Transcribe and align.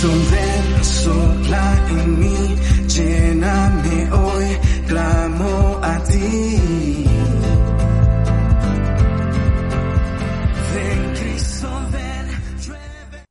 Cristo 0.00 0.18
ven, 0.30 0.82
sopla 0.84 1.86
en 1.90 2.20
mí, 2.20 2.56
lléname 2.88 4.12
hoy, 4.12 4.46
clamo 4.86 5.78
a 5.82 6.02
ti. 6.04 6.96
Ven, 10.72 11.14
Cristo 11.20 11.68
ven, 11.92 12.42
llueve. 12.66 13.24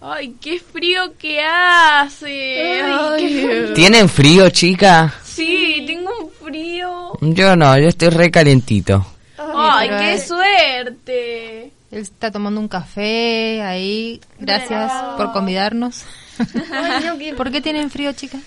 Ay, 0.00 0.34
qué 0.40 0.58
frío 0.58 1.16
que 1.16 1.40
hace. 1.40 2.82
Ay, 2.82 3.72
¿Tienen 3.72 4.08
frío, 4.08 4.50
chica? 4.50 5.14
Sí, 5.22 5.84
tengo 5.86 6.10
un 6.20 6.30
frío. 6.30 7.12
Yo 7.20 7.54
no, 7.54 7.78
yo 7.78 7.90
estoy 7.90 8.08
re 8.08 8.28
calentito. 8.32 9.06
Ay, 9.38 9.88
qué 9.88 10.18
suerte. 10.18 11.49
Él 11.90 12.02
está 12.02 12.30
tomando 12.30 12.60
un 12.60 12.68
café 12.68 13.62
ahí. 13.62 14.20
Gracias 14.38 14.92
por 15.16 15.32
convidarnos. 15.32 16.04
¿Por 17.36 17.50
qué 17.50 17.60
tienen 17.60 17.90
frío, 17.90 18.12
chicas? 18.12 18.40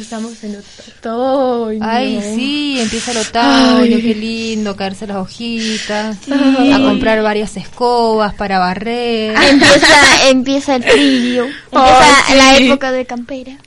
estamos 0.00 0.44
en 0.44 0.56
otoño. 0.56 1.80
Ay, 1.82 2.20
sí, 2.36 2.78
empieza 2.80 3.10
el 3.10 3.16
otoño, 3.18 3.96
qué 3.96 4.14
lindo, 4.14 4.76
caerse 4.76 5.08
las 5.08 5.16
hojitas, 5.16 6.18
a 6.30 6.78
comprar 6.78 7.20
varias 7.22 7.56
escobas 7.56 8.34
para 8.34 8.60
barrer. 8.60 9.34
Empieza, 9.36 10.28
empieza 10.28 10.76
el 10.76 10.84
frío. 10.84 11.44
Empieza 11.72 12.26
Ay, 12.28 12.36
la 12.38 12.54
sí. 12.56 12.66
época 12.68 12.92
de 12.92 13.06
campera. 13.06 13.58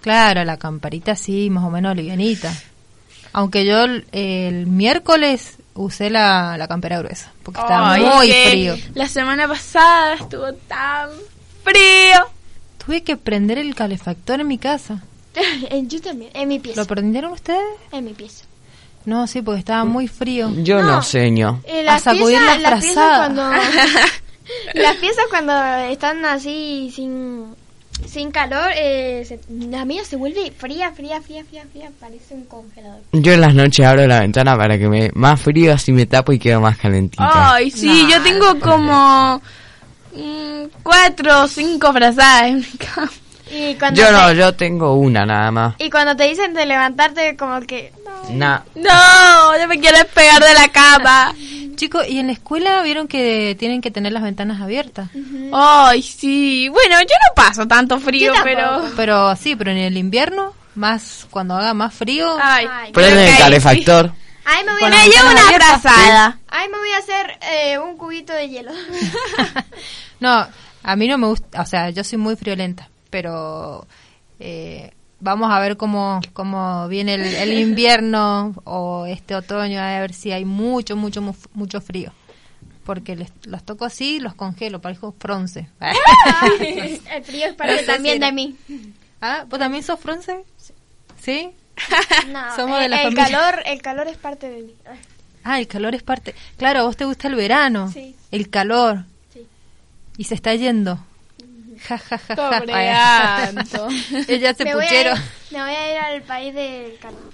Claro, 0.00 0.44
la 0.44 0.56
camparita 0.56 1.14
sí, 1.14 1.48
más 1.50 1.64
o 1.64 1.70
menos 1.70 1.94
livianita. 1.94 2.52
Aunque 3.32 3.64
yo 3.64 3.84
el, 3.84 4.04
el 4.10 4.66
miércoles 4.66 5.58
usé 5.78 6.10
la, 6.10 6.56
la 6.58 6.68
campera 6.68 6.98
gruesa, 6.98 7.32
porque 7.42 7.60
estaba 7.60 7.92
Ay, 7.94 8.02
muy 8.04 8.26
que 8.28 8.48
frío. 8.50 8.76
La 8.94 9.08
semana 9.08 9.46
pasada 9.48 10.14
estuvo 10.14 10.52
tan 10.52 11.08
frío. 11.64 12.26
Tuve 12.84 13.02
que 13.02 13.16
prender 13.16 13.58
el 13.58 13.74
calefactor 13.74 14.40
en 14.40 14.48
mi 14.48 14.58
casa. 14.58 15.02
Yo 15.82 16.00
también, 16.00 16.30
en 16.34 16.48
mi 16.48 16.58
pieza. 16.58 16.80
¿Lo 16.80 16.86
prendieron 16.86 17.32
ustedes? 17.32 17.60
En 17.92 18.04
mi 18.04 18.12
pieza. 18.12 18.44
No, 19.04 19.26
sí, 19.26 19.40
porque 19.42 19.60
estaba 19.60 19.84
muy 19.84 20.08
frío. 20.08 20.50
Yo 20.62 20.82
no, 20.82 20.96
No. 20.96 21.02
señor. 21.02 21.56
Eh, 21.64 21.80
A 21.80 21.82
las 21.94 22.02
sacudir 22.02 22.38
piezas, 22.38 22.60
la 22.60 22.70
las 22.70 22.80
piezas 22.84 23.16
cuando 23.18 23.42
las 24.74 24.96
piezas 24.96 25.24
cuando 25.30 25.52
están 25.90 26.24
así 26.24 26.92
sin 26.94 27.54
sin 28.06 28.30
calor, 28.30 28.70
eh, 28.76 29.24
se- 29.26 29.40
la 29.48 29.84
mía 29.84 30.04
se 30.04 30.16
vuelve 30.16 30.50
fría, 30.56 30.92
fría, 30.92 31.20
fría, 31.20 31.44
fría, 31.44 31.64
fría, 31.70 31.90
parece 32.00 32.34
un 32.34 32.44
congelador. 32.44 33.00
Yo 33.12 33.32
en 33.32 33.40
las 33.40 33.54
noches 33.54 33.84
abro 33.86 34.06
la 34.06 34.20
ventana 34.20 34.56
para 34.56 34.78
que 34.78 34.88
me 34.88 35.10
más 35.14 35.40
frío 35.40 35.72
así 35.72 35.92
me 35.92 36.06
tapo 36.06 36.32
y 36.32 36.38
quedo 36.38 36.60
más 36.60 36.76
calentita. 36.78 37.54
Ay, 37.54 37.70
sí, 37.70 38.06
yo 38.10 38.22
tengo 38.22 38.58
como 38.60 39.40
mm, 40.14 40.64
cuatro 40.82 41.42
o 41.42 41.48
cinco 41.48 41.92
frazadas 41.92 42.44
en 42.48 42.56
mi 42.58 42.64
cama. 42.78 43.10
Y 43.50 43.74
cuando 43.76 44.00
Yo 44.00 44.10
no, 44.12 44.28
te, 44.28 44.36
yo 44.36 44.54
tengo 44.54 44.94
una 44.94 45.24
nada 45.26 45.50
más. 45.50 45.74
y 45.78 45.90
cuando 45.90 46.14
te 46.16 46.24
dicen 46.24 46.54
de 46.54 46.66
levantarte 46.66 47.36
como 47.36 47.60
que 47.60 47.92
Nah. 48.30 48.60
No, 48.74 49.58
yo 49.58 49.68
me 49.68 49.78
quiero 49.80 49.98
despegar 49.98 50.42
de 50.42 50.54
la 50.54 50.68
cama. 50.68 51.34
Chicos, 51.76 52.06
¿y 52.08 52.18
en 52.18 52.26
la 52.26 52.32
escuela 52.32 52.82
vieron 52.82 53.06
que 53.06 53.56
tienen 53.58 53.80
que 53.80 53.90
tener 53.90 54.12
las 54.12 54.22
ventanas 54.22 54.60
abiertas? 54.60 55.08
Ay, 55.52 56.02
sí. 56.02 56.68
Bueno, 56.68 57.00
yo 57.00 57.06
no 57.06 57.34
paso 57.36 57.66
tanto 57.68 58.00
frío, 58.00 58.32
pero... 58.42 58.82
Pero 58.96 59.36
sí, 59.36 59.54
pero 59.54 59.70
en 59.70 59.78
el 59.78 59.96
invierno, 59.96 60.54
más 60.74 61.26
cuando 61.30 61.54
haga 61.54 61.74
más 61.74 61.94
frío, 61.94 62.36
Ay, 62.42 62.66
creo 62.92 63.08
el 63.08 63.36
calefactor. 63.38 64.12
Ay, 64.44 64.64
me 64.64 64.72
voy 64.72 64.82
a 64.84 64.88
Me 64.88 65.08
llevo 65.08 65.30
una 65.30 65.42
abiertas, 65.42 65.82
frazada. 65.82 66.38
Ay, 66.48 66.68
me 66.68 66.78
voy 66.78 66.90
a 66.90 66.98
hacer 66.98 67.38
eh, 67.42 67.78
un 67.78 67.96
cubito 67.96 68.32
de 68.32 68.48
hielo. 68.48 68.72
No, 70.20 70.46
a 70.82 70.96
mí 70.96 71.06
no 71.06 71.16
me 71.16 71.28
gusta, 71.28 71.62
o 71.62 71.66
sea, 71.66 71.90
yo 71.90 72.02
soy 72.02 72.18
muy 72.18 72.34
friolenta, 72.34 72.88
pero 73.10 73.86
eh, 74.40 74.92
vamos 75.20 75.50
a 75.50 75.58
ver 75.60 75.76
cómo, 75.76 76.20
cómo 76.32 76.86
viene 76.88 77.14
el, 77.14 77.22
el 77.24 77.58
invierno 77.58 78.54
o 78.64 79.06
este 79.06 79.34
otoño, 79.34 79.80
a 79.80 80.00
ver 80.00 80.12
si 80.12 80.32
hay 80.32 80.44
mucho, 80.44 80.96
mucho, 80.96 81.22
mu- 81.22 81.34
mucho 81.54 81.80
frío. 81.80 82.12
Porque 82.84 83.16
les, 83.16 83.30
los 83.44 83.62
toco 83.64 83.84
así, 83.84 84.18
los 84.18 84.34
congelo, 84.34 84.80
parezco 84.80 85.14
fronce. 85.18 85.68
El 86.60 87.22
frío 87.24 87.46
es 87.46 87.54
parte 87.54 87.82
también 87.84 88.20
de 88.20 88.32
mí. 88.32 88.56
ah, 89.20 89.44
¿Vos 89.48 89.58
también 89.58 89.82
sos 89.82 90.00
fronce? 90.00 90.44
¿Sí? 91.20 91.50
No, 92.28 92.56
Somos 92.56 92.78
de 92.80 92.86
eh, 92.86 92.88
la 92.88 92.96
el 93.02 93.14
familia. 93.14 93.24
calor, 93.26 93.62
el 93.66 93.82
calor 93.82 94.08
es 94.08 94.16
parte 94.16 94.48
de 94.50 94.62
mí. 94.62 94.74
Ah, 95.44 95.60
el 95.60 95.68
calor 95.68 95.94
es 95.94 96.02
parte. 96.02 96.34
Claro, 96.56 96.80
a 96.80 96.82
vos 96.84 96.96
te 96.96 97.04
gusta 97.04 97.28
el 97.28 97.34
verano. 97.36 97.90
Sí. 97.92 98.16
El 98.32 98.50
calor. 98.50 99.04
Sí. 99.32 99.46
Y 100.16 100.24
se 100.24 100.34
está 100.34 100.54
yendo. 100.54 100.98
Ja, 101.78 101.98
ja, 101.98 102.18
ja. 102.18 103.50
Ella 104.28 104.54
se 104.54 104.64
me, 104.64 104.74
voy 104.74 104.84
a 104.84 104.88
puchero 104.88 105.14
ir, 105.14 105.22
me 105.50 105.60
voy 105.60 105.70
a 105.70 105.92
ir 105.92 105.98
al 105.98 106.22
país 106.22 106.54
del 106.54 106.98
calor. 106.98 107.32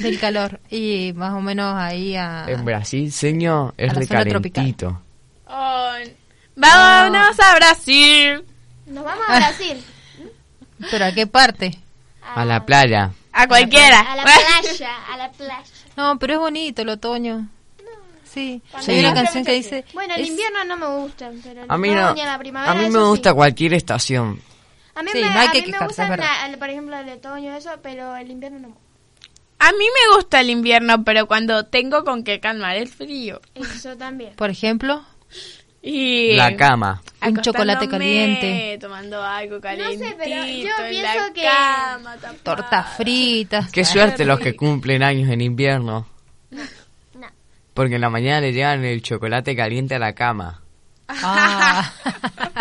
del 0.00 0.18
calor. 0.20 0.60
Y 0.70 1.12
más 1.14 1.34
o 1.34 1.40
menos 1.40 1.74
ahí 1.76 2.16
a. 2.16 2.44
En 2.48 2.64
Brasil, 2.64 3.10
señor, 3.12 3.74
es 3.76 3.90
A 3.90 3.94
la 3.94 4.00
re 4.00 4.06
zona 4.06 4.24
tropical. 4.24 4.64
calentito. 4.64 5.02
Ay, 5.46 6.16
vámonos 6.54 7.38
a 7.40 7.54
Brasil. 7.56 8.44
Nos 8.86 9.04
vamos 9.04 9.24
a 9.28 9.36
Brasil. 9.36 9.84
¿Pero 10.90 11.04
a 11.04 11.12
qué 11.12 11.26
parte? 11.26 11.78
A 12.34 12.44
la 12.44 12.64
playa. 12.66 13.12
A 13.32 13.46
cualquiera. 13.46 14.00
A 14.00 14.16
la 14.16 14.22
playa, 14.22 14.90
a 15.12 15.16
la 15.16 15.30
playa. 15.30 15.62
No, 15.96 16.18
pero 16.18 16.34
es 16.34 16.38
bonito 16.38 16.82
el 16.82 16.88
otoño. 16.90 17.48
Sí. 18.36 18.62
Cuando 18.70 18.92
Hay 18.92 18.98
una 19.00 19.14
canción 19.14 19.44
que 19.46 19.52
dice. 19.52 19.84
Bueno, 19.94 20.14
el 20.14 20.20
es- 20.20 20.28
invierno 20.28 20.64
no 20.64 20.76
me 20.76 20.86
gusta, 21.02 21.30
pero 21.42 21.62
el 21.62 21.70
A 21.70 21.78
mí 21.78 21.90
no. 21.90 22.04
otoño, 22.10 22.24
la 22.26 22.38
primavera, 22.38 22.72
A 22.72 22.74
mí 22.74 22.90
me 22.90 23.02
gusta 23.04 23.30
sí. 23.30 23.34
cualquier 23.34 23.72
estación. 23.74 24.40
A 24.94 25.02
mí 25.02 25.10
Sí, 25.12 25.20
me, 25.22 25.30
no 25.30 25.38
hay 25.40 25.48
a 25.48 25.50
que 25.52 25.60
mí 25.62 25.66
me 25.68 25.72
quejarse, 25.72 25.86
gusta, 25.88 26.02
es 26.04 26.08
verdad. 26.10 26.26
la- 26.42 26.46
el- 26.52 26.58
por 26.58 26.68
ejemplo, 26.70 26.98
el 26.98 27.08
otoño, 27.08 27.56
eso, 27.56 27.70
pero 27.82 28.14
el 28.16 28.30
invierno 28.30 28.58
no. 28.58 28.76
A 29.58 29.72
mí 29.72 29.78
me 29.84 30.14
gusta 30.16 30.40
el 30.40 30.50
invierno, 30.50 31.02
pero 31.02 31.26
cuando 31.26 31.64
tengo 31.64 32.04
con 32.04 32.24
qué 32.24 32.40
calmar 32.40 32.76
el 32.76 32.88
frío. 32.88 33.40
Eso 33.54 33.96
también. 33.96 34.34
Por 34.36 34.50
ejemplo, 34.50 35.02
Y 35.88 36.34
La 36.34 36.56
cama. 36.56 37.00
Un 37.24 37.40
chocolate 37.40 37.88
caliente. 37.88 38.76
Tomando 38.80 39.22
algo 39.22 39.60
calientito 39.60 40.04
sé, 40.08 40.14
pero 40.18 40.30
yo 40.34 40.42
en 40.42 40.90
pienso 40.90 41.18
la 41.28 41.32
que- 41.32 41.42
cama, 41.42 42.16
tortas 42.42 42.96
fritas. 42.96 43.70
Qué 43.70 43.84
suerte 43.84 44.24
los 44.24 44.40
que 44.40 44.56
cumplen 44.56 45.02
años 45.04 45.30
en 45.30 45.40
invierno. 45.42 46.06
Porque 47.76 47.96
en 47.96 48.00
la 48.00 48.08
mañana 48.08 48.40
le 48.40 48.54
llevan 48.54 48.86
el 48.86 49.02
chocolate 49.02 49.54
caliente 49.54 49.96
a 49.96 49.98
la 49.98 50.14
cama. 50.14 50.62
Ah. 51.08 51.92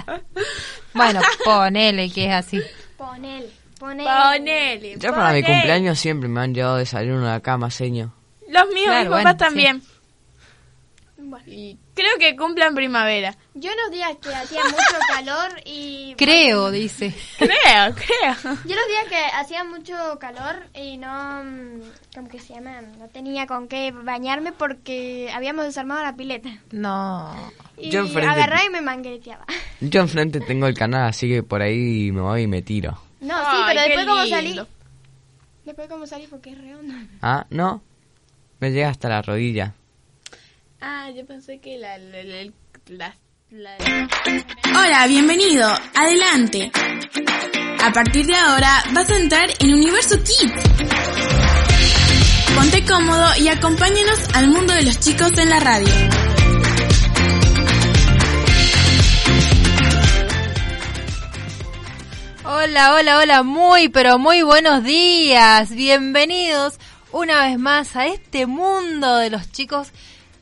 bueno, 0.94 1.22
ponele 1.46 2.12
que 2.12 2.26
es 2.26 2.34
así. 2.34 2.62
Ponele, 2.98 3.50
ponele. 3.80 4.10
Ponele. 4.10 4.96
Ya 4.98 5.12
para 5.12 5.32
mi 5.32 5.42
cumpleaños 5.42 5.98
siempre 6.00 6.28
me 6.28 6.42
han 6.42 6.54
llevado 6.54 6.76
desayuno 6.76 7.26
a 7.30 7.32
la 7.32 7.40
cama, 7.40 7.72
señor. 7.72 8.10
Los 8.50 8.68
míos, 8.74 8.88
Claro, 8.88 9.00
mis 9.00 9.10
papás 9.10 9.24
bueno, 9.24 9.38
también. 9.38 9.82
Y 11.48 11.78
creo 11.94 12.18
que 12.18 12.36
cumplan 12.36 12.74
primavera. 12.74 13.36
yo 13.54 13.70
los 13.84 13.92
días 13.92 14.16
que 14.22 14.34
hacía 14.34 14.64
mucho 14.64 14.98
calor 15.14 15.62
y... 15.66 16.16
Creo, 16.18 16.72
dice. 16.72 17.14
Creo, 17.38 17.94
creo. 17.94 18.36
Yo 18.66 18.76
los 18.76 18.88
días 18.88 19.06
que 19.10 19.18
hacía 19.34 19.64
mucho 19.64 19.94
calor 20.20 20.64
y 20.74 20.98
no... 20.98 21.44
mm, 21.44 21.82
¿Cómo 22.16 22.28
que 22.30 22.40
se 22.40 22.54
llama? 22.56 22.82
No 22.82 23.08
tenía 23.10 23.46
con 23.46 23.68
qué 23.68 23.92
bañarme 23.92 24.54
porque 24.54 25.30
habíamos 25.34 25.66
desarmado 25.66 26.02
la 26.02 26.16
pileta. 26.16 26.50
No. 26.72 27.36
Y 27.78 27.90
Yo 27.92 28.02
enfrente- 28.06 28.28
agarraba 28.32 28.66
y 28.66 28.70
me 28.70 28.82
mangueteaba. 28.82 29.46
Yo 29.82 30.02
enfrente 30.02 30.40
tengo 30.40 30.66
el 30.68 30.74
canal, 30.76 31.10
así 31.10 31.28
que 31.30 31.44
por 31.44 31.62
ahí 31.62 32.12
me 32.12 32.22
voy 32.22 32.42
y 32.44 32.48
me 32.48 32.62
tiro. 32.64 33.00
No, 33.22 33.38
sí, 33.38 33.46
Ay, 33.52 33.64
pero 33.68 33.82
qué 33.82 33.88
después 33.90 34.06
como 34.08 34.26
salí... 34.28 34.48
lindo. 34.48 34.68
Después 35.66 35.88
como 35.90 36.08
salí 36.08 36.28
porque 36.28 36.52
es 36.52 36.58
redondo. 36.58 36.94
Ah, 37.22 37.46
no. 37.50 37.82
Me 38.60 38.72
llega 38.72 38.90
hasta 38.90 39.10
la 39.10 39.22
rodilla. 39.22 39.74
Ah, 40.88 41.10
yo 41.10 41.26
pensé 41.26 41.60
que 41.60 41.78
la... 41.80 41.98
la, 41.98 42.22
la, 42.24 42.44
la- 42.88 43.16
la- 43.50 44.08
Hola, 44.80 45.08
bienvenido. 45.08 45.68
Adelante. 45.96 46.72
A 47.84 47.92
partir 47.92 48.26
de 48.28 48.36
ahora 48.36 48.84
vas 48.94 49.10
a 49.10 49.18
entrar 49.18 49.50
en 49.60 49.74
Universo 49.74 50.16
Kids. 50.20 50.54
Ponte 52.56 52.86
cómodo 52.86 53.28
y 53.40 53.48
acompáñanos 53.48 54.20
al 54.36 54.48
mundo 54.50 54.74
de 54.74 54.84
los 54.84 55.00
chicos 55.00 55.36
en 55.40 55.50
la 55.50 55.60
radio. 55.60 55.94
Hola, 62.44 62.94
hola, 62.96 63.18
hola, 63.20 63.44
muy, 63.44 63.90
pero 63.90 64.20
muy 64.20 64.44
buenos 64.44 64.84
días. 64.84 65.72
Bienvenidos 65.74 66.76
una 67.12 67.48
vez 67.48 67.58
más 67.58 67.96
a 67.96 68.06
este 68.08 68.46
mundo 68.46 69.16
de 69.18 69.30
los 69.32 69.52
chicos, 69.52 69.90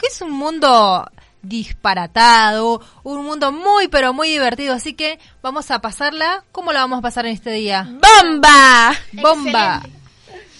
que 0.04 0.08
es 0.10 0.22
un 0.22 0.32
mundo 0.32 1.10
disparatado, 1.42 2.82
un 3.04 3.24
mundo 3.26 3.52
muy, 3.52 3.88
pero 3.88 4.14
muy 4.14 4.30
divertido. 4.30 4.74
Así 4.74 4.94
que 4.94 5.20
vamos 5.42 5.72
a 5.72 5.80
pasarla. 5.80 6.44
¿Cómo 6.52 6.72
la 6.74 6.82
vamos 6.82 7.00
a 7.00 7.02
pasar 7.02 7.26
en 7.26 7.34
este 7.34 7.52
día? 7.52 7.84
¡Bomba! 8.22 8.94
¡Bomba! 9.14 9.82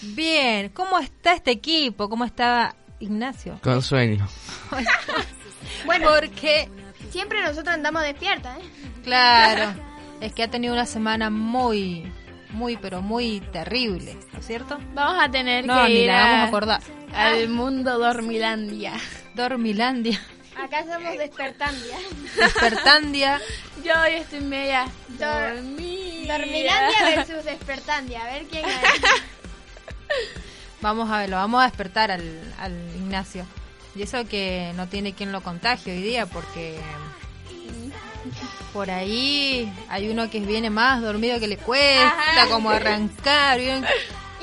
Bien, 0.02 0.68
¿cómo 0.70 0.98
está 0.98 1.32
este 1.32 1.50
equipo? 1.52 2.08
¿Cómo 2.10 2.24
está 2.24 2.74
Ignacio? 3.00 3.58
Con 3.62 3.82
sueño. 3.82 4.26
Bueno, 5.86 6.08
porque 6.18 6.68
siempre 7.10 7.42
nosotros 7.42 7.68
andamos 7.68 8.02
despiertas, 8.02 8.58
¿eh? 8.58 8.62
Claro. 9.02 9.72
Es 10.20 10.32
que 10.32 10.42
ha 10.42 10.50
tenido 10.50 10.72
una 10.74 10.86
semana 10.86 11.30
muy, 11.30 12.10
muy, 12.50 12.76
pero 12.76 13.02
muy 13.02 13.40
terrible, 13.52 14.16
¿no 14.32 14.38
es 14.38 14.46
cierto? 14.46 14.78
Vamos 14.94 15.22
a 15.22 15.30
tener 15.30 15.66
No, 15.66 15.82
que 15.82 15.88
ni 15.88 15.94
ir 16.00 16.06
la 16.06 16.16
vamos 16.20 16.36
a 16.38 16.42
a- 16.42 16.46
acordar. 16.46 16.82
al 17.14 17.48
mundo 17.48 17.98
Dormilandia. 17.98 18.92
Dormilandia, 19.34 20.20
Acá 20.56 20.84
somos 20.84 21.18
despertandia. 21.18 21.96
Despertandia. 22.36 23.40
Yo 23.84 23.92
hoy 24.02 24.12
estoy 24.14 24.40
media 24.40 24.86
Dor- 25.18 25.56
dormida. 25.56 26.38
Dormilandia 26.38 27.04
versus 27.16 27.44
despertandia. 27.44 28.22
A 28.24 28.32
ver 28.32 28.44
quién 28.44 28.62
gana. 28.62 28.80
Vamos 30.80 31.10
a 31.10 31.18
ver, 31.18 31.30
lo 31.30 31.36
vamos 31.36 31.60
a 31.60 31.64
despertar 31.64 32.10
al, 32.12 32.54
al 32.60 32.72
Ignacio. 32.96 33.44
Y 33.96 34.02
eso 34.02 34.26
que 34.28 34.72
no 34.76 34.86
tiene 34.88 35.12
quien 35.12 35.32
lo 35.32 35.42
contagie 35.42 35.92
hoy 35.92 36.02
día, 36.02 36.26
porque 36.26 36.78
por 38.72 38.90
ahí 38.90 39.72
hay 39.88 40.08
uno 40.08 40.30
que 40.30 40.40
viene 40.40 40.70
más 40.70 41.00
dormido 41.02 41.38
que 41.40 41.46
le 41.48 41.56
cuesta, 41.56 42.08
Ajá. 42.42 42.48
como 42.48 42.70
arrancar. 42.70 43.58
¿vieron? 43.58 43.84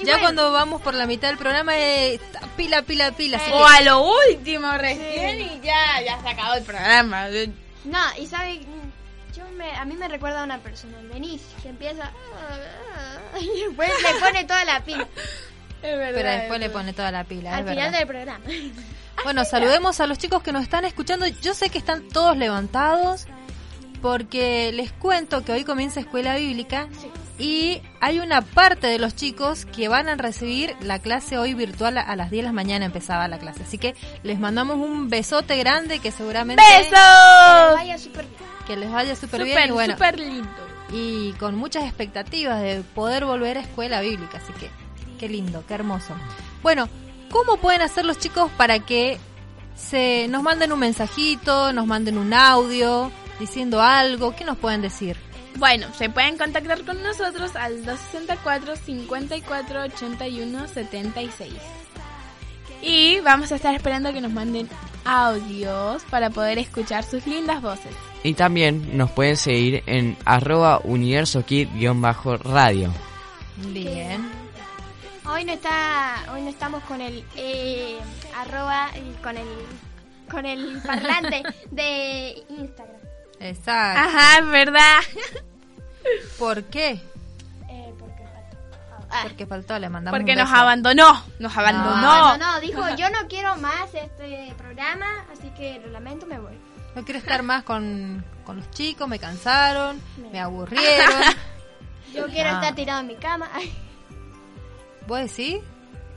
Y 0.02 0.06
Ya 0.06 0.14
bueno. 0.14 0.26
cuando 0.26 0.52
vamos 0.52 0.82
por 0.82 0.94
la 0.94 1.06
mitad 1.06 1.28
del 1.30 1.38
programa, 1.38 1.78
eh, 1.78 2.16
está 2.16 2.42
pila, 2.58 2.82
pila, 2.82 3.12
pila. 3.12 3.38
así 3.38 3.52
O 3.54 3.66
a 3.66 3.82
lo 3.82 4.04
último 4.30 4.72
recién 4.78 5.42
y 5.42 5.60
ya, 5.62 6.02
ya 6.06 6.22
se 6.22 6.30
acabó 6.30 6.54
el 6.56 6.64
programa. 6.64 7.28
No, 7.86 8.00
y 8.20 8.28
sabe, 8.28 8.62
yo 9.36 9.44
me, 9.58 9.72
a 9.76 9.86
mí 9.86 9.96
me 9.96 10.08
recuerda 10.08 10.42
a 10.42 10.44
una 10.44 10.60
persona, 10.60 10.98
Denise, 11.14 11.46
que 11.62 11.70
empieza 11.70 12.12
y 13.40 13.66
después 13.68 13.90
le 14.04 14.20
pone 14.20 14.44
toda 14.46 14.66
la 14.66 14.84
pila 14.84 15.08
Es 15.82 15.98
verdad. 15.98 16.12
pero 16.16 16.30
después 16.30 16.54
es 16.54 16.60
le 16.60 16.70
pone 16.70 16.94
toda 16.94 17.12
la 17.12 17.24
pila. 17.24 17.56
al 17.58 17.64
es 17.64 17.70
final 17.70 17.92
verdad. 17.92 18.00
del 18.00 18.08
programa. 18.08 18.46
Bueno, 19.24 19.46
saludemos 19.50 20.00
a 20.00 20.08
los 20.08 20.18
chicos 20.18 20.42
que 20.44 20.52
nos 20.52 20.64
están 20.64 20.86
escuchando. 20.86 21.26
Yo 21.28 21.54
sé 21.54 21.70
que 21.70 21.78
están 21.78 22.08
todos 22.10 22.38
levantados 22.38 23.26
porque 24.02 24.72
les 24.74 24.92
cuento 24.92 25.44
que 25.46 25.52
hoy 25.52 25.64
comienza 25.64 26.00
escuela 26.00 26.36
bíblica 26.36 26.88
y 27.42 27.82
hay 28.00 28.20
una 28.20 28.42
parte 28.42 28.86
de 28.88 29.00
los 29.00 29.16
chicos 29.16 29.66
que 29.66 29.88
van 29.88 30.08
a 30.10 30.16
recibir 30.16 30.76
la 30.82 31.00
clase 31.00 31.38
hoy 31.40 31.54
virtual 31.56 31.98
a 31.98 32.16
las 32.16 32.30
10 32.30 32.44
de 32.44 32.48
la 32.48 32.54
mañana 32.54 32.86
empezaba 32.86 33.28
la 33.28 33.40
clase. 33.40 33.64
Así 33.64 33.78
que 33.80 33.96
les 34.22 34.40
mandamos 34.40 34.78
un 34.78 35.10
besote 35.10 35.58
grande 35.58 35.98
que 36.00 36.12
seguramente 36.12 36.62
Que 36.64 36.78
¡Besos! 36.84 36.94
vaya 37.74 37.98
súper 37.98 38.26
bien. 38.28 38.42
que 38.68 38.76
les 38.78 38.92
vaya 38.92 39.16
súper 39.16 39.44
bien 39.44 39.56
Súper, 39.58 39.70
y 39.70 39.74
bueno, 39.74 39.94
súper 39.94 40.20
lindo. 40.20 40.50
y 40.94 41.32
con 41.40 41.56
muchas 41.56 41.84
expectativas 41.86 42.62
de 42.62 42.84
poder 42.94 43.26
volver 43.26 43.58
a 43.58 43.62
escuela 43.62 44.02
bíblica, 44.02 44.38
así 44.38 44.54
que 44.54 44.70
qué 45.20 45.28
lindo, 45.28 45.64
qué 45.68 45.74
hermoso. 45.74 46.14
Bueno, 46.62 46.90
¿cómo 47.32 47.58
pueden 47.58 47.82
hacer 47.82 48.06
los 48.06 48.20
chicos 48.20 48.52
para 48.56 48.78
que 48.80 49.18
se 49.76 50.28
nos 50.30 50.44
manden 50.44 50.72
un 50.74 50.80
mensajito, 50.80 51.74
nos 51.74 51.88
manden 51.88 52.18
un 52.20 52.34
audio 52.34 53.12
diciendo 53.40 53.82
algo? 53.82 54.36
¿Qué 54.36 54.46
nos 54.46 54.58
pueden 54.58 54.82
decir? 54.84 55.18
Bueno, 55.56 55.88
se 55.94 56.10
pueden 56.10 56.38
contactar 56.38 56.84
con 56.84 57.02
nosotros 57.04 57.56
al 57.56 57.86
264 57.86 58.76
54 58.76 59.84
81 59.84 60.68
76. 60.68 61.54
Y 62.82 63.20
vamos 63.20 63.52
a 63.52 63.56
estar 63.56 63.76
esperando 63.76 64.12
que 64.12 64.22
nos 64.22 64.32
manden 64.32 64.68
audios 65.06 66.04
para 66.10 66.30
poder 66.30 66.58
escuchar 66.58 67.04
sus 67.04 67.28
lindas 67.28 67.62
voces. 67.62 67.94
Y 68.24 68.34
también 68.34 68.98
nos 68.98 69.12
pueden 69.12 69.38
seguir 69.38 69.84
en 69.86 70.18
arroba 70.26 70.80
universokid-radio. 70.84 72.92
Bien. 73.68 74.30
Hoy 75.26 75.46
no 75.46 75.54
está, 75.54 76.24
hoy 76.34 76.42
no 76.42 76.50
estamos 76.50 76.84
con 76.84 77.02
el 77.02 77.24
eh, 77.36 77.98
arroba 78.36 78.90
con 79.22 79.38
el 79.38 79.48
con 80.30 80.46
el 80.46 80.82
parlante 80.82 81.44
de 81.72 82.44
Instagram. 82.50 83.01
Exacto. 83.42 84.00
Ajá, 84.02 84.40
es 84.40 84.48
verdad. 84.48 85.00
¿Por 86.40 86.64
qué? 86.66 87.02
Eh, 87.70 87.94
porque 88.00 88.24
falta. 88.24 89.08
Ah, 89.10 89.20
Porque 89.24 89.46
faltó, 89.46 89.80
le 89.80 89.90
mandamos 89.90 90.18
Porque 90.20 90.32
un 90.34 90.38
nos 90.40 90.50
beso. 90.50 90.62
abandonó. 90.62 91.24
Nos 91.40 91.58
abandonó. 91.58 92.02
no, 92.02 92.38
no, 92.38 92.60
dijo 92.60 92.82
yo 92.98 93.10
no 93.10 93.28
quiero 93.28 93.56
más 93.58 93.94
este 93.94 94.54
programa, 94.58 95.26
así 95.32 95.50
que 95.52 95.80
lo 95.84 95.90
lamento, 95.92 96.26
me 96.26 96.40
voy. 96.40 96.58
No 96.96 97.04
quiero 97.06 97.20
estar 97.20 97.42
más 97.44 97.64
con, 97.64 98.24
con 98.46 98.58
los 98.58 98.70
chicos, 98.72 99.08
me 99.08 99.18
cansaron, 99.20 100.02
me 100.32 100.40
aburrieron. 100.40 101.22
Yo 102.14 102.28
quiero 102.28 102.50
Ah. 102.50 102.54
estar 102.56 102.76
tirado 102.76 103.00
en 103.00 103.08
mi 103.08 103.16
cama. 103.16 103.50
¿Vos 105.08 105.20
decís? 105.22 105.60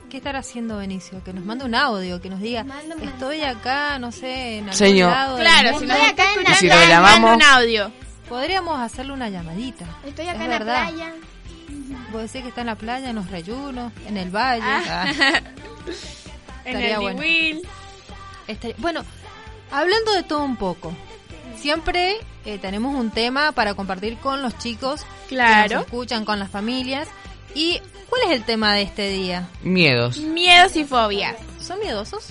¿Qué 0.09 0.17
estará 0.17 0.39
haciendo 0.39 0.77
Benicio? 0.77 1.23
Que 1.23 1.33
nos 1.33 1.43
mande 1.43 1.65
un 1.65 1.75
audio, 1.75 2.21
que 2.21 2.29
nos 2.29 2.39
diga, 2.39 2.65
estoy 3.01 3.41
acá, 3.41 3.99
no 3.99 4.11
sé, 4.11 4.57
en 4.59 4.63
algún 4.65 4.77
Señor. 4.77 5.11
lado 5.11 5.35
del 5.37 5.45
Claro, 5.47 5.67
si 5.69 5.73
mundo". 5.85 5.93
nos 5.93 5.97
Estoy 5.97 6.13
acá 6.13 6.33
en 6.33 6.43
la 6.43 6.55
Si 6.55 6.67
lo 6.67 6.75
llamamos- 6.87 7.35
un 7.35 7.43
audio. 7.43 7.91
Podríamos 8.29 8.79
hacerle 8.79 9.13
una 9.13 9.29
llamadita. 9.29 9.85
Estoy 10.05 10.25
Es 10.27 10.31
acá 10.35 10.43
en 10.45 10.49
verdad. 10.49 10.83
la 10.85 10.89
playa. 10.89 11.13
Vos 12.11 12.21
decís 12.21 12.41
que 12.43 12.49
está 12.49 12.61
en 12.61 12.67
la 12.67 12.75
playa, 12.75 13.09
en 13.09 13.15
los 13.15 13.29
reyunos, 13.29 13.91
en 14.07 14.17
el 14.17 14.29
valle. 14.29 14.63
Ah. 14.65 15.05
En 16.65 16.75
Estaría 16.77 16.95
el 16.95 17.01
bueno. 17.01 17.21
Estaría- 18.47 18.75
Bueno, 18.79 19.03
hablando 19.71 20.13
de 20.13 20.23
todo 20.23 20.43
un 20.43 20.55
poco, 20.55 20.93
siempre 21.57 22.17
eh, 22.45 22.57
tenemos 22.59 22.95
un 22.95 23.11
tema 23.11 23.51
para 23.51 23.73
compartir 23.75 24.17
con 24.17 24.41
los 24.41 24.57
chicos 24.57 25.01
que 25.27 25.35
Claro. 25.35 25.75
nos 25.77 25.85
escuchan, 25.85 26.25
con 26.25 26.39
las 26.39 26.49
familias. 26.49 27.07
¿Y 27.53 27.79
cuál 28.09 28.21
es 28.25 28.31
el 28.31 28.43
tema 28.43 28.73
de 28.73 28.83
este 28.83 29.09
día? 29.09 29.47
Miedos. 29.61 30.17
Miedos 30.19 30.75
y 30.75 30.83
fobias. 30.85 31.35
¿Son 31.61 31.79
miedosos? 31.79 32.27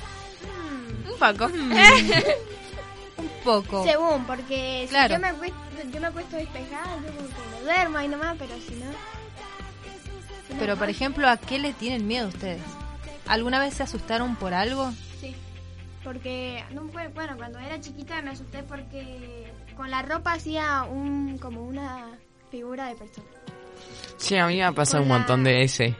Un 1.10 1.18
poco. 1.18 1.46
Un 3.16 3.28
poco. 3.44 3.84
Según, 3.84 4.24
porque 4.26 4.86
Claro. 4.88 5.08
si 5.08 5.14
yo 5.14 5.20
me 5.20 5.28
acuesto, 5.28 5.56
yo 5.92 6.00
me 6.00 6.06
acuesto 6.08 6.36
despejada, 6.36 6.96
yo 6.96 7.14
como 7.14 7.28
que 7.28 7.34
me 7.56 7.60
duermo 7.62 7.98
ahí 7.98 8.08
nomás, 8.08 8.36
pero 8.38 8.54
si 8.56 8.74
no... 8.74 8.86
si 10.48 10.52
no, 10.54 10.58
Pero, 10.58 10.76
por 10.76 10.88
ejemplo, 10.88 11.28
¿a 11.28 11.36
qué 11.36 11.58
le 11.58 11.72
tienen 11.72 12.06
miedo 12.06 12.28
ustedes? 12.28 12.62
¿Alguna 13.26 13.58
vez 13.60 13.74
se 13.74 13.82
asustaron 13.82 14.36
por 14.36 14.52
algo? 14.54 14.92
Sí, 15.20 15.34
porque 16.02 16.64
no 16.72 16.88
fue, 16.88 17.08
bueno, 17.08 17.36
cuando 17.36 17.58
era 17.58 17.80
chiquita 17.80 18.20
me 18.22 18.30
asusté 18.30 18.62
porque 18.64 19.52
con 19.76 19.90
la 19.90 20.02
ropa 20.02 20.32
hacía 20.34 20.82
un 20.82 21.38
como 21.38 21.62
una 21.64 22.08
figura 22.50 22.86
de 22.88 22.94
persona. 22.96 23.26
Sí, 24.24 24.38
a 24.38 24.46
mí 24.46 24.56
me 24.56 24.64
ha 24.64 24.72
pasado 24.72 25.02
un 25.02 25.10
montón 25.10 25.44
de 25.44 25.52
veces. 25.52 25.94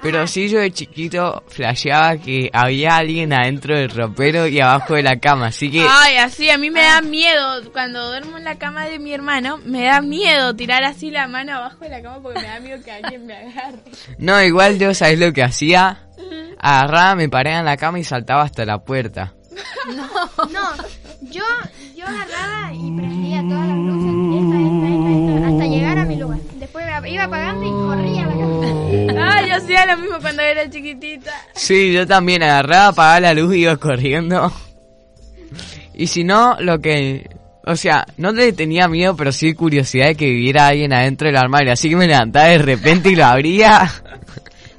Pero 0.00 0.26
sí, 0.26 0.48
yo 0.48 0.60
de 0.60 0.70
chiquito 0.70 1.44
flasheaba 1.48 2.16
que 2.16 2.48
había 2.54 2.96
alguien 2.96 3.34
adentro 3.34 3.76
del 3.76 3.90
ropero 3.90 4.46
y 4.46 4.58
abajo 4.58 4.94
de 4.94 5.02
la 5.02 5.18
cama. 5.20 5.48
Así 5.48 5.70
que 5.70 5.84
Ay, 5.86 6.16
así, 6.16 6.48
a 6.48 6.56
mí 6.56 6.70
me 6.70 6.80
da 6.80 7.02
miedo. 7.02 7.70
Cuando 7.70 8.08
duermo 8.08 8.38
en 8.38 8.44
la 8.44 8.56
cama 8.56 8.86
de 8.86 8.98
mi 8.98 9.12
hermano, 9.12 9.58
me 9.58 9.84
da 9.84 10.00
miedo 10.00 10.56
tirar 10.56 10.84
así 10.84 11.10
la 11.10 11.28
mano 11.28 11.54
abajo 11.54 11.84
de 11.84 11.90
la 11.90 12.00
cama 12.00 12.22
porque 12.22 12.40
me 12.40 12.46
da 12.46 12.60
miedo 12.60 12.82
que 12.82 12.92
alguien 12.92 13.26
me 13.26 13.34
agarre. 13.36 13.80
No, 14.16 14.42
igual 14.42 14.78
yo, 14.78 14.94
¿sabes 14.94 15.18
lo 15.18 15.34
que 15.34 15.42
hacía? 15.42 16.08
Agarraba, 16.58 17.14
me 17.14 17.28
paraba 17.28 17.58
en 17.58 17.66
la 17.66 17.76
cama 17.76 17.98
y 17.98 18.04
saltaba 18.04 18.42
hasta 18.42 18.64
la 18.64 18.78
puerta. 18.78 19.34
No, 20.50 20.76
yo 21.30 21.42
yo 21.94 22.06
agarraba 22.06 22.72
y 22.72 22.96
prendía 22.96 23.42
todas 23.42 23.66
las 23.66 23.76
luces, 23.76 24.12
esta, 24.40 24.56
esta, 24.56 24.88
esta, 24.88 25.36
esta, 25.36 25.48
hasta 25.48 25.66
llegar 25.66 25.98
a 25.98 26.04
mi 26.06 26.16
lugar. 26.16 26.38
Iba 27.06 27.24
apagando 27.24 27.66
y 27.66 27.70
corría 27.70 28.26
la 28.26 28.32
cama. 28.32 29.34
Ay, 29.34 29.48
yo 29.48 29.56
hacía 29.56 29.86
lo 29.86 29.96
mismo 29.98 30.18
cuando 30.20 30.42
era 30.42 30.68
chiquitita. 30.68 31.32
Sí, 31.54 31.92
yo 31.92 32.06
también 32.06 32.42
agarraba, 32.42 32.88
apagaba 32.88 33.20
la 33.20 33.34
luz 33.34 33.54
y 33.54 33.60
iba 33.60 33.76
corriendo. 33.76 34.52
Y 35.94 36.06
si 36.06 36.24
no, 36.24 36.56
lo 36.60 36.80
que... 36.80 37.28
O 37.66 37.76
sea, 37.76 38.06
no 38.16 38.32
le 38.32 38.52
tenía 38.52 38.88
miedo, 38.88 39.14
pero 39.14 39.32
sí 39.32 39.52
curiosidad 39.52 40.06
de 40.06 40.14
que 40.14 40.24
viviera 40.26 40.68
alguien 40.68 40.92
adentro 40.92 41.28
del 41.28 41.36
armario. 41.36 41.72
Así 41.72 41.90
que 41.90 41.96
me 41.96 42.06
levantaba 42.06 42.46
de 42.46 42.58
repente 42.58 43.10
y 43.10 43.16
lo 43.16 43.26
abría. 43.26 43.90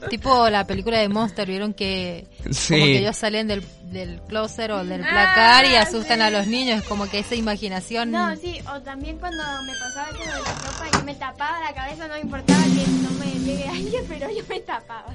Tipo 0.09 0.49
la 0.49 0.65
película 0.65 0.97
de 0.99 1.07
Monster, 1.09 1.47
vieron 1.47 1.73
que 1.73 2.27
Sí. 2.49 2.73
como 2.73 2.85
que 2.85 2.97
ellos 2.99 3.15
salen 3.15 3.47
del, 3.47 3.63
del 3.91 4.21
closet 4.23 4.71
o 4.71 4.83
del 4.83 5.01
placar 5.01 5.65
y 5.65 5.75
Ah, 5.75 5.83
asustan 5.83 6.17
sí. 6.17 6.23
a 6.23 6.29
los 6.31 6.47
niños, 6.47 6.79
es 6.81 6.87
como 6.87 7.07
que 7.09 7.19
esa 7.19 7.35
imaginación. 7.35 8.11
No, 8.11 8.35
sí, 8.35 8.59
o 8.73 8.81
también 8.81 9.17
cuando 9.19 9.43
me 9.63 9.73
pasaba 9.77 10.09
eso 10.09 10.19
de 10.19 10.25
la 10.25 10.37
ropa, 10.39 10.89
yo 10.97 11.03
me 11.05 11.15
tapaba 11.15 11.59
la 11.61 11.73
cabeza, 11.73 12.07
no 12.07 12.17
importaba 12.17 12.63
que 12.63 12.87
no 13.03 13.09
me 13.19 13.31
llegue 13.45 13.67
aire, 13.69 14.03
pero 14.07 14.29
yo 14.31 14.43
me 14.49 14.59
tapaba. 14.61 15.13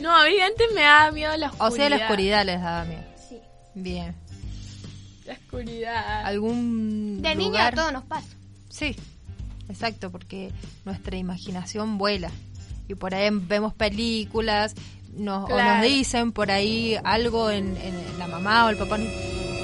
No, 0.00 0.16
a 0.16 0.24
mí 0.24 0.38
antes 0.40 0.66
me 0.74 0.80
daba 0.82 1.10
miedo 1.12 1.36
la 1.36 1.46
o 1.46 1.50
oscuridad. 1.52 1.76
sea, 1.76 1.88
la 1.90 1.96
oscuridad 2.04 2.44
les 2.46 2.60
daba 2.60 2.84
miedo. 2.84 3.04
Sí. 3.28 3.38
Bien. 3.74 4.14
La 5.26 5.32
oscuridad. 5.34 6.24
¿Algún 6.26 7.22
De 7.22 7.34
niño 7.34 7.58
a 7.60 7.70
todo 7.72 7.90
nos 7.92 8.04
pasa. 8.04 8.28
Sí, 8.68 8.96
exacto, 9.68 10.10
porque 10.10 10.52
nuestra 10.84 11.16
imaginación 11.16 11.96
vuela. 11.98 12.30
Y 12.88 12.94
por 12.94 13.14
ahí 13.14 13.28
vemos 13.32 13.74
películas, 13.74 14.74
nos, 15.16 15.50
o 15.50 15.56
nos 15.56 15.82
dicen 15.82 16.32
por 16.32 16.50
ahí 16.50 16.96
algo 17.04 17.50
en, 17.50 17.76
en 17.76 18.18
la 18.18 18.26
mamá 18.26 18.66
o 18.66 18.68
el 18.70 18.76
papá. 18.76 18.98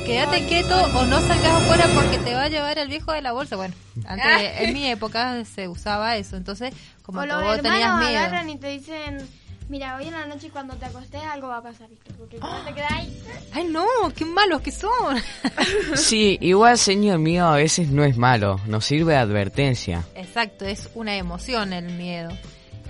Quédate 0.07 0.47
quieto 0.47 0.75
o 0.75 1.05
no 1.05 1.21
salgas 1.21 1.63
afuera 1.63 1.87
porque 1.95 2.19
te 2.19 2.35
va 2.35 2.45
a 2.45 2.49
llevar 2.49 2.79
el 2.79 2.89
viejo 2.89 3.13
de 3.13 3.23
la 3.23 3.33
bolsa. 3.33 3.57
Bueno, 3.57 3.75
antes 4.07 4.27
en 4.61 4.73
mi 4.73 4.87
época 4.87 5.45
se 5.45 5.69
usaba 5.69 6.17
eso. 6.17 6.37
Entonces, 6.37 6.75
como 7.03 7.21
o 7.21 7.27
los 7.27 7.43
vos 7.43 7.61
tenías 7.61 7.99
miedo. 7.99 8.19
agarran 8.19 8.51
y 8.51 8.57
te 8.57 8.69
dicen, 8.69 9.29
Mira, 9.71 9.95
hoy 9.95 10.09
en 10.09 10.15
la 10.15 10.27
noche 10.27 10.51
cuando 10.51 10.75
te 10.75 10.87
acostes 10.87 11.23
algo 11.23 11.47
va 11.47 11.59
a 11.59 11.63
pasar, 11.63 11.89
¿viste? 11.89 12.13
Porque 12.15 12.39
cuando 12.39 12.65
te 12.65 12.75
quedas 12.75 12.91
ahí... 12.91 13.23
Ay, 13.53 13.65
no, 13.71 13.87
qué 14.17 14.25
malos 14.25 14.63
que 14.63 14.73
son. 14.73 15.23
Sí, 15.95 16.39
igual 16.41 16.77
señor 16.77 17.21
mío 17.21 17.47
a 17.47 17.55
veces 17.55 17.89
no 17.89 18.03
es 18.03 18.17
malo, 18.17 18.61
nos 18.67 18.85
sirve 18.85 19.13
de 19.13 19.19
advertencia. 19.21 20.05
Exacto, 20.17 20.65
es 20.65 20.91
una 20.95 21.15
emoción 21.15 21.73
el 21.73 21.85
miedo. 21.85 22.31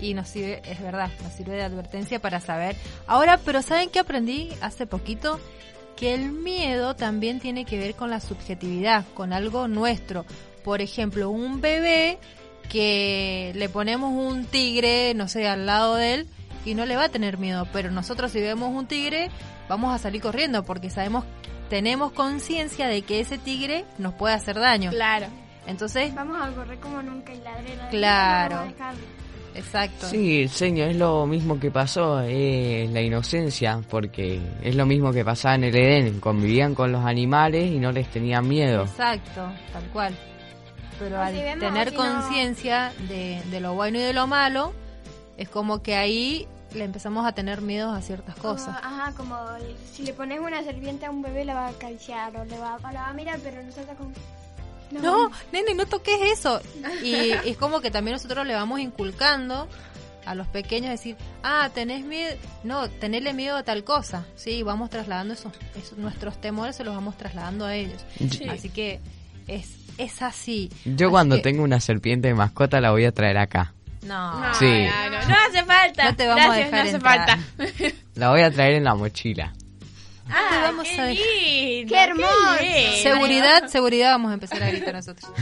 Y 0.00 0.14
nos 0.14 0.28
sirve, 0.28 0.62
es 0.64 0.80
verdad, 0.80 1.10
nos 1.22 1.32
sirve 1.32 1.56
de 1.56 1.62
advertencia 1.62 2.20
para 2.20 2.40
saber. 2.40 2.76
Ahora, 3.06 3.38
pero 3.44 3.62
¿saben 3.62 3.90
qué 3.90 3.98
aprendí 3.98 4.48
hace 4.60 4.86
poquito? 4.86 5.38
Que 5.96 6.14
el 6.14 6.32
miedo 6.32 6.96
también 6.96 7.40
tiene 7.40 7.64
que 7.64 7.78
ver 7.78 7.94
con 7.94 8.08
la 8.10 8.20
subjetividad, 8.20 9.04
con 9.14 9.32
algo 9.32 9.68
nuestro. 9.68 10.24
Por 10.64 10.80
ejemplo, 10.80 11.28
un 11.30 11.60
bebé 11.60 12.18
que 12.70 13.52
le 13.56 13.68
ponemos 13.68 14.12
un 14.12 14.46
tigre, 14.46 15.12
no 15.14 15.28
sé, 15.28 15.46
al 15.48 15.66
lado 15.66 15.96
de 15.96 16.14
él 16.14 16.28
y 16.64 16.74
no 16.74 16.86
le 16.86 16.96
va 16.96 17.04
a 17.04 17.08
tener 17.08 17.36
miedo, 17.38 17.66
pero 17.72 17.90
nosotros 17.90 18.30
si 18.32 18.40
vemos 18.40 18.70
un 18.74 18.86
tigre 18.86 19.30
vamos 19.68 19.94
a 19.94 19.98
salir 19.98 20.20
corriendo 20.22 20.64
porque 20.64 20.90
sabemos, 20.90 21.24
tenemos 21.68 22.12
conciencia 22.12 22.86
de 22.88 23.02
que 23.02 23.20
ese 23.20 23.38
tigre 23.38 23.84
nos 23.98 24.14
puede 24.14 24.34
hacer 24.34 24.58
daño. 24.58 24.90
Claro. 24.90 25.26
Entonces, 25.66 26.14
Vamos 26.14 26.40
a 26.40 26.50
correr 26.52 26.78
como 26.80 27.02
nunca 27.02 27.32
y 27.34 27.40
ladre, 27.40 27.74
Claro. 27.90 28.54
no 28.56 28.60
vamos 28.62 28.74
a 28.74 28.76
dejar. 28.78 28.94
Exacto. 29.54 30.06
Sí, 30.08 30.48
señor, 30.48 30.88
es 30.90 30.96
lo 30.96 31.26
mismo 31.26 31.58
que 31.60 31.70
pasó, 31.70 32.20
es 32.20 32.90
la 32.90 33.00
inocencia, 33.00 33.80
porque 33.90 34.40
es 34.62 34.74
lo 34.74 34.86
mismo 34.86 35.12
que 35.12 35.24
pasaba 35.24 35.54
en 35.56 35.64
el 35.64 35.76
Edén, 35.76 36.20
convivían 36.20 36.74
con 36.74 36.92
los 36.92 37.04
animales 37.04 37.70
y 37.70 37.78
no 37.78 37.92
les 37.92 38.08
tenían 38.10 38.46
miedo. 38.48 38.82
Exacto, 38.82 39.50
tal 39.72 39.84
cual. 39.92 40.14
Pero 40.98 41.16
No, 41.16 41.22
al 41.22 41.34
si 41.34 41.40
vemos, 41.40 41.60
tener 41.60 41.90
si 41.90 41.96
no- 41.96 42.02
conciencia 42.02 42.92
de, 43.08 43.42
de 43.50 43.60
lo 43.60 43.74
bueno 43.74 43.98
y 43.98 44.02
de 44.02 44.12
lo 44.12 44.26
malo, 44.26 44.72
es 45.38 45.48
como 45.48 45.82
que 45.82 45.96
ahí 45.96 46.46
le 46.74 46.84
empezamos 46.84 47.26
a 47.26 47.32
tener 47.32 47.62
miedo 47.62 47.90
a 47.90 48.00
ciertas 48.00 48.36
cosas. 48.36 48.76
Ajá, 48.82 49.12
como 49.16 49.36
si 49.92 50.04
le 50.04 50.12
pones 50.12 50.38
una 50.38 50.62
serpiente 50.62 51.06
a 51.06 51.10
un 51.10 51.20
bebé 51.22 51.44
la 51.44 51.54
va 51.54 51.66
a 51.66 51.70
acariciar 51.70 52.36
o 52.36 52.44
le 52.44 52.58
va, 52.58 52.78
la 52.92 53.00
va 53.00 53.08
a 53.08 53.12
mirar, 53.12 53.38
pero 53.42 53.62
no 53.62 53.70
con... 53.96 54.12
No, 54.90 55.30
nene, 55.52 55.74
no 55.74 55.86
toques 55.86 56.18
eso. 56.32 56.60
Y 57.02 57.30
es 57.30 57.56
como 57.56 57.80
que 57.80 57.90
también 57.90 58.14
nosotros 58.16 58.46
le 58.46 58.54
vamos 58.54 58.80
inculcando 58.80 59.68
a 60.26 60.34
los 60.34 60.46
pequeños 60.48 60.90
decir, 60.90 61.16
ah, 61.42 61.70
tenés 61.74 62.04
miedo, 62.04 62.36
no, 62.64 62.88
tenerle 62.90 63.32
miedo 63.32 63.56
a 63.56 63.62
tal 63.62 63.84
cosa. 63.84 64.26
Sí, 64.36 64.62
vamos 64.62 64.90
trasladando 64.90 65.34
esos, 65.34 65.52
esos- 65.76 65.96
nuestros 65.98 66.40
temores, 66.40 66.76
se 66.76 66.84
los 66.84 66.94
vamos 66.94 67.16
trasladando 67.16 67.64
a 67.66 67.74
ellos. 67.74 68.04
Sí. 68.30 68.48
Así 68.48 68.68
que 68.68 69.00
es, 69.46 69.76
es 69.98 70.20
así. 70.22 70.70
Yo 70.84 71.06
Así 71.06 71.10
cuando 71.10 71.36
que- 71.36 71.42
tengo 71.42 71.62
una 71.62 71.80
serpiente 71.80 72.28
de 72.28 72.34
mascota 72.34 72.80
la 72.80 72.90
voy 72.90 73.04
a 73.06 73.12
traer 73.12 73.38
acá. 73.38 73.72
No, 74.02 74.40
No, 74.40 74.54
Sí. 74.54 74.64
no, 74.86 75.10
no, 75.10 75.28
no 75.28 75.34
hace 75.48 75.64
falta. 75.64 76.04
No 76.04 76.16
te 76.16 76.26
vamos 76.26 76.46
a 76.46 76.52
dejar 76.58 76.72
no 76.72 76.78
hace 76.80 76.90
entrar. 76.96 77.26
falta. 77.28 77.38
La 78.14 78.30
voy 78.30 78.40
a 78.42 78.50
traer 78.50 78.74
en 78.74 78.84
la 78.84 78.94
mochila. 78.94 79.52
Ah, 80.32 80.60
vamos 80.62 80.86
qué 80.88 81.00
a 81.00 81.04
dejar. 81.04 81.26
lindo, 81.26 81.94
¡Qué 81.94 82.04
hermoso! 82.04 82.62
lindo. 82.62 82.96
Seguridad, 83.02 83.66
seguridad, 83.68 84.10
vamos 84.12 84.30
a 84.30 84.34
empezar 84.34 84.62
a 84.62 84.70
gritar 84.70 84.94
nosotros. 84.94 85.30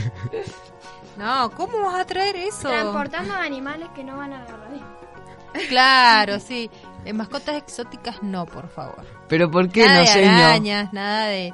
No, 1.17 1.51
¿cómo 1.51 1.81
vas 1.83 1.95
a 1.99 2.05
traer 2.05 2.37
eso? 2.37 2.69
Transportando 2.69 3.33
animales 3.33 3.89
que 3.93 4.05
no 4.05 4.15
van 4.15 4.31
a 4.31 4.39
la 4.41 4.45
radio. 4.55 5.67
Claro, 5.67 6.39
sí. 6.39 6.69
En 7.03 7.17
mascotas 7.17 7.57
exóticas 7.57 8.23
no, 8.23 8.45
por 8.45 8.69
favor. 8.69 9.05
Pero 9.27 9.51
¿por 9.51 9.67
qué 9.69 9.83
nada 9.85 9.95
no, 9.95 9.99
de 10.01 10.07
señor? 10.07 10.31
arañas, 10.33 10.93
nada 10.93 11.25
de 11.25 11.53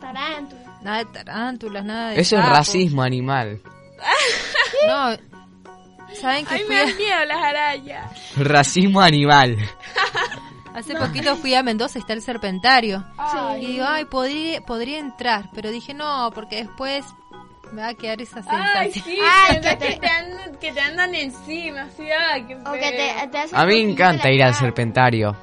Tarantulas. 0.00 0.82
nada 0.82 0.98
de 0.98 1.04
tarántulas, 1.06 1.84
nada 1.84 2.08
de 2.10 2.20
Eso 2.20 2.36
es 2.36 2.42
sapos. 2.42 2.58
racismo 2.58 3.02
animal. 3.02 3.60
No. 4.86 5.16
¿Saben 6.20 6.44
que 6.46 6.54
Ay, 6.54 6.60
fui 6.64 6.74
me 6.74 6.80
a- 6.80 6.84
dan 6.86 6.96
miedo 6.96 7.24
las 7.26 7.42
arañas. 7.42 8.36
Racismo 8.36 9.00
animal. 9.00 9.56
hace 10.74 10.94
poquito 10.94 11.36
fui 11.36 11.54
a 11.54 11.62
Mendoza, 11.62 11.98
está 11.98 12.12
el 12.12 12.22
serpentario. 12.22 13.04
Ay. 13.18 13.64
Y 13.64 13.66
digo, 13.72 13.84
ay, 13.88 14.04
podría, 14.06 14.60
podría 14.62 14.98
entrar, 14.98 15.48
pero 15.54 15.70
dije 15.70 15.94
no, 15.94 16.30
porque 16.34 16.56
después 16.64 17.04
me 17.72 17.82
va 17.82 17.88
a 17.88 17.94
quedar 17.94 18.20
esa 18.20 18.42
Ay, 18.48 18.92
sensación. 18.92 19.04
sí, 19.16 19.18
Ay, 19.48 19.60
que 19.60 19.68
que 19.78 19.96
te- 19.96 20.06
andan, 20.08 20.56
que 20.56 20.72
te 20.72 20.80
andan 20.80 21.14
encima, 21.14 21.88
sí, 21.96 22.04
ay, 22.10 22.44
qué 22.44 22.56
O 22.56 22.72
que 22.72 22.80
feo. 22.80 23.20
te, 23.22 23.28
te 23.28 23.38
hacen 23.38 23.58
A 23.58 23.64
mí 23.66 23.84
me 23.84 23.92
encanta 23.92 24.30
ir 24.30 24.42
al 24.42 24.54
serpentario. 24.54 25.36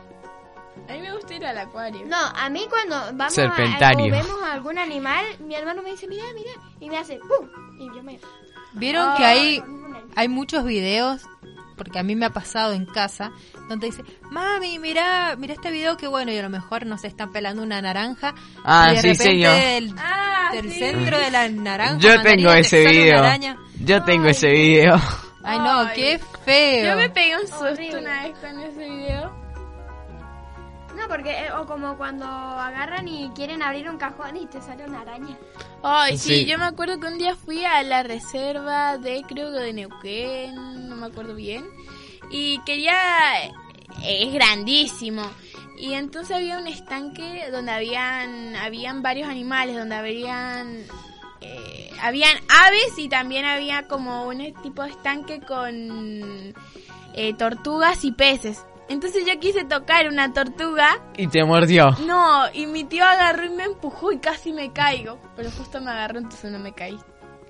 A 0.87 0.93
mí 0.93 1.01
me 1.01 1.11
gusta 1.13 1.35
ir 1.35 1.45
al 1.45 1.57
acuario. 1.57 2.05
No, 2.07 2.17
a 2.17 2.49
mí 2.49 2.65
cuando 2.69 2.95
vamos 3.15 3.33
Serpentario. 3.33 4.05
a, 4.13 4.17
vemos 4.21 4.41
a 4.43 4.53
algún 4.53 4.77
animal, 4.79 5.23
mi 5.39 5.53
hermano 5.55 5.81
me 5.83 5.91
dice, 5.91 6.07
mira, 6.07 6.23
mira, 6.33 6.49
y 6.79 6.89
me 6.89 6.97
hace 6.97 7.17
¡pum! 7.19 7.47
Y 7.79 7.85
yo 7.95 8.01
me... 8.03 8.19
Vieron 8.73 9.15
que 9.17 9.25
hay, 9.25 9.63
hay 10.15 10.27
muchos 10.27 10.63
videos, 10.63 11.21
porque 11.77 11.99
a 11.99 12.03
mí 12.03 12.15
me 12.15 12.25
ha 12.25 12.29
pasado 12.31 12.73
en 12.73 12.85
casa, 12.85 13.31
donde 13.69 13.87
dice, 13.87 14.03
mami, 14.31 14.79
mira, 14.79 15.35
mira 15.37 15.53
este 15.53 15.71
video 15.71 15.95
que 15.95 16.07
bueno, 16.07 16.31
y 16.33 16.37
a 16.37 16.41
lo 16.41 16.49
mejor 16.49 16.85
nos 16.85 17.03
están 17.05 17.31
pelando 17.31 17.61
una 17.63 17.81
naranja. 17.81 18.33
Ah, 18.65 18.89
y 18.91 18.95
de 18.95 19.01
sí, 19.01 19.07
repente 19.09 19.23
señor. 19.23 19.53
Del, 19.55 19.95
Ah, 19.97 20.49
del 20.53 20.71
sí. 20.71 20.79
centro 20.79 21.17
de 21.19 21.31
la 21.31 21.47
naranja. 21.47 21.97
Yo 21.99 22.21
tengo 22.21 22.51
te 22.51 22.59
ese 22.59 22.85
video. 22.85 23.23
Yo 23.85 24.03
tengo 24.03 24.27
ese 24.27 24.49
video. 24.49 24.95
Ay, 25.43 25.57
no, 25.59 25.79
Ay. 25.79 25.87
qué 25.95 26.19
feo. 26.43 26.89
Yo 26.91 26.97
me 26.97 27.09
pegué 27.09 27.35
un 27.37 27.47
susto 27.47 27.63
Horrible. 27.65 27.99
una 27.99 28.23
vez 28.23 28.37
con 28.39 28.59
ese 28.59 28.89
video. 28.89 29.39
No, 30.95 31.07
porque, 31.07 31.31
eh, 31.31 31.51
o 31.53 31.65
como 31.65 31.95
cuando 31.97 32.25
agarran 32.25 33.07
y 33.07 33.29
quieren 33.33 33.61
abrir 33.61 33.89
un 33.89 33.97
cajón 33.97 34.35
y 34.35 34.47
te 34.47 34.61
sale 34.61 34.83
una 34.85 35.01
araña. 35.01 35.37
Ay, 35.81 36.17
sí. 36.17 36.39
Sí. 36.39 36.45
yo 36.45 36.57
me 36.57 36.65
acuerdo 36.65 36.99
que 36.99 37.07
un 37.07 37.17
día 37.17 37.35
fui 37.35 37.63
a 37.63 37.81
la 37.83 38.03
reserva 38.03 38.97
de, 38.97 39.21
creo 39.27 39.49
que 39.51 39.59
de 39.59 39.73
Neuquén, 39.73 40.89
no 40.89 40.95
me 40.97 41.05
acuerdo 41.05 41.35
bien, 41.35 41.63
y 42.29 42.59
quería, 42.65 42.95
es 44.03 44.33
grandísimo, 44.33 45.23
y 45.77 45.93
entonces 45.93 46.35
había 46.35 46.57
un 46.57 46.67
estanque 46.67 47.49
donde 47.51 47.71
habían, 47.71 48.55
habían 48.57 49.01
varios 49.01 49.29
animales, 49.29 49.77
donde 49.77 49.95
habían, 49.95 50.83
eh, 51.39 51.89
habían 52.01 52.37
aves 52.49 52.97
y 52.97 53.07
también 53.07 53.45
había 53.45 53.87
como 53.87 54.27
un 54.27 54.53
tipo 54.61 54.83
de 54.83 54.89
estanque 54.89 55.39
con 55.39 56.53
eh, 57.13 57.33
tortugas 57.37 58.03
y 58.03 58.11
peces. 58.11 58.65
Entonces 58.89 59.23
yo 59.25 59.39
quise 59.39 59.63
tocar 59.65 60.07
una 60.07 60.33
tortuga 60.33 60.99
Y 61.15 61.27
te 61.27 61.43
mordió. 61.45 61.91
no, 62.07 62.43
y 62.53 62.65
mi 62.65 62.83
tío 62.83 63.05
agarró 63.05 63.45
y 63.45 63.49
me 63.49 63.63
empujó 63.63 64.11
y 64.11 64.17
casi 64.17 64.51
me 64.51 64.73
caigo. 64.73 65.17
Pero 65.37 65.49
justo 65.51 65.79
me 65.79 65.91
agarró, 65.91 66.17
entonces 66.17 66.51
no 66.51 66.59
me 66.59 66.73
caí. 66.73 66.97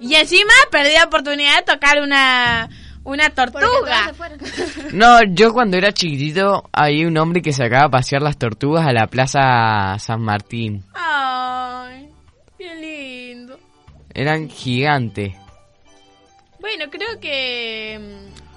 Y 0.01 0.15
encima 0.15 0.51
perdí 0.69 0.93
la 0.93 1.05
oportunidad 1.05 1.57
de 1.57 1.73
tocar 1.73 2.01
una, 2.01 2.69
una 3.03 3.29
tortuga. 3.29 4.11
No, 4.93 5.23
yo 5.23 5.53
cuando 5.53 5.77
era 5.77 5.91
chiquitito 5.91 6.69
había 6.71 7.07
un 7.07 7.17
hombre 7.17 7.41
que 7.41 7.53
sacaba 7.53 7.85
a 7.85 7.89
pasear 7.89 8.21
las 8.21 8.37
tortugas 8.37 8.87
a 8.87 8.93
la 8.93 9.07
plaza 9.07 9.97
San 9.99 10.21
Martín. 10.21 10.83
Ay, 10.93 12.09
qué 12.57 12.75
lindo. 12.75 13.59
Eran 14.13 14.49
gigantes. 14.49 15.35
Bueno, 16.59 16.85
creo 16.89 17.19
que... 17.19 17.99
mm, 17.99 18.49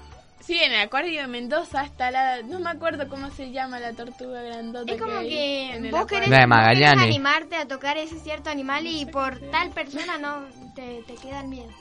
Sí, 0.45 0.59
en 0.61 0.73
el 0.73 0.81
acuario 0.81 1.21
de 1.21 1.27
Mendoza 1.27 1.83
está 1.83 2.11
la... 2.11 2.41
No 2.41 2.59
me 2.59 2.69
acuerdo 2.69 3.07
cómo 3.07 3.29
se 3.31 3.51
llama 3.51 3.79
la 3.79 3.93
tortuga 3.93 4.41
grandota 4.41 4.91
Es 4.91 5.01
como 5.01 5.21
que 5.21 5.73
en 5.73 5.85
el 5.85 5.91
vos 5.91 6.05
querés, 6.05 6.29
de 6.29 6.35
querés 6.35 6.97
animarte 6.97 7.55
a 7.55 7.65
tocar 7.65 7.97
ese 7.97 8.19
cierto 8.19 8.49
animal 8.49 8.85
y 8.85 9.05
por 9.05 9.39
tal 9.51 9.69
persona 9.69 10.17
no 10.17 10.43
te, 10.75 11.01
te 11.07 11.15
queda 11.15 11.39
el 11.39 11.47
miedo. 11.47 11.71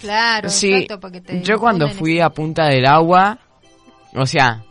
Claro, 0.00 0.48
Sí, 0.50 0.72
exacto, 0.72 1.00
porque 1.00 1.20
te 1.20 1.42
yo 1.42 1.58
cuando 1.58 1.88
fui 1.88 2.14
ese- 2.14 2.22
a 2.22 2.30
Punta 2.30 2.66
del 2.66 2.86
Agua, 2.86 3.38
o 4.14 4.26
sea, 4.26 4.62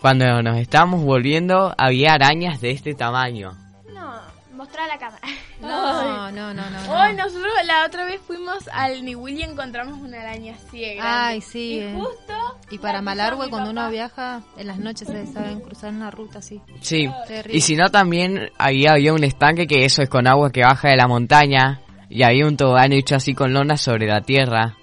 cuando 0.00 0.42
nos 0.42 0.56
estábamos 0.58 1.02
volviendo 1.02 1.74
había 1.76 2.14
arañas 2.14 2.60
de 2.60 2.70
este 2.70 2.94
tamaño. 2.94 3.52
No, 3.92 4.12
mostrar 4.54 4.88
la 4.88 4.98
cámara. 4.98 5.26
No, 5.60 6.30
no, 6.32 6.54
no, 6.54 6.54
no. 6.54 6.70
no. 6.70 6.92
Hoy 6.92 7.14
nosotros 7.14 7.52
la 7.66 7.84
otra 7.84 8.04
vez 8.06 8.20
fuimos 8.26 8.66
al 8.72 9.04
Niwil 9.04 9.38
y 9.40 9.42
encontramos 9.42 10.00
una 10.00 10.20
araña 10.22 10.54
ciega. 10.70 11.26
Ay, 11.28 11.40
sí, 11.40 11.74
Y 11.74 11.78
eh. 11.80 11.94
justo... 11.94 12.34
Y 12.70 12.78
para 12.78 13.02
mi 13.02 13.10
cuando 13.50 13.70
uno 13.70 13.90
viaja, 13.90 14.42
en 14.56 14.66
las 14.68 14.78
noches 14.78 15.08
se 15.08 15.26
saben 15.26 15.60
cruzar 15.60 15.92
una 15.92 16.10
ruta 16.10 16.38
así. 16.38 16.60
Sí. 16.80 17.10
Terrible. 17.26 17.58
Y 17.58 17.60
si 17.60 17.74
no 17.76 17.90
también 17.90 18.50
ahí 18.58 18.86
había 18.86 19.12
un 19.12 19.24
estanque 19.24 19.66
que 19.66 19.84
eso 19.84 20.02
es 20.02 20.08
con 20.08 20.26
agua 20.28 20.50
que 20.52 20.62
baja 20.62 20.88
de 20.88 20.96
la 20.96 21.08
montaña 21.08 21.80
y 22.10 22.24
había 22.24 22.46
un 22.46 22.56
tobogán 22.56 22.92
hecho 22.92 23.14
así 23.14 23.34
con 23.34 23.54
lona 23.54 23.76
sobre 23.76 24.06
la 24.06 24.20
tierra. 24.20 24.76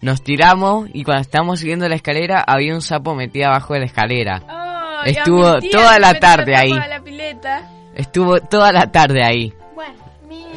Nos 0.00 0.22
tiramos 0.22 0.88
y 0.92 1.04
cuando 1.04 1.22
estábamos 1.22 1.60
subiendo 1.60 1.88
la 1.88 1.96
escalera 1.96 2.42
había 2.46 2.74
un 2.74 2.82
sapo 2.82 3.14
metido 3.14 3.48
abajo 3.48 3.74
de 3.74 3.80
la 3.80 3.86
escalera. 3.86 5.02
Estuvo 5.04 5.46
a 5.46 5.54
mi 5.56 5.68
tía 5.68 5.70
toda 5.72 5.98
la 5.98 6.18
tarde 6.18 6.56
ahí. 6.56 6.72
a 6.72 6.86
la 6.86 7.00
pileta. 7.02 7.68
Estuvo 7.94 8.40
toda 8.40 8.72
la 8.72 8.90
tarde 8.90 9.22
ahí. 9.22 9.52
Bueno. 9.74 9.98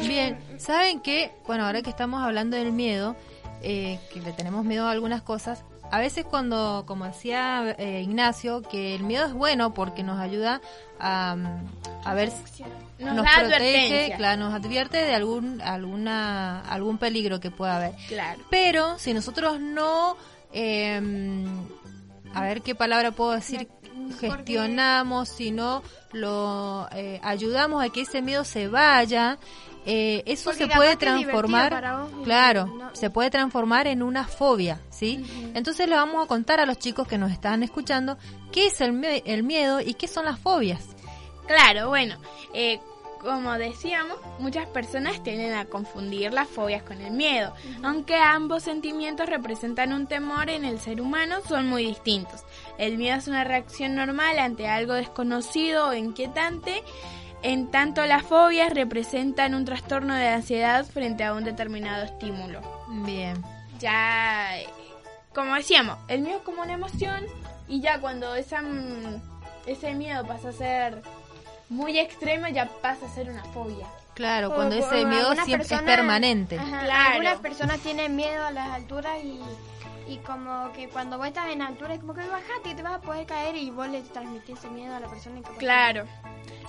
Bien, 0.06 0.38
¿saben 0.58 1.00
qué? 1.00 1.32
Bueno, 1.46 1.66
ahora 1.66 1.82
que 1.82 1.90
estamos 1.90 2.22
hablando 2.22 2.56
del 2.56 2.72
miedo, 2.72 3.16
eh, 3.62 3.98
que 4.12 4.20
le 4.20 4.32
tenemos 4.32 4.64
miedo 4.64 4.86
a 4.86 4.92
algunas 4.92 5.22
cosas, 5.22 5.64
a 5.90 5.98
veces 5.98 6.24
cuando, 6.24 6.84
como 6.86 7.04
decía 7.04 7.74
eh, 7.78 8.02
Ignacio, 8.02 8.62
que 8.62 8.94
el 8.94 9.02
miedo 9.02 9.26
es 9.26 9.32
bueno 9.32 9.74
porque 9.74 10.02
nos 10.02 10.18
ayuda 10.18 10.60
a, 10.98 11.36
mm, 11.36 11.66
a 12.04 12.14
ver, 12.14 12.30
Nos, 12.98 13.14
nos 13.14 13.24
da 13.26 13.30
protege, 13.48 14.14
claro, 14.16 14.40
nos 14.44 14.54
advierte 14.54 14.96
de 14.98 15.14
algún, 15.14 15.60
alguna, 15.60 16.60
algún 16.62 16.96
peligro 16.98 17.40
que 17.40 17.50
pueda 17.50 17.76
haber. 17.76 17.92
Claro. 18.08 18.42
Pero 18.50 18.98
si 18.98 19.12
nosotros 19.12 19.60
no 19.60 20.16
eh, 20.52 21.46
a 22.34 22.40
ver 22.42 22.62
qué 22.62 22.74
palabra 22.74 23.10
puedo 23.12 23.32
decir, 23.32 23.68
gestionamos, 24.20 25.28
sino 25.28 25.82
lo 26.12 26.88
eh, 26.92 27.20
ayudamos 27.22 27.84
a 27.84 27.88
que 27.90 28.02
ese 28.02 28.22
miedo 28.22 28.44
se 28.44 28.68
vaya. 28.68 29.38
eh, 29.84 30.22
eso 30.26 30.50
Porque 30.50 30.66
se 30.66 30.74
puede 30.74 30.96
transformar, 30.96 31.98
vos 32.00 32.10
claro, 32.24 32.66
no- 32.66 32.94
se 32.94 33.08
puede 33.10 33.30
transformar 33.30 33.86
en 33.86 34.02
una 34.02 34.24
fobia, 34.26 34.80
¿sí? 34.90 35.24
Entonces 35.54 35.88
le 35.88 35.94
vamos 35.94 36.24
a 36.24 36.26
contar 36.28 36.58
a 36.60 36.66
los 36.66 36.78
chicos 36.78 37.06
que 37.06 37.18
nos 37.18 37.30
están 37.30 37.62
escuchando 37.62 38.18
qué 38.52 38.66
es 38.66 38.80
el 38.80 38.92
miedo 39.44 39.80
y 39.80 39.94
qué 39.94 40.08
son 40.08 40.24
las 40.24 40.38
fobias. 40.40 40.82
Claro, 41.46 41.88
bueno, 41.88 42.16
eh, 42.52 42.80
como 43.20 43.52
decíamos, 43.54 44.18
muchas 44.38 44.66
personas 44.68 45.22
tienden 45.22 45.54
a 45.54 45.64
confundir 45.64 46.32
las 46.32 46.48
fobias 46.48 46.82
con 46.82 47.00
el 47.00 47.12
miedo, 47.12 47.52
aunque 47.82 48.16
ambos 48.16 48.62
sentimientos 48.62 49.28
representan 49.28 49.92
un 49.92 50.06
temor 50.06 50.50
en 50.50 50.64
el 50.64 50.78
ser 50.78 51.00
humano, 51.00 51.40
son 51.48 51.68
muy 51.68 51.84
distintos. 51.86 52.44
El 52.78 52.98
miedo 52.98 53.16
es 53.16 53.26
una 53.28 53.44
reacción 53.44 53.94
normal 53.94 54.38
ante 54.38 54.68
algo 54.68 54.94
desconocido 54.94 55.88
o 55.88 55.94
inquietante, 55.94 56.82
en 57.42 57.70
tanto 57.70 58.04
las 58.06 58.22
fobias 58.22 58.72
representan 58.72 59.54
un 59.54 59.64
trastorno 59.64 60.14
de 60.14 60.28
ansiedad 60.28 60.84
frente 60.84 61.24
a 61.24 61.34
un 61.34 61.44
determinado 61.44 62.04
estímulo. 62.04 62.60
Bien. 63.04 63.42
Ya, 63.78 64.50
como 65.34 65.54
decíamos, 65.54 65.98
el 66.08 66.22
miedo 66.22 66.38
es 66.38 66.44
como 66.44 66.62
una 66.62 66.72
emoción 66.72 67.24
y 67.68 67.80
ya 67.80 68.00
cuando 68.00 68.34
esa, 68.34 68.62
mm, 68.62 69.20
ese 69.66 69.94
miedo 69.94 70.24
pasa 70.26 70.50
a 70.50 70.52
ser 70.52 71.02
muy 71.68 71.98
extremo 71.98 72.46
ya 72.48 72.66
pasa 72.80 73.06
a 73.06 73.08
ser 73.14 73.28
una 73.30 73.42
fobia. 73.44 73.86
Claro, 74.14 74.48
O- 74.50 74.54
cuando 74.54 74.76
ese 74.76 75.04
miedo 75.04 75.34
siempre 75.44 75.74
es 75.76 75.82
permanente. 75.82 76.58
Ajá, 76.58 76.84
Claro. 76.84 77.10
Algunas 77.12 77.38
personas 77.40 77.78
tienen 77.80 78.16
miedo 78.16 78.44
a 78.46 78.50
las 78.50 78.68
alturas 78.70 79.18
y, 79.22 79.40
y 80.12 80.16
como 80.18 80.72
que 80.72 80.88
cuando 80.88 81.18
vos 81.18 81.26
estás 81.26 81.50
en 81.50 81.60
altura 81.62 81.94
es 81.94 82.00
como 82.00 82.14
que 82.14 82.20
bajate 82.26 82.70
que 82.70 82.74
te 82.76 82.82
vas 82.82 82.94
a 82.94 83.00
poder 83.00 83.26
caer 83.26 83.56
y 83.56 83.70
vos 83.70 83.88
le 83.88 84.00
transmitís 84.02 84.58
ese 84.58 84.68
miedo 84.70 84.94
a 84.94 85.00
la 85.00 85.08
persona. 85.08 85.38
y 85.38 85.42
que- 85.42 85.56
Claro. 85.56 86.04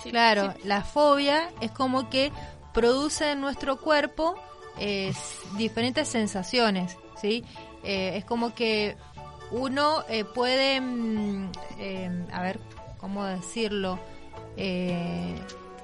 Sí, 0.02 0.10
Claro, 0.10 0.52
sí. 0.56 0.60
la 0.68 0.82
fobia 0.82 1.48
es 1.60 1.70
como 1.72 2.08
que 2.10 2.30
produce 2.74 3.32
en 3.32 3.40
nuestro 3.40 3.78
cuerpo 3.80 4.34
eh, 4.80 5.12
diferentes 5.56 6.06
sensaciones, 6.08 6.96
¿sí? 7.20 7.44
Eh, 7.82 8.12
es 8.16 8.24
como 8.24 8.54
que 8.54 8.96
uno 9.50 10.04
eh, 10.08 10.24
puede, 10.24 10.80
mm, 10.80 11.50
eh, 11.78 12.26
a 12.32 12.42
ver, 12.42 12.60
¿cómo 12.98 13.24
decirlo? 13.24 13.98
Eh, 14.56 15.34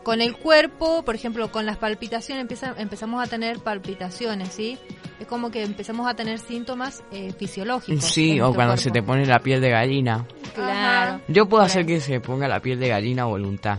con 0.03 0.21
el 0.21 0.37
cuerpo, 0.37 1.03
por 1.03 1.15
ejemplo, 1.15 1.51
con 1.51 1.65
las 1.65 1.79
palpitaciones 1.79 2.43
empieza- 2.43 2.75
empezamos 2.77 3.23
a 3.25 3.27
tener 3.29 3.59
palpitaciones, 3.61 4.51
¿sí? 4.51 4.79
Es 5.19 5.27
como 5.27 5.51
que 5.51 5.63
empezamos 5.63 6.07
a 6.09 6.15
tener 6.15 6.39
síntomas 6.39 7.03
eh, 7.11 7.33
fisiológicos. 7.39 8.05
Sí, 8.05 8.41
o 8.41 8.53
cuando 8.55 8.77
se 8.77 8.91
te 8.91 9.03
pone 9.03 9.25
la 9.25 9.39
piel 9.39 9.61
de 9.63 9.71
gallina. 9.71 10.27
Claro. 10.55 11.21
Yo 11.29 11.49
puedo 11.49 11.63
hacer 11.63 11.87
que 11.87 12.01
se 12.01 12.21
ponga 12.21 12.49
la 12.49 12.61
piel 12.61 12.79
de 12.81 12.89
gallina 12.89 13.23
a 13.23 13.27
voluntad. 13.27 13.79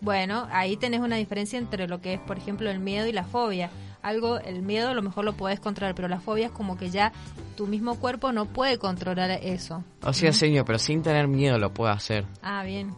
Bueno, 0.00 0.46
ahí 0.52 0.76
tenés 0.76 1.00
una 1.00 1.16
diferencia 1.16 1.58
entre 1.58 1.88
lo 1.88 2.00
que 2.00 2.14
es, 2.14 2.20
por 2.20 2.36
ejemplo, 2.36 2.70
el 2.70 2.78
miedo 2.80 3.06
y 3.06 3.12
la 3.12 3.24
fobia. 3.24 3.70
Algo, 4.02 4.38
el 4.38 4.62
miedo 4.62 4.90
a 4.90 4.94
lo 4.94 5.02
mejor 5.02 5.24
lo 5.24 5.32
puedes 5.32 5.58
controlar, 5.58 5.94
pero 5.94 6.06
la 6.06 6.20
fobia 6.20 6.46
es 6.46 6.52
como 6.52 6.76
que 6.76 6.90
ya 6.90 7.12
tu 7.56 7.66
mismo 7.66 7.98
cuerpo 7.98 8.30
no 8.30 8.44
puede 8.44 8.78
controlar 8.78 9.30
eso. 9.42 9.82
O 10.02 10.12
sea, 10.12 10.32
señor, 10.32 10.64
pero 10.66 10.78
sin 10.78 11.02
tener 11.02 11.26
miedo 11.26 11.58
lo 11.58 11.72
puedo 11.72 11.90
hacer. 11.90 12.24
Ah, 12.42 12.62
bien. 12.62 12.94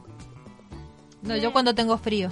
No, 1.28 1.36
yo 1.36 1.52
cuando 1.52 1.74
tengo 1.74 1.96
frío. 1.98 2.30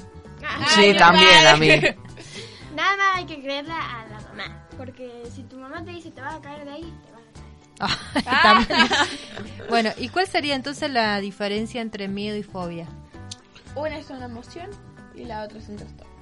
sí, 0.74 0.94
también 0.98 1.46
a 1.46 1.56
mí. 1.56 1.68
Nada 2.74 2.96
más 2.96 3.16
hay 3.16 3.26
que 3.26 3.40
creerle 3.40 3.72
a 3.72 4.04
la 4.10 4.20
mamá. 4.28 4.66
Porque 4.76 5.22
si 5.34 5.42
tu 5.44 5.56
mamá 5.56 5.82
te 5.84 5.90
dice 5.92 6.10
te 6.10 6.20
vas 6.20 6.34
a 6.34 6.40
caer 6.40 6.64
de 6.66 6.72
ahí, 6.72 6.94
te 7.06 7.82
vas 7.82 7.92
a 8.14 8.22
caer. 8.22 8.24
También. 8.42 8.88
bueno, 9.70 9.90
¿y 9.96 10.08
cuál 10.08 10.26
sería 10.26 10.54
entonces 10.54 10.90
la 10.90 11.18
diferencia 11.20 11.80
entre 11.80 12.08
miedo 12.08 12.36
y 12.36 12.42
fobia? 12.42 12.86
Una 13.74 13.96
es 13.98 14.10
una 14.10 14.26
emoción 14.26 14.70
y 15.14 15.24
la 15.24 15.42
otra 15.42 15.58
es 15.58 15.68
un 15.68 15.76
trastorno. 15.76 16.12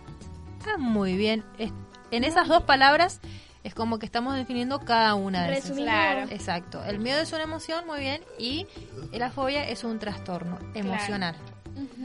Ah, 0.67 0.77
muy 0.79 1.17
bien. 1.17 1.45
Es- 1.59 1.73
en 2.11 2.23
esas 2.25 2.47
dos 2.49 2.63
palabras 2.63 3.21
es 3.65 3.75
como 3.75 3.99
que 3.99 4.07
estamos 4.07 4.35
definiendo 4.37 4.79
cada 4.81 5.15
una 5.15 5.45
de 5.47 5.59
esas. 5.59 5.77
Claro. 5.77 6.31
Exacto. 6.31 6.85
El 6.85 7.01
miedo 7.01 7.21
es 7.21 7.33
una 7.33 7.43
emoción, 7.43 7.87
muy 7.87 7.99
bien, 8.01 8.23
y 8.39 8.67
la 9.13 9.31
fobia 9.31 9.69
es 9.69 9.83
un 9.85 9.99
trastorno 9.99 10.59
emocional. 10.75 11.35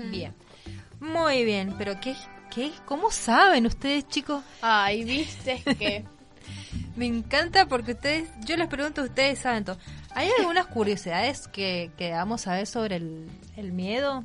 Bien. 0.10 0.34
Muy 1.00 1.46
bien, 1.46 1.76
pero 1.78 2.00
¿qué, 2.00 2.16
qué, 2.54 2.72
¿cómo 2.86 3.12
saben 3.12 3.66
ustedes, 3.66 4.08
chicos? 4.08 4.44
Ay, 4.62 5.04
viste 5.04 5.62
que... 5.78 6.06
Me 6.96 7.06
encanta 7.06 7.68
porque 7.68 7.94
ustedes, 7.94 8.30
yo 8.44 8.58
les 8.58 8.68
pregunto, 8.68 9.04
ustedes 9.04 9.40
saben 9.40 9.64
todo. 9.64 9.78
¿Hay 10.16 10.30
algunas 10.38 10.66
curiosidades 10.66 11.48
que, 11.48 11.92
que 11.98 12.12
vamos 12.12 12.48
a 12.48 12.56
ver 12.56 12.68
sobre 12.68 12.98
el, 12.98 13.30
el 13.56 13.72
miedo? 13.72 14.24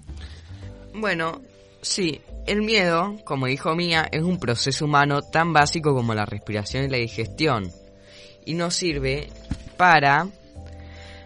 Bueno, 0.92 1.40
sí, 1.82 2.20
el 2.46 2.62
miedo, 2.62 3.16
como 3.24 3.46
dijo 3.46 3.74
Mía, 3.76 4.08
es 4.10 4.22
un 4.22 4.40
proceso 4.40 4.86
humano 4.86 5.22
tan 5.22 5.52
básico 5.52 5.94
como 5.94 6.14
la 6.14 6.24
respiración 6.24 6.84
y 6.84 6.88
la 6.88 6.96
digestión. 6.96 7.70
Y 8.44 8.54
nos 8.54 8.74
sirve 8.74 9.28
para... 9.76 10.26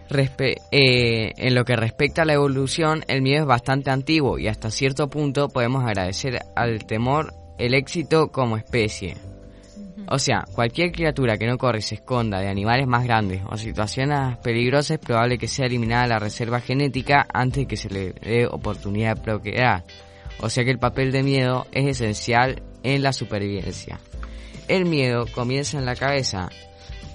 respe- 0.09 0.57
eh, 0.71 1.33
en 1.37 1.55
lo 1.55 1.65
que 1.65 1.75
respecta 1.75 2.23
a 2.23 2.25
la 2.25 2.33
evolución, 2.33 3.03
el 3.07 3.21
miedo 3.21 3.41
es 3.41 3.47
bastante 3.47 3.91
antiguo 3.91 4.39
y 4.39 4.47
hasta 4.47 4.71
cierto 4.71 5.09
punto 5.09 5.49
podemos 5.49 5.83
agradecer 5.85 6.39
al 6.55 6.85
temor 6.85 7.33
el 7.57 7.73
éxito 7.73 8.31
como 8.31 8.57
especie. 8.57 9.15
O 10.11 10.17
sea, 10.17 10.45
cualquier 10.55 10.91
criatura 10.91 11.37
que 11.37 11.45
no 11.45 11.57
corre 11.57 11.79
y 11.79 11.83
se 11.83 11.95
esconda 11.95 12.39
de 12.39 12.47
animales 12.47 12.87
más 12.87 13.03
grandes 13.03 13.43
o 13.47 13.57
situaciones 13.57 14.37
peligrosas 14.37 14.91
es 14.91 14.99
probable 14.99 15.37
que 15.37 15.47
sea 15.47 15.67
eliminada 15.67 16.07
la 16.07 16.19
reserva 16.19 16.61
genética 16.61 17.27
antes 17.31 17.63
de 17.63 17.67
que 17.67 17.77
se 17.77 17.89
le 17.89 18.13
dé 18.13 18.47
oportunidad 18.47 19.15
de 19.15 19.21
procrear. 19.21 19.83
O 20.39 20.49
sea 20.49 20.63
que 20.63 20.71
el 20.71 20.79
papel 20.79 21.11
de 21.11 21.21
miedo 21.21 21.67
es 21.71 21.85
esencial 21.85 22.63
en 22.81 23.03
la 23.03 23.13
supervivencia. 23.13 23.99
El 24.67 24.85
miedo 24.85 25.25
comienza 25.35 25.77
en 25.77 25.85
la 25.85 25.95
cabeza, 25.95 26.49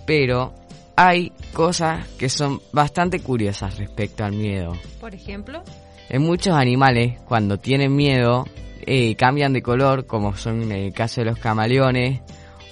pero 0.06 0.54
hay 0.96 1.32
cosas 1.52 2.06
que 2.18 2.28
son 2.28 2.60
bastante 2.72 3.20
curiosas 3.20 3.78
respecto 3.78 4.24
al 4.24 4.32
miedo. 4.32 4.72
Por 5.00 5.14
ejemplo. 5.14 5.62
En 6.08 6.22
muchos 6.22 6.54
animales, 6.54 7.20
cuando 7.26 7.58
tienen 7.58 7.94
miedo, 7.94 8.44
eh, 8.86 9.14
cambian 9.16 9.52
de 9.52 9.62
color, 9.62 10.06
como 10.06 10.36
son 10.36 10.62
en 10.62 10.72
el 10.72 10.92
caso 10.92 11.20
de 11.20 11.26
los 11.26 11.38
camaleones. 11.38 12.20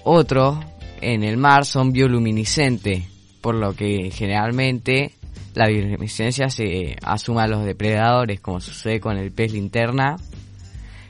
Otros, 0.04 0.58
en 1.00 1.24
el 1.24 1.36
mar, 1.36 1.64
son 1.64 1.92
bioluminiscentes, 1.92 3.04
por 3.40 3.54
lo 3.54 3.74
que 3.74 4.10
generalmente 4.12 5.14
la 5.54 5.68
bioluminiscencia 5.68 6.48
se 6.48 6.96
asume 7.02 7.42
a 7.42 7.46
los 7.46 7.64
depredadores, 7.64 8.40
como 8.40 8.60
sucede 8.60 9.00
con 9.00 9.16
el 9.16 9.32
pez 9.32 9.52
linterna. 9.52 10.16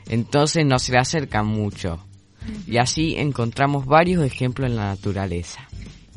Entonces 0.09 0.65
no 0.65 0.79
se 0.79 0.93
le 0.93 0.99
acercan 0.99 1.45
mucho. 1.45 2.03
Y 2.67 2.77
así 2.77 3.15
encontramos 3.17 3.85
varios 3.85 4.23
ejemplos 4.25 4.69
en 4.69 4.75
la 4.75 4.87
naturaleza. 4.87 5.67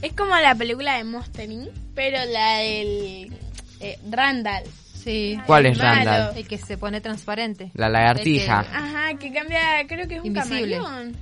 Es 0.07 0.13
como 0.13 0.37
la 0.37 0.55
película 0.55 0.97
de 0.99 1.05
Monster 1.05 1.51
Inc., 1.51 1.69
pero 1.95 2.19
la 2.31 2.59
del 2.59 3.33
eh, 3.81 3.99
Randall. 4.11 4.63
Sí. 5.03 5.39
¿Cuál 5.47 5.67
es 5.67 5.79
Malo. 5.79 6.05
Randall? 6.11 6.37
El 6.37 6.47
que 6.49 6.59
se 6.59 6.79
pone 6.79 7.01
transparente. 7.01 7.71
La 7.75 7.89
lagartija. 7.89 8.63
Que- 8.63 8.77
Ajá, 8.77 9.15
que 9.19 9.33
cambia, 9.33 9.61
creo 9.89 10.07
que 10.09 10.17
es 10.17 10.23
un 10.23 10.35
camaleón. 10.35 11.17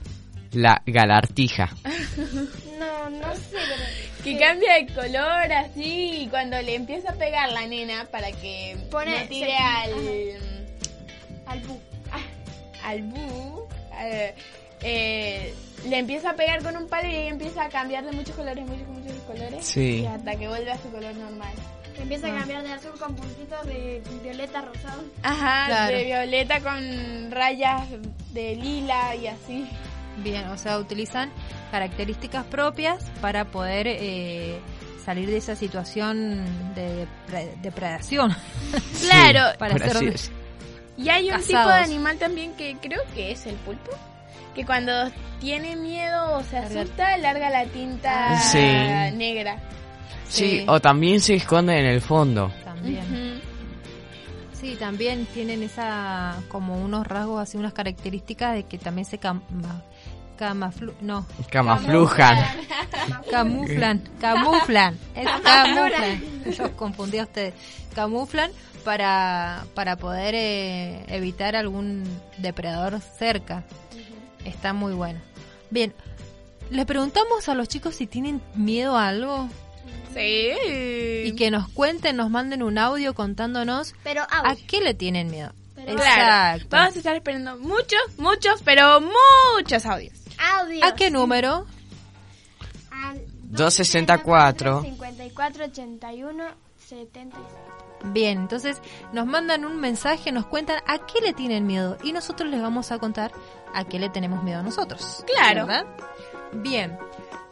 La 0.52 0.82
galartija. 0.86 1.70
No, 2.78 3.08
no 3.08 3.34
sé, 3.34 3.52
pero... 3.52 4.24
Que 4.24 4.36
cambia 4.38 4.74
de 4.74 4.86
color 4.92 5.52
así 5.52 6.22
y 6.22 6.26
cuando 6.28 6.60
le 6.60 6.74
empieza 6.74 7.10
a 7.12 7.14
pegar 7.14 7.50
la 7.52 7.66
nena 7.66 8.04
para 8.10 8.32
que 8.32 8.76
Pone- 8.90 9.22
no 9.22 9.28
tire 9.28 9.46
se- 9.46 9.56
al, 9.56 9.92
Al 11.46 11.60
bu. 11.60 11.80
al 12.82 13.02
bu, 13.02 13.68
eh, 14.00 14.34
eh, 14.84 15.54
le 15.88 15.98
empieza 15.98 16.30
a 16.30 16.34
pegar 16.34 16.62
con 16.62 16.76
un 16.76 16.86
palo 16.88 17.08
y 17.08 17.14
empieza 17.16 17.64
a 17.64 17.68
cambiar 17.68 18.04
de 18.04 18.12
muchos 18.12 18.34
colores, 18.36 18.64
muchos, 18.66 18.86
muchos 18.88 19.12
colores. 19.26 19.64
Sí. 19.66 20.00
Y 20.02 20.06
hasta 20.06 20.36
que 20.36 20.48
vuelve 20.48 20.70
a 20.72 20.78
su 20.78 20.90
color 20.90 21.14
normal. 21.16 21.52
Empieza 21.98 22.26
a 22.28 22.38
cambiar 22.38 22.62
de 22.64 22.72
azul 22.72 22.90
con 22.98 23.14
puntitos 23.14 23.66
de 23.66 24.02
violeta 24.22 24.62
rosado. 24.62 25.02
Ajá, 25.22 25.66
Claro. 25.66 25.96
de 25.96 26.04
violeta 26.04 26.60
con 26.60 27.30
rayas 27.30 27.82
de 28.32 28.56
lila 28.56 29.14
y 29.14 29.26
así. 29.28 29.68
Bien, 30.18 30.46
o 30.48 30.56
sea, 30.58 30.78
utilizan 30.78 31.30
características 31.70 32.44
propias 32.46 33.04
para 33.20 33.44
poder 33.46 33.86
eh, 33.88 34.58
salir 35.04 35.28
de 35.28 35.36
esa 35.36 35.54
situación 35.56 36.44
de 36.74 37.04
depre- 37.06 37.54
depredación. 37.62 38.34
Claro, 39.02 39.56
para 39.58 39.76
ser 39.78 40.14
y 40.96 41.08
hay 41.08 41.24
un 41.24 41.30
Casados. 41.36 41.46
tipo 41.48 41.68
de 41.68 41.74
animal 41.80 42.18
también 42.18 42.54
que 42.54 42.76
creo 42.80 43.00
que 43.14 43.32
es 43.32 43.46
el 43.46 43.56
pulpo. 43.56 43.90
Que 44.54 44.64
cuando 44.64 44.92
tiene 45.40 45.76
miedo 45.76 46.36
o 46.38 46.42
se 46.44 46.58
asusta, 46.58 47.16
larga 47.18 47.50
la 47.50 47.64
tinta 47.66 48.38
Sí. 48.38 48.58
negra. 49.16 49.58
Sí, 50.28 50.60
Sí. 50.60 50.64
o 50.68 50.80
también 50.80 51.20
se 51.20 51.34
esconden 51.34 51.78
en 51.78 51.86
el 51.86 52.00
fondo. 52.00 52.50
También. 52.64 53.40
Sí, 54.52 54.76
también 54.78 55.26
tienen 55.26 55.62
esa 55.62 56.36
como 56.48 56.78
unos 56.82 57.06
rasgos 57.06 57.42
así 57.42 57.58
unas 57.58 57.72
características 57.74 58.54
de 58.54 58.62
que 58.64 58.78
también 58.78 59.04
se 59.04 59.20
cam- 59.20 59.42
camaflu 60.38 60.94
no, 61.00 61.26
Camaflujan. 61.50 62.38
camuflan, 63.30 64.02
camuflan, 64.20 64.98
es 65.14 65.28
camuflan. 65.42 66.24
Los 66.58 66.70
confundí 66.70 67.18
a 67.18 67.24
ustedes. 67.24 67.54
Camuflan 67.94 68.50
para, 68.84 69.64
para 69.74 69.96
poder 69.96 70.34
eh, 70.34 71.04
evitar 71.08 71.56
algún 71.56 72.04
depredador 72.38 73.00
cerca. 73.00 73.62
Está 74.44 74.72
muy 74.72 74.92
bueno. 74.94 75.20
Bien, 75.70 75.94
le 76.70 76.86
preguntamos 76.86 77.48
a 77.48 77.54
los 77.54 77.68
chicos 77.68 77.94
si 77.96 78.06
tienen 78.06 78.40
miedo 78.54 78.96
a 78.96 79.08
algo 79.08 79.48
Sí. 80.14 80.50
y 81.24 81.34
que 81.34 81.50
nos 81.50 81.68
cuenten, 81.68 82.16
nos 82.16 82.30
manden 82.30 82.62
un 82.62 82.78
audio 82.78 83.14
contándonos 83.14 83.94
Pero 84.04 84.22
a 84.22 84.54
qué 84.68 84.80
le 84.80 84.94
tienen 84.94 85.28
miedo. 85.30 85.52
Pero 85.74 85.96
Claro. 85.96 86.56
Exacto. 86.56 86.76
Vamos 86.76 86.94
a 86.94 86.98
estar 86.98 87.16
esperando 87.16 87.58
muchos, 87.58 88.00
muchos, 88.18 88.62
pero 88.62 89.00
muchos 89.56 89.84
audios. 89.86 90.14
Audio. 90.38 90.84
¿A 90.84 90.94
qué 90.94 91.10
número? 91.10 91.66
Al 92.90 93.20
264. 93.50 94.82
54 94.82 95.64
81 95.64 96.44
76. 96.88 97.44
Bien, 98.12 98.38
entonces 98.38 98.80
nos 99.12 99.26
mandan 99.26 99.64
un 99.64 99.78
mensaje, 99.78 100.30
nos 100.32 100.46
cuentan 100.46 100.80
a 100.86 100.98
qué 100.98 101.20
le 101.20 101.32
tienen 101.32 101.66
miedo 101.66 101.96
y 102.02 102.12
nosotros 102.12 102.50
les 102.50 102.60
vamos 102.60 102.92
a 102.92 102.98
contar 102.98 103.32
a 103.74 103.84
qué 103.84 103.98
le 103.98 104.10
tenemos 104.10 104.42
miedo 104.42 104.60
a 104.60 104.62
nosotros. 104.62 105.24
Claro. 105.26 105.66
¿Verdad? 105.66 105.86
Bien, 106.52 106.98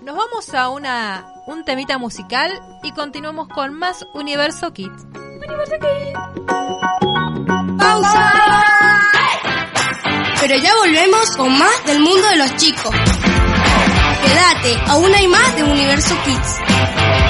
nos 0.00 0.16
vamos 0.16 0.54
a 0.54 0.68
una 0.68 1.32
un 1.46 1.64
temita 1.64 1.98
musical 1.98 2.52
y 2.82 2.92
continuamos 2.92 3.48
con 3.48 3.74
más 3.74 4.06
Universo 4.14 4.72
Kids. 4.72 5.06
Pausa. 7.78 8.32
Pero 10.40 10.56
ya 10.56 10.74
volvemos 10.76 11.36
con 11.36 11.56
más 11.58 11.84
del 11.86 12.00
mundo 12.00 12.28
de 12.28 12.36
los 12.36 12.56
chicos. 12.56 12.94
Quédate, 14.24 14.80
aún 14.88 15.14
hay 15.14 15.28
más 15.28 15.56
de 15.56 15.64
Universo 15.64 16.16
Kids. 16.24 17.21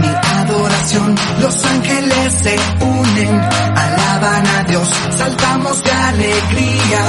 Mi 0.00 0.08
adoración. 0.08 1.14
Los 1.40 1.64
ángeles 1.64 2.32
se 2.42 2.56
unen, 2.80 3.40
alaban 3.74 4.46
a 4.46 4.64
Dios. 4.64 4.88
Saltamos 5.16 5.82
de 5.82 5.92
alegría, 5.92 7.00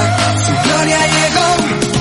su 0.44 0.68
gloria 0.68 0.98
llegó. 1.06 1.97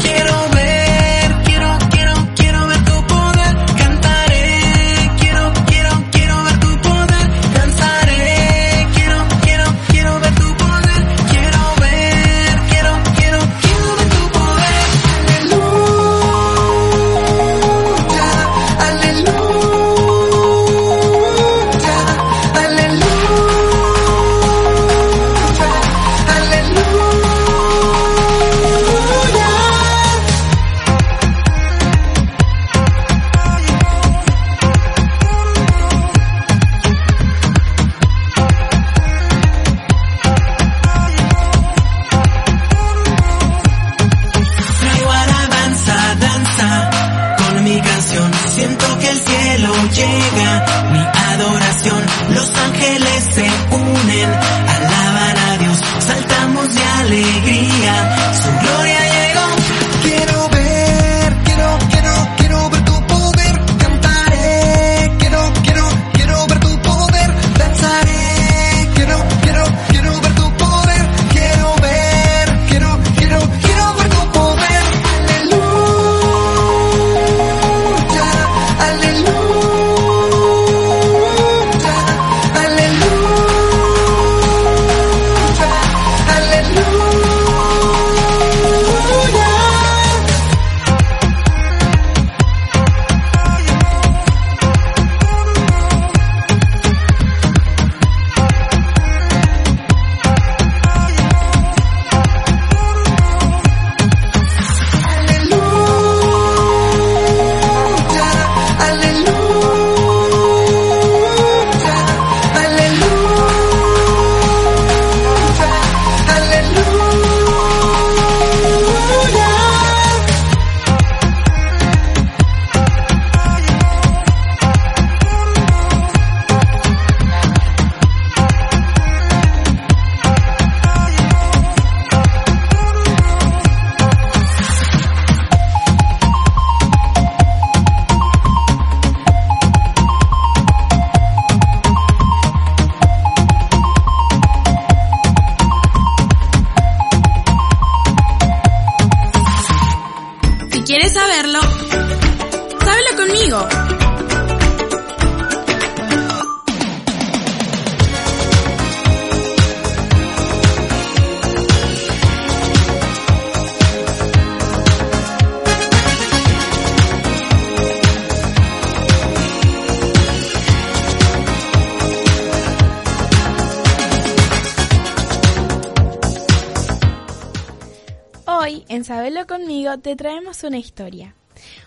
Una 180.63 180.77
historia. 180.77 181.35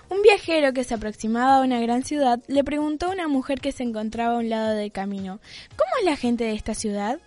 Un 0.09 0.23
viajero 0.23 0.73
que 0.73 0.85
se 0.85 0.95
aproximaba 0.95 1.59
a 1.59 1.63
una 1.63 1.81
gran 1.81 2.05
ciudad 2.05 2.41
le 2.49 2.65
preguntó 2.65 3.07
a 3.07 3.11
una 3.11 3.29
mujer 3.29 3.61
que 3.61 3.73
se 3.73 3.83
encontraba 3.83 4.35
a 4.35 4.39
un 4.39 4.49
lado 4.49 4.75
del 4.75 4.93
camino, 4.93 5.41
¿Cómo 5.77 5.91
es 6.01 6.05
la 6.05 6.17
gente 6.17 6.45
de 6.45 6.55
esta 6.55 6.75
ciudad? 6.75 7.21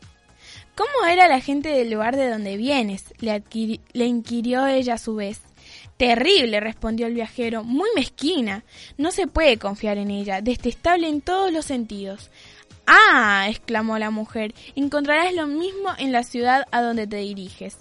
¿Cómo 0.76 1.08
era 1.08 1.28
la 1.28 1.40
gente 1.40 1.70
del 1.70 1.92
lugar 1.92 2.16
de 2.16 2.30
donde 2.30 2.58
vienes? 2.58 3.14
Le 3.20 4.06
inquirió 4.06 4.66
ella 4.68 4.96
a 4.96 4.98
su 4.98 5.16
vez. 5.16 5.42
Terrible, 5.98 6.60
respondió 6.60 7.08
el 7.08 7.14
viajero, 7.14 7.64
muy 7.64 7.90
mezquina. 7.96 8.64
No 8.98 9.12
se 9.12 9.28
puede 9.28 9.58
confiar 9.58 9.98
en 9.98 10.12
ella, 10.12 10.42
detestable 10.42 11.08
en 11.08 11.22
todos 11.22 11.52
los 11.52 11.66
sentidos. 11.66 12.32
Ah, 12.88 13.46
exclamó 13.50 13.98
la 13.98 14.10
mujer, 14.10 14.54
encontrarás 14.76 15.34
lo 15.34 15.48
mismo 15.48 15.90
en 15.98 16.12
la 16.12 16.24
ciudad 16.24 16.66
a 16.72 16.82
donde 16.82 17.08
te 17.08 17.18
diriges. 17.18 17.78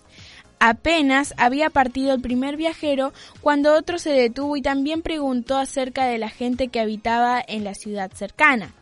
Apenas 0.64 1.34
había 1.38 1.70
partido 1.70 2.14
el 2.14 2.20
primer 2.20 2.56
viajero 2.56 3.12
cuando 3.40 3.74
otro 3.74 3.98
se 3.98 4.10
detuvo 4.10 4.56
y 4.56 4.62
también 4.62 5.02
preguntó 5.02 5.56
acerca 5.58 6.04
de 6.06 6.18
la 6.18 6.28
gente 6.28 6.68
que 6.68 6.78
habitaba 6.78 7.42
en 7.44 7.64
la 7.64 7.74
ciudad 7.74 8.12
cercana. 8.12 8.72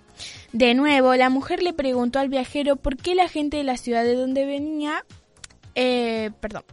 De 0.52 0.74
nuevo, 0.74 1.14
la 1.14 1.30
mujer 1.30 1.62
le 1.62 1.72
preguntó 1.72 2.18
al 2.18 2.28
viajero 2.28 2.76
por 2.76 2.98
qué 2.98 3.14
la 3.14 3.28
gente 3.28 3.56
de 3.56 3.64
la 3.64 3.78
ciudad 3.78 4.04
de 4.04 4.14
donde 4.14 4.44
venía, 4.44 5.06
eh, 5.74 6.32
perdón, 6.40 6.64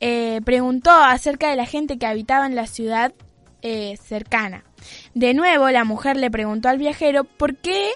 eh, 0.00 0.40
preguntó 0.42 0.90
acerca 0.90 1.50
de 1.50 1.56
la 1.56 1.66
gente 1.66 1.98
que 1.98 2.06
habitaba 2.06 2.46
en 2.46 2.54
la 2.54 2.66
ciudad 2.66 3.12
eh, 3.60 3.98
cercana. 4.02 4.64
De 5.12 5.34
nuevo, 5.34 5.68
la 5.68 5.84
mujer 5.84 6.16
le 6.16 6.30
preguntó 6.30 6.70
al 6.70 6.78
viajero 6.78 7.24
por 7.24 7.56
qué, 7.56 7.90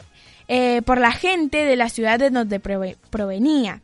por 0.84 1.00
la 1.00 1.12
gente 1.12 1.64
de 1.64 1.76
la 1.76 1.88
ciudad 1.88 2.18
de 2.18 2.28
donde 2.28 2.60
prove- 2.60 2.98
provenía. 3.08 3.80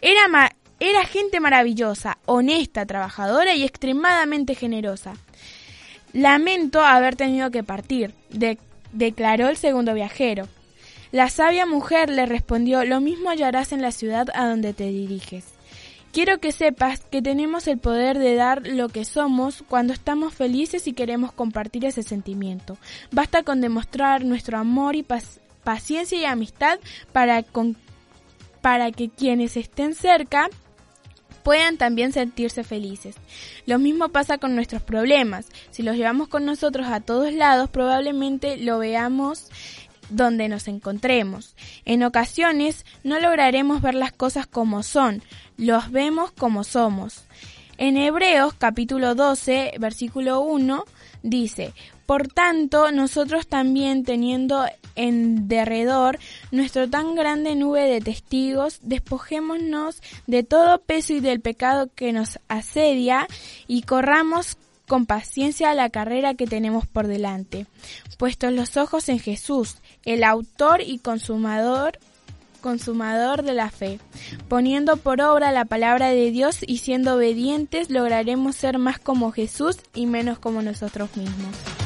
Era, 0.00 0.26
ma- 0.28 0.52
era 0.80 1.04
gente 1.04 1.40
maravillosa, 1.40 2.18
honesta, 2.26 2.84
trabajadora 2.86 3.54
y 3.54 3.64
extremadamente 3.64 4.54
generosa. 4.54 5.14
Lamento 6.12 6.80
haber 6.84 7.16
tenido 7.16 7.50
que 7.50 7.62
partir, 7.62 8.14
de- 8.30 8.58
declaró 8.92 9.48
el 9.48 9.56
segundo 9.56 9.94
viajero. 9.94 10.48
La 11.12 11.28
sabia 11.30 11.66
mujer 11.66 12.10
le 12.10 12.26
respondió, 12.26 12.84
lo 12.84 13.00
mismo 13.00 13.30
hallarás 13.30 13.72
en 13.72 13.80
la 13.82 13.92
ciudad 13.92 14.28
a 14.34 14.48
donde 14.48 14.72
te 14.74 14.88
diriges. 14.88 15.44
Quiero 16.12 16.38
que 16.38 16.52
sepas 16.52 17.00
que 17.00 17.20
tenemos 17.20 17.66
el 17.68 17.78
poder 17.78 18.18
de 18.18 18.34
dar 18.34 18.66
lo 18.66 18.88
que 18.88 19.04
somos 19.04 19.62
cuando 19.68 19.92
estamos 19.92 20.32
felices 20.34 20.86
y 20.86 20.94
queremos 20.94 21.30
compartir 21.32 21.84
ese 21.84 22.02
sentimiento. 22.02 22.78
Basta 23.12 23.42
con 23.42 23.60
demostrar 23.60 24.24
nuestro 24.24 24.56
amor 24.58 24.96
y 24.96 25.02
pac- 25.02 25.40
paciencia 25.62 26.18
y 26.18 26.24
amistad 26.24 26.78
para 27.12 27.42
que 28.92 29.10
quienes 29.10 29.56
estén 29.56 29.94
cerca 29.94 30.48
puedan 31.46 31.76
también 31.76 32.12
sentirse 32.12 32.64
felices. 32.64 33.14
Lo 33.66 33.78
mismo 33.78 34.08
pasa 34.08 34.38
con 34.38 34.56
nuestros 34.56 34.82
problemas. 34.82 35.46
Si 35.70 35.84
los 35.84 35.94
llevamos 35.94 36.26
con 36.26 36.44
nosotros 36.44 36.88
a 36.88 37.00
todos 37.00 37.32
lados, 37.32 37.70
probablemente 37.70 38.56
lo 38.56 38.80
veamos 38.80 39.46
donde 40.10 40.48
nos 40.48 40.66
encontremos. 40.66 41.54
En 41.84 42.02
ocasiones 42.02 42.84
no 43.04 43.20
lograremos 43.20 43.80
ver 43.80 43.94
las 43.94 44.10
cosas 44.10 44.48
como 44.48 44.82
son, 44.82 45.22
los 45.56 45.92
vemos 45.92 46.32
como 46.32 46.64
somos. 46.64 47.26
En 47.78 47.96
Hebreos 47.96 48.52
capítulo 48.54 49.14
12, 49.14 49.74
versículo 49.78 50.40
1, 50.40 50.84
dice, 51.22 51.74
Por 52.06 52.26
tanto, 52.26 52.90
nosotros 52.90 53.46
también 53.46 54.02
teniendo 54.02 54.66
en 54.96 55.48
derredor 55.48 56.18
nuestro 56.50 56.88
tan 56.88 57.14
grande 57.14 57.54
nube 57.54 57.82
de 57.82 58.00
testigos, 58.00 58.80
despojémonos 58.82 60.02
de 60.26 60.42
todo 60.42 60.80
peso 60.80 61.12
y 61.12 61.20
del 61.20 61.40
pecado 61.40 61.88
que 61.94 62.12
nos 62.12 62.38
asedia 62.48 63.26
y 63.68 63.82
corramos 63.82 64.56
con 64.88 65.06
paciencia 65.06 65.74
la 65.74 65.90
carrera 65.90 66.34
que 66.34 66.46
tenemos 66.46 66.86
por 66.86 67.06
delante, 67.06 67.66
puestos 68.18 68.52
los 68.52 68.76
ojos 68.76 69.08
en 69.08 69.18
Jesús, 69.18 69.76
el 70.04 70.24
autor 70.24 70.80
y 70.80 70.98
consumador 70.98 71.98
consumador 72.66 73.44
de 73.44 73.54
la 73.54 73.70
fe. 73.70 74.00
Poniendo 74.48 74.96
por 74.96 75.20
obra 75.20 75.52
la 75.52 75.66
palabra 75.66 76.08
de 76.08 76.32
Dios 76.32 76.58
y 76.66 76.78
siendo 76.78 77.14
obedientes, 77.14 77.90
lograremos 77.90 78.56
ser 78.56 78.78
más 78.78 78.98
como 78.98 79.30
Jesús 79.30 79.76
y 79.94 80.06
menos 80.06 80.40
como 80.40 80.62
nosotros 80.62 81.16
mismos. 81.16 81.85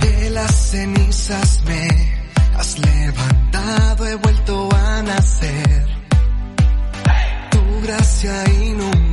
De 0.00 0.30
las 0.30 0.54
cenizas 0.54 1.62
me 1.66 1.88
has 2.58 2.78
levantado, 2.78 4.06
he 4.06 4.14
vuelto 4.16 4.68
a 4.74 5.02
nacer. 5.02 5.86
Tu 7.50 7.80
gracia 7.82 8.44
inundó, 8.52 9.07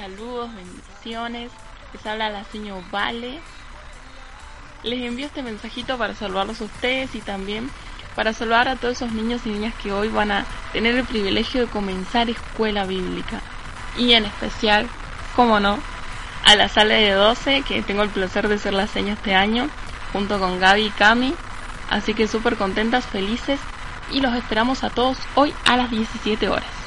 Saludos, 0.00 0.48
bendiciones. 0.54 1.52
Les 1.92 2.06
habla 2.06 2.30
la 2.30 2.42
señora 2.44 2.82
Vale. 2.90 3.38
Les 4.82 5.02
envío 5.02 5.26
este 5.26 5.42
mensajito 5.42 5.98
para 5.98 6.14
saludarlos 6.14 6.62
a 6.62 6.64
ustedes 6.64 7.14
y 7.14 7.20
también 7.20 7.70
para 8.16 8.32
saludar 8.32 8.66
a 8.68 8.76
todos 8.76 8.96
esos 8.96 9.12
niños 9.12 9.42
y 9.44 9.50
niñas 9.50 9.74
que 9.74 9.92
hoy 9.92 10.08
van 10.08 10.30
a 10.30 10.46
tener 10.72 10.94
el 10.94 11.04
privilegio 11.04 11.60
de 11.60 11.66
comenzar 11.70 12.30
escuela 12.30 12.86
bíblica. 12.86 13.42
Y 13.98 14.14
en 14.14 14.24
especial, 14.24 14.88
como 15.36 15.60
no, 15.60 15.78
a 16.46 16.56
la 16.56 16.70
sala 16.70 16.94
de 16.94 17.10
12, 17.10 17.60
que 17.68 17.82
tengo 17.82 18.02
el 18.02 18.08
placer 18.08 18.48
de 18.48 18.56
ser 18.56 18.72
la 18.72 18.86
seña 18.86 19.12
este 19.12 19.34
año, 19.34 19.68
junto 20.14 20.38
con 20.38 20.60
Gaby 20.60 20.86
y 20.86 20.90
Cami. 20.92 21.34
Así 21.90 22.14
que 22.14 22.26
súper 22.26 22.56
contentas, 22.56 23.04
felices 23.04 23.60
y 24.10 24.22
los 24.22 24.34
esperamos 24.34 24.82
a 24.82 24.88
todos 24.88 25.18
hoy 25.34 25.52
a 25.66 25.76
las 25.76 25.90
17 25.90 26.48
horas. 26.48 26.79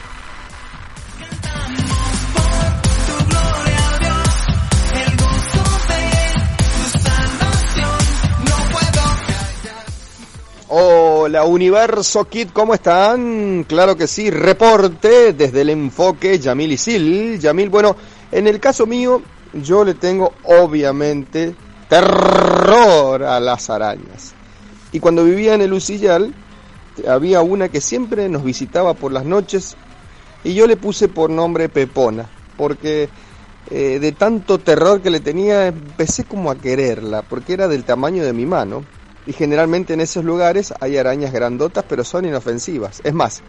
Hola 10.75 11.45
Universo 11.45 12.25
Kid, 12.25 12.49
¿cómo 12.51 12.73
están? 12.73 13.63
Claro 13.65 13.95
que 13.95 14.07
sí, 14.07 14.31
reporte 14.31 15.31
desde 15.33 15.61
el 15.61 15.69
enfoque 15.69 16.39
Yamil 16.39 16.71
y 16.71 16.77
Sil. 16.81 17.37
Yamil, 17.39 17.69
bueno, 17.69 17.95
en 18.31 18.47
el 18.47 18.59
caso 18.59 18.87
mío, 18.87 19.21
yo 19.53 19.85
le 19.85 19.93
tengo 19.93 20.33
obviamente 20.41 21.53
terror 21.87 23.21
a 23.21 23.39
las 23.39 23.69
arañas. 23.69 24.33
Y 24.91 24.99
cuando 24.99 25.23
vivía 25.23 25.53
en 25.53 25.61
el 25.61 25.73
Ucillal, 25.73 26.33
había 27.07 27.43
una 27.43 27.69
que 27.69 27.79
siempre 27.79 28.27
nos 28.27 28.43
visitaba 28.43 28.95
por 28.95 29.11
las 29.11 29.25
noches 29.25 29.75
y 30.43 30.55
yo 30.55 30.65
le 30.65 30.75
puse 30.75 31.07
por 31.07 31.29
nombre 31.29 31.69
Pepona, 31.69 32.27
porque 32.57 33.09
eh, 33.69 33.99
de 33.99 34.11
tanto 34.13 34.57
terror 34.57 35.03
que 35.03 35.11
le 35.11 35.19
tenía 35.19 35.67
empecé 35.67 36.23
como 36.23 36.49
a 36.49 36.55
quererla, 36.55 37.21
porque 37.21 37.53
era 37.53 37.67
del 37.67 37.83
tamaño 37.83 38.25
de 38.25 38.33
mi 38.33 38.47
mano. 38.47 38.83
Y 39.25 39.33
generalmente 39.33 39.93
en 39.93 40.01
esos 40.01 40.23
lugares 40.25 40.73
hay 40.79 40.97
arañas 40.97 41.31
grandotas, 41.31 41.85
pero 41.87 42.03
son 42.03 42.25
inofensivas. 42.25 43.01
Es 43.03 43.13
más, 43.13 43.41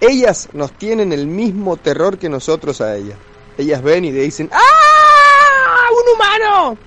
Ellas 0.00 0.48
nos 0.52 0.72
tienen 0.72 1.12
el 1.12 1.28
mismo 1.28 1.76
terror 1.76 2.18
que 2.18 2.28
nosotros 2.28 2.80
a 2.80 2.96
ellas. 2.96 3.16
Ellas 3.56 3.80
ven 3.82 4.04
y 4.04 4.10
dicen, 4.10 4.50
¡Ah! 4.52 5.88
¡Un 5.92 6.14
humano! 6.16 6.78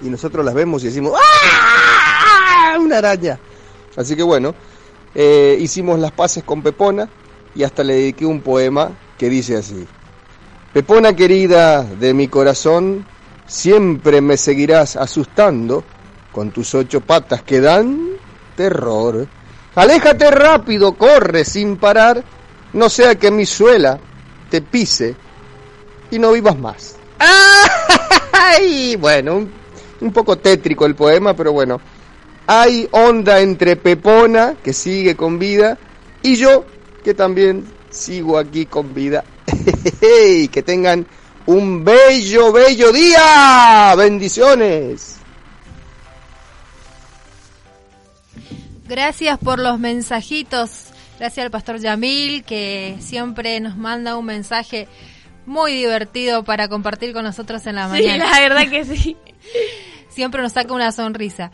Y 0.00 0.08
nosotros 0.08 0.42
las 0.42 0.54
vemos 0.54 0.82
y 0.82 0.86
decimos, 0.86 1.12
¡Ah! 1.14 2.78
¡Una 2.78 2.98
araña! 2.98 3.38
Así 3.96 4.16
que 4.16 4.22
bueno, 4.22 4.54
eh, 5.14 5.58
hicimos 5.60 5.98
las 5.98 6.12
paces 6.12 6.42
con 6.42 6.62
Pepona 6.62 7.06
y 7.54 7.64
hasta 7.64 7.84
le 7.84 7.96
dediqué 7.96 8.24
un 8.24 8.40
poema 8.40 8.92
que 9.18 9.28
dice 9.28 9.56
así. 9.56 9.86
Pepona 10.72 11.14
querida 11.14 11.82
de 11.82 12.14
mi 12.14 12.28
corazón, 12.28 13.06
siempre 13.46 14.22
me 14.22 14.38
seguirás 14.38 14.96
asustando 14.96 15.84
con 16.32 16.50
tus 16.50 16.74
ocho 16.74 17.00
patas 17.00 17.42
que 17.42 17.60
dan 17.60 18.10
terror. 18.56 19.26
Aléjate 19.74 20.30
rápido, 20.30 20.94
corre 20.94 21.44
sin 21.44 21.76
parar, 21.76 22.22
no 22.72 22.88
sea 22.88 23.14
que 23.14 23.30
mi 23.30 23.46
suela 23.46 23.98
te 24.50 24.60
pise 24.60 25.14
y 26.10 26.18
no 26.18 26.32
vivas 26.32 26.58
más. 26.58 26.96
¡Ay! 28.32 28.96
Bueno, 28.96 29.36
un, 29.36 29.52
un 30.00 30.12
poco 30.12 30.38
tétrico 30.38 30.86
el 30.86 30.94
poema, 30.94 31.34
pero 31.34 31.52
bueno. 31.52 31.80
Hay 32.46 32.88
onda 32.90 33.40
entre 33.40 33.76
Pepona, 33.76 34.56
que 34.62 34.72
sigue 34.72 35.16
con 35.16 35.38
vida, 35.38 35.78
y 36.22 36.34
yo, 36.34 36.64
que 37.04 37.14
también 37.14 37.64
sigo 37.88 38.36
aquí 38.36 38.66
con 38.66 38.92
vida. 38.92 39.24
que 40.00 40.62
tengan 40.64 41.06
un 41.46 41.84
bello, 41.84 42.52
bello 42.52 42.92
día. 42.92 43.94
Bendiciones. 43.96 45.21
Gracias 48.92 49.38
por 49.38 49.58
los 49.58 49.78
mensajitos. 49.78 50.88
Gracias 51.18 51.42
al 51.46 51.50
pastor 51.50 51.80
Yamil 51.80 52.44
que 52.44 52.98
siempre 53.00 53.58
nos 53.58 53.78
manda 53.78 54.18
un 54.18 54.26
mensaje 54.26 54.86
muy 55.46 55.72
divertido 55.72 56.44
para 56.44 56.68
compartir 56.68 57.14
con 57.14 57.24
nosotros 57.24 57.66
en 57.66 57.76
la 57.76 57.86
Sí, 57.86 57.90
mañana. 57.92 58.28
la 58.28 58.40
verdad 58.40 58.68
que 58.68 58.84
sí. 58.84 59.16
Siempre 60.10 60.42
nos 60.42 60.52
saca 60.52 60.74
una 60.74 60.92
sonrisa. 60.92 61.50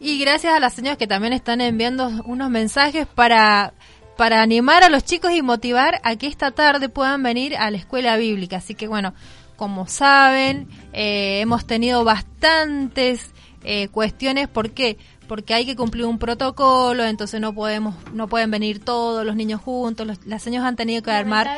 Y 0.00 0.18
gracias 0.18 0.54
a 0.54 0.60
las 0.60 0.72
señoras 0.72 0.96
que 0.96 1.06
también 1.06 1.34
están 1.34 1.60
enviando 1.60 2.08
unos 2.24 2.48
mensajes 2.48 3.06
para, 3.06 3.74
para 4.16 4.40
animar 4.40 4.82
a 4.82 4.88
los 4.88 5.04
chicos 5.04 5.32
y 5.32 5.42
motivar 5.42 6.00
a 6.04 6.16
que 6.16 6.26
esta 6.26 6.52
tarde 6.52 6.88
puedan 6.88 7.22
venir 7.22 7.54
a 7.58 7.70
la 7.70 7.76
escuela 7.76 8.16
bíblica. 8.16 8.56
Así 8.56 8.74
que 8.74 8.88
bueno, 8.88 9.12
como 9.56 9.86
saben, 9.88 10.68
eh, 10.94 11.40
hemos 11.40 11.66
tenido 11.66 12.02
bastantes 12.02 13.26
eh, 13.62 13.88
cuestiones. 13.88 14.48
¿Por 14.48 14.70
qué? 14.70 14.96
Porque 15.28 15.54
hay 15.54 15.66
que 15.66 15.76
cumplir 15.76 16.06
un 16.06 16.18
protocolo, 16.18 17.04
entonces 17.04 17.40
no 17.40 17.54
podemos, 17.54 17.94
no 18.12 18.26
pueden 18.26 18.50
venir 18.50 18.82
todos 18.84 19.24
los 19.24 19.36
niños 19.36 19.60
juntos. 19.60 20.06
Los, 20.06 20.26
las 20.26 20.42
señoras 20.42 20.66
han 20.66 20.76
tenido 20.76 21.02
que 21.02 21.10
armar 21.12 21.48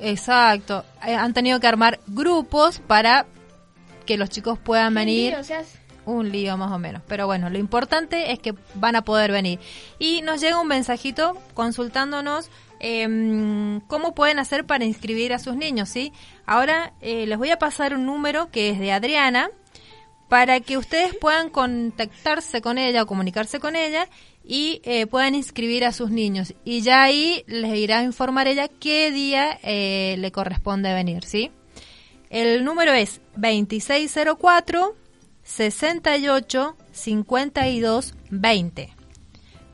Exacto. 0.00 0.84
Eh, 1.06 1.14
han 1.14 1.32
tenido 1.32 1.60
que 1.60 1.66
armar 1.66 2.00
grupos 2.06 2.80
para 2.80 3.26
que 4.04 4.16
los 4.16 4.30
chicos 4.30 4.58
puedan 4.58 4.94
venir. 4.94 5.34
o 5.36 5.44
sea, 5.44 5.62
Un 6.04 6.30
lío 6.30 6.56
más 6.56 6.70
o 6.72 6.78
menos. 6.78 7.02
Pero 7.06 7.26
bueno, 7.26 7.50
lo 7.50 7.58
importante 7.58 8.32
es 8.32 8.38
que 8.38 8.54
van 8.74 8.96
a 8.96 9.02
poder 9.02 9.32
venir. 9.32 9.58
Y 9.98 10.22
nos 10.22 10.40
llega 10.40 10.60
un 10.60 10.68
mensajito 10.68 11.36
consultándonos 11.54 12.50
em, 12.78 13.80
cómo 13.88 14.14
pueden 14.14 14.38
hacer 14.38 14.66
para 14.66 14.84
inscribir 14.84 15.32
a 15.32 15.38
sus 15.38 15.56
niños, 15.56 15.88
¿sí? 15.88 16.12
Ahora 16.44 16.92
eh, 17.00 17.26
les 17.26 17.38
voy 17.38 17.50
a 17.50 17.58
pasar 17.58 17.94
un 17.94 18.06
número 18.06 18.50
que 18.50 18.70
es 18.70 18.78
de 18.78 18.92
Adriana 18.92 19.50
para 20.28 20.60
que 20.60 20.76
ustedes 20.76 21.14
puedan 21.14 21.50
contactarse 21.50 22.60
con 22.60 22.78
ella 22.78 23.02
o 23.02 23.06
comunicarse 23.06 23.60
con 23.60 23.76
ella 23.76 24.08
y 24.44 24.80
eh, 24.84 25.06
puedan 25.06 25.34
inscribir 25.34 25.84
a 25.84 25.92
sus 25.92 26.10
niños. 26.10 26.54
Y 26.64 26.80
ya 26.82 27.02
ahí 27.02 27.44
les 27.46 27.76
irá 27.76 27.98
a 27.98 28.04
informar 28.04 28.48
ella 28.48 28.68
qué 28.68 29.10
día 29.10 29.58
eh, 29.62 30.16
le 30.18 30.32
corresponde 30.32 30.92
venir, 30.94 31.24
¿sí? 31.24 31.50
El 32.30 32.64
número 32.64 32.92
es 32.92 33.20
2604 33.36 34.96
68 35.42 36.76
52 36.92 38.14
20. 38.30 38.94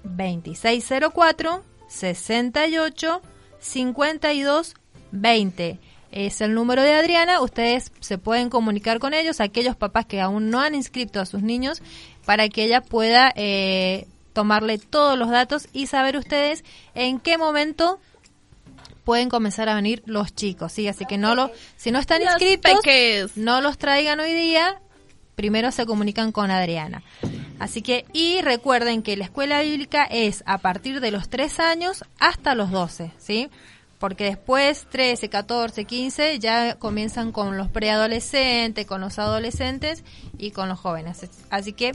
2604 0.05 1.65
68 1.89 3.23
52 3.59 4.75
20. 5.13 5.79
Es 6.13 6.41
el 6.41 6.55
número 6.55 6.83
de 6.83 6.93
Adriana. 6.93 7.41
Ustedes 7.41 7.91
se 8.01 8.19
pueden 8.19 8.51
comunicar 8.51 8.99
con 8.99 9.15
ellos, 9.15 9.41
aquellos 9.41 9.77
papás 9.77 10.07
que 10.07 10.21
aún 10.21 10.51
no 10.51 10.61
han 10.61 10.75
inscrito 10.75 11.21
a 11.21 11.27
sus 11.27 11.43
niños, 11.43 11.83
para 12.25 12.49
que 12.49 12.65
ella 12.65 12.83
pueda 12.83 13.33
eh, 13.35 14.07
tomarle 14.33 14.79
todos 14.79 15.19
los 15.19 15.31
datos 15.31 15.69
y 15.73 15.87
saber 15.87 16.17
ustedes 16.17 16.65
en 16.95 17.19
qué 17.19 17.39
momento 17.39 17.99
pueden 19.05 19.29
comenzar 19.29 19.69
a 19.69 19.75
venir 19.75 20.03
los 20.07 20.35
chicos, 20.35 20.73
¿sí? 20.73 20.87
Así 20.89 21.07
que 21.07 21.19
no 21.19 21.35
lo, 21.35 21.51
si 21.77 21.91
no 21.91 21.99
están 21.99 22.23
Los 22.23 22.35
inscritos, 22.35 22.81
peques. 22.83 23.37
no 23.37 23.61
los 23.61 23.79
traigan 23.79 24.21
hoy 24.21 24.33
día, 24.33 24.81
primero 25.35 25.73
se 25.73 25.87
comunican 25.87 26.33
con 26.33 26.51
Adriana. 26.51 27.03
Así 27.59 27.83
que, 27.83 28.07
y 28.13 28.41
recuerden 28.43 29.03
que 29.03 29.17
la 29.17 29.25
escuela 29.25 29.63
bíblica 29.63 30.05
es 30.05 30.43
a 30.47 30.59
partir 30.59 31.01
de 31.01 31.11
los 31.11 31.29
3 31.29 31.61
años 31.61 32.05
hasta 32.19 32.55
los 32.55 32.71
12, 32.71 33.13
¿sí? 33.19 33.51
Porque 34.03 34.25
después, 34.25 34.89
13, 34.91 35.29
14, 35.29 35.85
15, 35.85 36.41
ya 36.41 36.75
comienzan 36.75 37.31
con 37.31 37.57
los 37.57 37.69
preadolescentes, 37.69 38.85
con 38.85 39.01
los 39.01 39.21
adolescentes 39.21 40.03
y 40.37 40.51
con 40.51 40.69
los 40.69 40.81
jóvenes. 40.81 41.25
Así 41.51 41.73
que, 41.73 41.93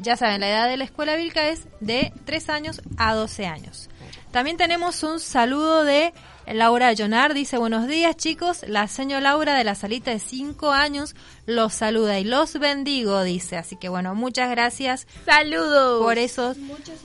ya 0.00 0.18
saben, 0.18 0.42
la 0.42 0.50
edad 0.50 0.68
de 0.68 0.76
la 0.76 0.84
escuela 0.84 1.16
bíblica 1.16 1.48
es 1.48 1.66
de 1.80 2.12
3 2.26 2.50
años 2.50 2.82
a 2.98 3.14
12 3.14 3.46
años. 3.46 3.88
También 4.32 4.58
tenemos 4.58 5.02
un 5.02 5.18
saludo 5.18 5.82
de 5.84 6.12
Laura 6.46 6.92
Llonar, 6.92 7.32
dice 7.32 7.56
buenos 7.56 7.88
días 7.88 8.14
chicos, 8.14 8.62
la 8.68 8.86
señora 8.86 9.22
Laura 9.22 9.54
de 9.54 9.64
la 9.64 9.74
salita 9.74 10.10
de 10.10 10.18
5 10.18 10.72
años 10.72 11.16
los 11.46 11.72
saluda 11.72 12.18
y 12.18 12.24
los 12.24 12.58
bendigo, 12.58 13.22
dice. 13.22 13.56
Así 13.56 13.76
que 13.76 13.88
bueno, 13.88 14.14
muchas 14.14 14.50
gracias 14.50 15.06
Saludos. 15.24 16.02
por 16.02 16.18
eso. 16.18 16.54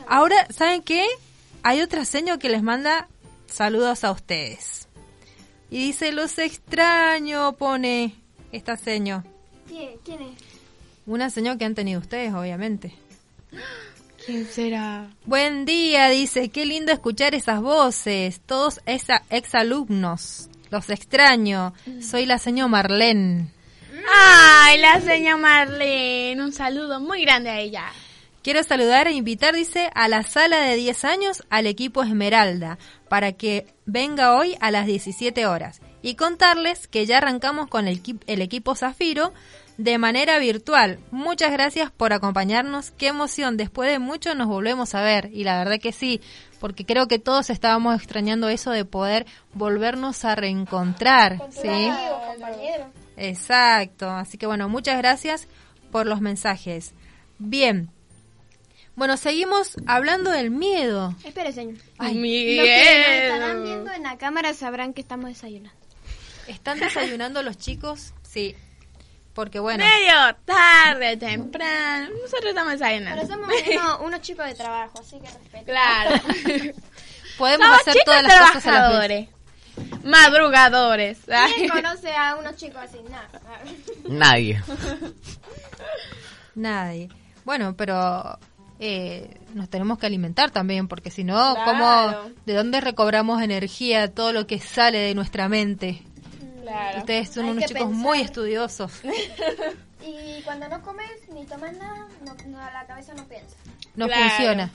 Ahora, 0.10 0.46
¿saben 0.50 0.82
qué? 0.82 1.06
Hay 1.66 1.80
otra 1.80 2.04
seño 2.04 2.40
que 2.40 2.50
les 2.50 2.62
manda 2.64 3.08
saludos 3.54 4.04
a 4.04 4.12
ustedes. 4.12 4.88
Y 5.70 5.78
dice, 5.88 6.12
los 6.12 6.38
extraño, 6.40 7.54
pone 7.54 8.16
esta 8.52 8.78
seño. 8.78 9.24
¿quién, 9.68 9.92
quién 10.04 10.22
es? 10.22 10.38
Una 11.06 11.30
seño 11.30 11.58
que 11.58 11.66
han 11.66 11.76
tenido 11.76 12.00
ustedes, 12.00 12.34
obviamente. 12.34 12.94
¿Quién 14.26 14.46
será? 14.46 15.10
Buen 15.26 15.66
día, 15.66 16.08
dice, 16.10 16.50
qué 16.50 16.66
lindo 16.66 16.94
escuchar 16.94 17.36
esas 17.36 17.62
voces, 17.62 18.40
todos 18.46 18.80
esa 18.86 19.24
exalumnos, 19.30 20.50
los 20.70 20.90
extraño, 20.90 21.74
soy 22.02 22.26
la 22.26 22.40
señora 22.40 22.70
Marlene. 22.70 23.50
Ay, 24.14 24.80
la 24.80 25.02
señora 25.02 25.38
Marlene. 25.38 26.42
Un 26.42 26.54
saludo 26.54 27.02
muy 27.02 27.22
grande 27.24 27.50
a 27.50 27.60
ella. 27.60 27.92
Quiero 28.44 28.62
saludar 28.64 29.08
e 29.08 29.14
invitar, 29.14 29.56
dice, 29.56 29.90
a 29.96 30.08
la 30.10 30.22
sala 30.24 30.60
de 30.60 30.76
10 30.76 31.06
años 31.06 31.44
al 31.50 31.66
equipo 31.66 32.04
Esmeralda, 32.04 32.78
para 33.08 33.32
que 33.32 33.66
venga 33.86 34.36
hoy 34.36 34.58
a 34.60 34.70
las 34.70 34.86
17 34.86 35.48
horas. 35.48 35.80
Y 36.02 36.16
contarles 36.16 36.88
que 36.88 37.06
ya 37.06 37.20
arrancamos 37.20 37.68
con 37.70 37.88
el, 37.88 38.04
equi- 38.04 38.20
el 38.28 38.42
equipo 38.42 38.76
Zafiro 38.76 39.34
de 39.78 39.98
manera 39.98 40.38
virtual. 40.40 41.00
Muchas 41.12 41.54
gracias 41.54 41.90
por 41.90 42.12
acompañarnos. 42.12 42.92
Qué 42.92 43.08
emoción. 43.08 43.56
Después 43.56 43.90
de 43.90 44.00
mucho 44.00 44.36
nos 44.36 44.48
volvemos 44.50 44.94
a 44.94 45.02
ver. 45.02 45.30
Y 45.32 45.46
la 45.46 45.58
verdad 45.58 45.80
que 45.80 45.94
sí, 45.94 46.20
porque 46.60 46.86
creo 46.86 47.08
que 47.08 47.20
todos 47.20 47.50
estábamos 47.50 47.96
extrañando 47.96 48.50
eso 48.50 48.72
de 48.72 48.84
poder 48.84 49.26
volvernos 49.54 50.26
a 50.26 50.36
reencontrar. 50.36 51.40
¿sí? 51.50 51.90
Compañero. 52.28 52.92
Exacto. 53.16 54.10
Así 54.10 54.38
que 54.38 54.46
bueno, 54.48 54.68
muchas 54.68 54.98
gracias 54.98 55.48
por 55.92 56.06
los 56.08 56.20
mensajes. 56.20 56.94
Bien. 57.40 57.90
Bueno, 58.96 59.18
seguimos 59.18 59.74
hablando 59.88 60.30
del 60.30 60.52
miedo. 60.52 61.16
Espere, 61.26 61.52
señor. 61.52 61.78
Ay, 61.98 62.14
Los 62.16 62.66
que 62.66 63.00
nos 63.00 63.34
estarán 63.36 63.64
viendo 63.64 63.92
en 63.92 64.04
la 64.04 64.18
cámara 64.18 64.54
sabrán 64.54 64.94
que 64.94 65.02
estamos 65.02 65.30
desayunando. 65.30 65.78
¿Están 66.48 66.80
desayunando 66.80 67.42
los 67.42 67.58
chicos? 67.58 68.14
Sí. 68.22 68.56
Porque 69.34 69.60
bueno, 69.60 69.84
Medio 69.84 70.36
tarde, 70.46 71.18
temprano. 71.18 72.10
Nosotros 72.22 72.50
estamos 72.50 72.74
desayunando. 72.74 73.22
Pero 73.22 73.34
somos 73.34 73.50
uno- 73.72 74.00
unos 74.06 74.22
chicos 74.22 74.46
de 74.46 74.54
trabajo, 74.54 75.00
así 75.00 75.20
que 75.20 75.26
respeto. 75.28 75.66
Claro. 75.66 76.22
podemos 77.40 77.66
Somos 77.68 77.80
hacer 77.82 77.96
todas 78.06 78.24
las 78.24 78.52
cosas 78.52 78.68
a. 78.68 79.28
Madrugadores. 80.04 81.18
¿Quién 81.56 81.70
conoce 81.70 82.12
a 82.16 82.36
unos 82.36 82.56
chicos 82.58 82.78
así? 82.84 83.00
Nada. 83.10 83.28
Nadie. 84.04 84.62
Nadie. 86.56 87.10
Bueno, 87.44 87.76
pero 87.76 88.38
eh, 88.86 89.38
nos 89.54 89.70
tenemos 89.70 89.98
que 89.98 90.06
alimentar 90.06 90.52
también, 90.52 90.88
porque 90.90 91.10
si 91.10 91.24
no, 91.24 91.54
Claro. 91.56 91.72
¿cómo, 91.72 92.34
¿de 92.46 92.54
dónde 92.54 92.82
recobramos 92.82 93.42
energía, 93.42 94.14
todo 94.14 94.34
lo 94.34 94.46
que 94.46 94.60
sale 94.60 94.98
de 95.00 95.16
nuestra 95.16 95.48
mente? 95.48 96.02
Claro. 96.62 97.00
Ustedes 97.00 97.30
son 97.30 97.46
Hay 97.46 97.52
unos 97.52 97.66
chicos 97.66 97.84
pensar. 97.84 97.98
muy 97.98 98.20
estudiosos. 98.22 98.92
Y 100.06 100.42
cuando 100.44 100.68
no 100.68 100.82
comes 100.82 101.08
ni 101.34 101.46
tomas 101.46 101.72
nada, 101.78 102.10
no, 102.26 102.34
no, 102.50 102.58
la 102.58 102.86
cabeza 102.86 103.14
no 103.14 103.24
piensa. 103.26 103.56
No 103.96 104.08
Claro. 104.08 104.30
funciona. 104.30 104.70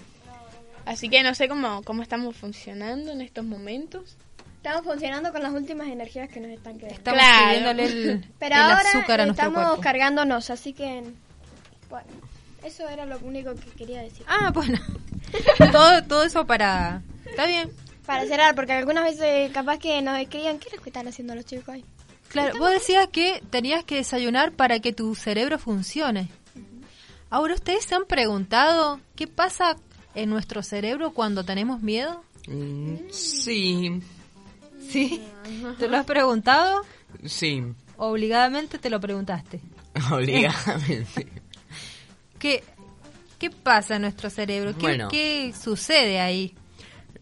Así 0.87 1.11
que 1.11 1.23
no 1.23 1.35
sé 1.35 1.49
cómo, 1.51 1.83
cómo 1.83 2.01
estamos 2.03 2.35
funcionando 2.35 3.13
en 3.13 3.21
estos 3.21 3.45
momentos. 3.45 4.17
Estamos 4.57 4.85
funcionando 4.85 5.31
con 5.31 5.43
las 5.43 5.53
últimas 5.53 5.89
energías 5.89 6.31
que 6.31 6.41
nos 6.41 6.51
están 6.51 6.79
quedando. 6.79 6.97
Estamos 6.97 7.21
Claro. 7.21 7.71
el, 7.83 8.25
Pero 8.39 8.55
el 8.55 8.61
ahora 8.63 8.79
azúcar 8.89 9.21
a 9.21 9.27
nuestro 9.27 9.49
estamos 9.49 9.79
cargándonos, 9.81 10.49
así 10.49 10.73
que... 10.73 11.05
Bueno, 11.91 12.07
eso 12.63 12.89
era 12.89 13.07
lo 13.07 13.19
único 13.21 13.55
que 13.55 13.71
quería 13.71 14.03
decir. 14.03 14.25
Ah, 14.29 14.51
bueno. 14.55 14.79
todo, 15.73 16.03
todo 16.05 16.23
eso 16.25 16.47
para... 16.47 17.03
Está 17.25 17.47
bien. 17.47 17.71
Para 18.07 18.27
cerrar, 18.27 18.55
porque 18.55 18.73
algunas 18.73 19.05
veces 19.05 19.53
capaz 19.53 19.79
que 19.79 20.01
nos 20.01 20.19
escriban, 20.19 20.59
¿qué 20.59 20.69
es 20.69 20.77
lo 20.77 20.83
que 20.83 20.91
están 20.91 21.07
haciendo 21.09 21.35
los 21.35 21.45
chicos 21.45 21.69
ahí? 21.69 21.85
Claro, 22.29 22.59
vos 22.59 22.71
decías 22.71 23.09
que 23.09 23.43
tenías 23.51 23.85
que 23.85 23.97
desayunar 23.97 24.53
para 24.53 24.81
que 24.81 24.93
tu 24.93 25.15
cerebro 25.15 25.59
funcione. 25.59 26.29
Ahora, 27.31 27.55
¿ustedes 27.55 27.85
se 27.85 27.95
han 27.95 28.07
preguntado 28.07 29.01
qué 29.15 29.27
pasa 29.27 29.77
en 30.15 30.31
nuestro 30.31 30.63
cerebro 30.63 31.13
cuando 31.13 31.45
tenemos 31.45 31.83
miedo? 31.83 32.23
Mm, 32.47 32.97
sí, 33.11 34.01
¿Sí? 34.91 35.23
¿Te 35.79 35.89
lo 35.89 35.99
has 35.99 36.07
preguntado? 36.07 36.83
sí, 37.27 37.63
Obligadamente 37.99 38.79
te 38.79 38.91
lo 38.91 39.01
preguntaste. 39.01 39.61
obligadamente. 40.13 41.27
¿Qué, 42.39 42.63
qué 43.39 43.51
pasa 43.51 43.97
en 43.97 44.03
nuestro 44.03 44.31
cerebro? 44.31 44.73
¿Qué, 44.75 44.81
Bueno. 44.81 45.09
qué 45.09 45.53
sucede 45.53 46.21
ahí? 46.21 46.55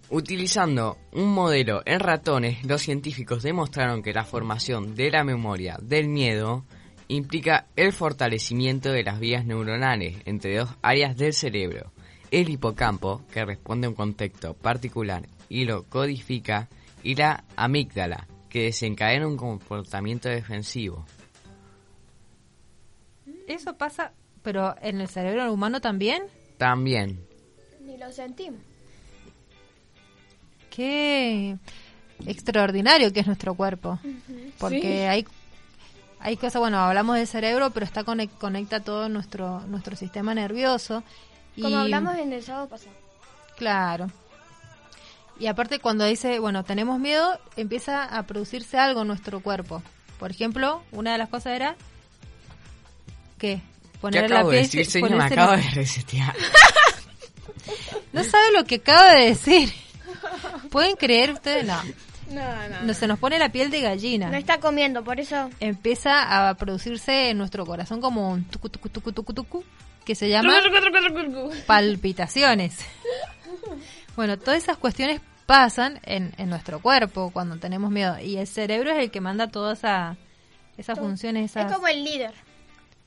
Utilizando 0.08 0.98
un 1.12 1.32
modelo 1.32 1.82
en 1.84 1.98
ratones, 2.00 2.64
los 2.64 2.82
científicos 2.82 3.42
demostraron 3.42 4.02
que 4.02 4.12
la 4.12 4.24
formación 4.24 4.94
de 4.94 5.10
la 5.10 5.24
memoria 5.24 5.78
del 5.82 6.08
miedo 6.08 6.64
implica 7.08 7.66
el 7.76 7.92
fortalecimiento 7.92 8.90
de 8.92 9.02
las 9.02 9.18
vías 9.18 9.44
neuronales 9.44 10.16
entre 10.24 10.56
dos 10.58 10.70
áreas 10.82 11.16
del 11.16 11.32
cerebro. 11.32 11.92
El 12.30 12.50
hipocampo, 12.50 13.22
que 13.32 13.44
responde 13.44 13.86
a 13.86 13.90
un 13.90 13.96
contexto 13.96 14.54
particular 14.54 15.26
y 15.48 15.64
lo 15.64 15.84
codifica, 15.84 16.68
y 17.02 17.14
la 17.14 17.44
amígdala, 17.56 18.26
que 18.48 18.62
desencadena 18.64 19.28
un 19.28 19.36
comportamiento 19.36 20.28
defensivo. 20.28 21.04
Eso 23.46 23.76
pasa, 23.76 24.12
pero 24.46 24.76
en 24.80 25.00
el 25.00 25.08
cerebro 25.08 25.52
humano 25.52 25.80
también. 25.80 26.22
También, 26.56 27.18
Ni 27.84 27.96
lo 27.96 28.12
sentimos. 28.12 28.60
Qué 30.70 31.56
extraordinario 32.26 33.12
que 33.12 33.18
es 33.20 33.26
nuestro 33.26 33.54
cuerpo. 33.56 33.98
Porque 34.58 35.08
hay 35.08 35.26
hay 36.20 36.36
cosas, 36.36 36.60
bueno, 36.60 36.78
hablamos 36.78 37.16
del 37.16 37.26
cerebro, 37.26 37.70
pero 37.70 37.84
está 37.84 38.04
conec- 38.04 38.38
conecta 38.38 38.78
todo 38.78 39.08
nuestro 39.08 39.62
nuestro 39.66 39.96
sistema 39.96 40.32
nervioso. 40.32 41.02
Como 41.56 41.70
y, 41.70 41.74
hablamos 41.74 42.16
en 42.18 42.32
el 42.32 42.42
sábado 42.44 42.68
pasado. 42.68 42.94
Claro. 43.56 44.06
Y 45.40 45.48
aparte 45.48 45.80
cuando 45.80 46.04
dice, 46.04 46.38
bueno, 46.38 46.62
tenemos 46.62 47.00
miedo, 47.00 47.36
empieza 47.56 48.04
a 48.04 48.22
producirse 48.28 48.78
algo 48.78 49.02
en 49.02 49.08
nuestro 49.08 49.40
cuerpo. 49.40 49.82
Por 50.20 50.30
ejemplo, 50.30 50.84
una 50.92 51.10
de 51.10 51.18
las 51.18 51.28
cosas 51.30 51.54
era 51.56 51.74
¿qué? 53.38 53.60
¿Qué 54.10 54.18
Poner 54.20 54.32
acabo 54.32 54.50
de 54.50 54.58
piel- 54.58 54.62
decir, 54.62 54.86
señor? 54.86 55.10
Me 55.10 55.16
ponerse 55.16 55.34
acabo 55.34 55.52
la- 55.52 55.56
de 55.62 55.70
resetear. 55.70 56.34
No 58.12 58.24
sabe 58.24 58.50
lo 58.52 58.64
que 58.64 58.76
acaba 58.76 59.12
de 59.14 59.26
decir. 59.26 59.72
¿Pueden 60.70 60.96
creer 60.96 61.32
ustedes? 61.32 61.66
No. 61.66 61.82
No, 62.30 62.68
no. 62.68 62.82
No, 62.82 62.94
se 62.94 63.06
nos 63.06 63.18
pone 63.18 63.38
la 63.38 63.50
piel 63.50 63.70
de 63.70 63.80
gallina. 63.82 64.30
No 64.30 64.36
está 64.36 64.58
comiendo, 64.58 65.04
por 65.04 65.20
eso... 65.20 65.50
Empieza 65.60 66.48
a 66.48 66.54
producirse 66.54 67.30
en 67.30 67.38
nuestro 67.38 67.66
corazón 67.66 68.00
como 68.00 68.30
un 68.30 68.44
tucu 68.44 68.68
tucu 68.70 68.88
tucu 68.88 69.12
tucu 69.12 69.32
tucu 69.34 69.64
que 70.04 70.14
se 70.14 70.28
llama 70.28 70.54
palpitaciones. 71.66 72.78
Bueno, 74.16 74.38
todas 74.38 74.62
esas 74.62 74.76
cuestiones 74.78 75.20
pasan 75.46 76.00
en, 76.04 76.32
en 76.38 76.48
nuestro 76.48 76.80
cuerpo 76.80 77.30
cuando 77.32 77.56
tenemos 77.58 77.90
miedo 77.90 78.18
y 78.18 78.38
el 78.38 78.46
cerebro 78.46 78.90
es 78.92 78.98
el 78.98 79.10
que 79.10 79.20
manda 79.20 79.48
todas 79.48 79.78
esa, 79.78 80.16
esas 80.78 80.98
funciones, 80.98 81.50
esas... 81.52 81.66
Es 81.70 81.76
como 81.76 81.86
el 81.88 82.02
líder. 82.02 82.32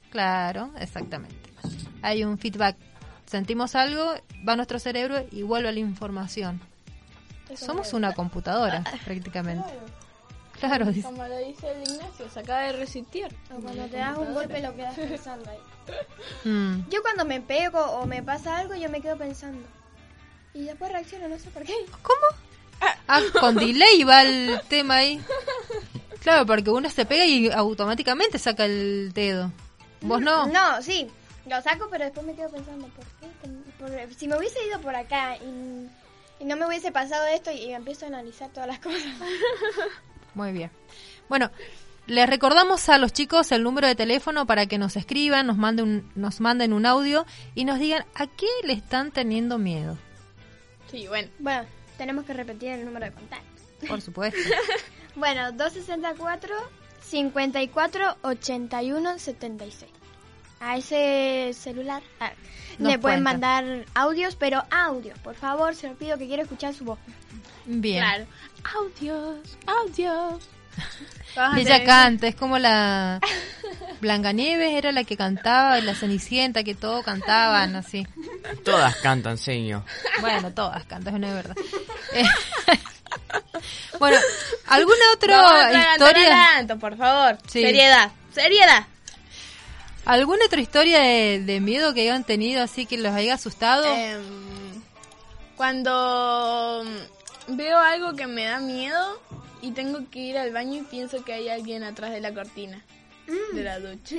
Claro, 0.10 0.72
exactamente. 0.80 1.36
Hay 2.02 2.24
un 2.24 2.38
feedback. 2.38 2.76
Sentimos 3.26 3.76
algo, 3.76 4.16
va 4.48 4.54
a 4.54 4.56
nuestro 4.56 4.80
cerebro 4.80 5.24
y 5.32 5.44
vuelve 5.44 5.72
la 5.72 5.80
información. 5.80 6.62
Somos 7.56 7.94
una 7.94 8.14
computadora, 8.14 8.84
prácticamente. 9.06 9.70
Claro. 10.60 10.88
Como 11.02 11.26
lo 11.26 11.38
dice 11.38 11.72
el 11.72 11.82
Ignacio, 11.82 12.30
se 12.30 12.40
acaba 12.40 12.62
de 12.64 12.74
resetear. 12.74 13.32
O 13.56 13.62
cuando 13.62 13.86
te 13.86 13.98
das 13.98 14.18
un 14.18 14.34
golpe 14.34 14.62
lo 14.62 14.76
quedas 14.76 14.96
pensando 14.96 15.50
ahí. 15.50 16.50
Mm. 16.50 16.86
Yo 16.90 17.02
cuando 17.02 17.24
me 17.24 17.40
pego 17.40 17.80
o 17.80 18.06
me 18.06 18.22
pasa 18.22 18.58
algo, 18.58 18.76
yo 18.76 18.90
me 18.90 19.02
quedo 19.02 19.18
pensando. 19.18 19.66
Y 20.54 20.64
después 20.64 20.92
reacciono, 20.92 21.30
no 21.30 21.40
sé 21.40 21.50
por 21.52 21.64
qué. 21.64 21.74
¿Cómo? 22.02 22.28
Ah, 23.08 23.22
con 23.40 23.56
delay 23.56 24.04
va 24.04 24.24
el 24.24 24.62
tema 24.68 24.96
ahí. 24.98 25.22
Claro, 26.22 26.46
porque 26.46 26.70
uno 26.70 26.90
se 26.90 27.06
pega 27.06 27.26
y 27.26 27.50
automáticamente 27.50 28.38
saca 28.40 28.66
el 28.66 29.14
dedo. 29.14 29.54
¿Vos 30.02 30.22
no? 30.22 30.48
No, 30.48 30.82
sí. 30.82 31.08
Lo 31.46 31.62
saco, 31.62 31.88
pero 31.90 32.06
después 32.06 32.26
me 32.26 32.36
quedo 32.36 32.50
pensando, 32.50 32.88
¿por 32.88 33.06
qué? 33.20 33.28
Por- 33.80 34.14
si 34.16 34.28
me 34.28 34.38
hubiese 34.38 34.64
ido 34.68 34.80
por 34.82 34.96
acá 34.96 35.38
y, 35.38 35.90
y 36.40 36.46
no 36.46 36.56
me 36.58 36.68
hubiese 36.68 36.92
pasado 36.92 37.26
esto 37.28 37.52
y, 37.52 37.72
empiezo 37.74 38.06
a 38.06 38.10
analizar 38.10 38.50
todas 38.50 38.68
las 38.68 38.80
cosas. 38.84 39.02
Muy 40.36 40.52
bien. 40.52 40.70
Bueno, 41.28 41.50
les 42.08 42.30
recordamos 42.30 42.88
a 42.90 42.98
los 42.98 43.14
chicos 43.14 43.52
el 43.52 43.64
número 43.64 43.88
de 43.88 43.96
teléfono 43.96 44.46
para 44.46 44.66
que 44.68 44.78
nos 44.78 44.96
escriban, 44.96 45.48
nos 45.48 45.58
manden 45.58 45.86
un, 45.86 46.12
nos 46.16 46.40
manden 46.40 46.74
un 46.74 46.86
audio 46.86 47.26
y 47.56 47.66
nos 47.66 47.80
digan 47.80 48.06
a 48.16 48.28
qué 48.28 48.48
le 48.64 48.74
están 48.74 49.12
teniendo 49.12 49.58
miedo. 49.58 49.98
Sí, 50.92 51.08
bueno. 51.08 51.30
Bueno, 51.40 51.66
tenemos 51.98 52.26
que 52.26 52.34
repetir 52.34 52.70
el 52.70 52.86
número 52.86 53.06
de 53.06 53.12
contacto. 53.14 53.48
Por 53.88 54.02
supuesto. 54.02 54.40
Bueno, 55.16 55.52
264 55.52 56.56
54 57.10 58.18
81 58.22 59.20
76. 59.20 59.92
A 60.62 60.78
ese 60.78 61.52
celular 61.54 62.04
ah, 62.20 62.32
le 62.78 63.00
pueden 63.00 63.24
cuenta. 63.24 63.24
mandar 63.24 63.86
audios, 63.96 64.36
pero 64.36 64.64
audios, 64.70 65.18
por 65.20 65.36
favor, 65.36 65.74
se 65.74 65.88
lo 65.88 65.96
pido 65.96 66.18
que 66.18 66.28
quiero 66.28 66.44
escuchar 66.44 66.74
su 66.74 66.84
voz. 66.84 67.00
Bien. 67.66 68.04
Claro. 68.04 68.26
Audios, 68.76 69.58
audios. 69.66 70.50
Y 71.56 71.60
ella 71.60 71.84
canta, 71.86 72.28
es 72.28 72.36
como 72.36 72.58
la 72.58 73.20
Blancanieves 74.02 74.74
era 74.74 74.92
la 74.92 75.04
que 75.04 75.16
cantaba, 75.16 75.78
y 75.78 75.84
la 75.84 75.94
Cenicienta 75.94 76.64
que 76.64 76.74
todo 76.74 77.04
cantaban 77.04 77.76
así. 77.76 78.06
Todas 78.66 78.96
cantan, 78.98 79.38
señor. 79.38 79.84
Bueno, 80.22 80.52
todas 80.52 80.84
cantan, 80.86 81.22
no 81.22 81.28
es 81.28 81.34
verdad. 81.34 81.56
Bueno, 84.00 84.18
¿alguna 84.68 85.12
otra 85.14 85.68
atragantar 85.68 86.18
historia? 86.18 86.48
adelanto, 86.48 86.80
por 86.80 86.98
favor. 86.98 87.38
Sí. 87.48 87.62
Seriedad, 87.62 88.12
seriedad. 88.34 88.88
¿Alguna 90.06 90.46
otra 90.46 90.62
historia 90.62 91.02
de, 91.02 91.44
de 91.46 91.60
miedo 91.60 91.94
que 91.94 92.02
hayan 92.02 92.24
tenido 92.24 92.64
así 92.64 92.86
que 92.86 92.98
los 92.98 93.14
haya 93.14 93.34
asustado? 93.34 93.86
Em, 93.94 94.82
cuando 95.56 96.84
mm, 96.86 97.56
veo 97.58 97.78
algo 97.78 98.14
que 98.16 98.26
me 98.26 98.46
da 98.46 98.60
miedo 98.60 99.22
y 99.62 99.72
tengo 99.72 100.10
que 100.10 100.20
ir 100.20 100.38
al 100.38 100.52
baño 100.52 100.82
y 100.82 100.84
pienso 100.84 101.24
que 101.24 101.34
hay 101.34 101.50
alguien 101.50 101.84
atrás 101.84 102.12
de 102.12 102.22
la 102.22 102.34
cortina 102.34 102.84
de 103.54 103.64
la 103.64 103.80
ducha. 103.80 104.16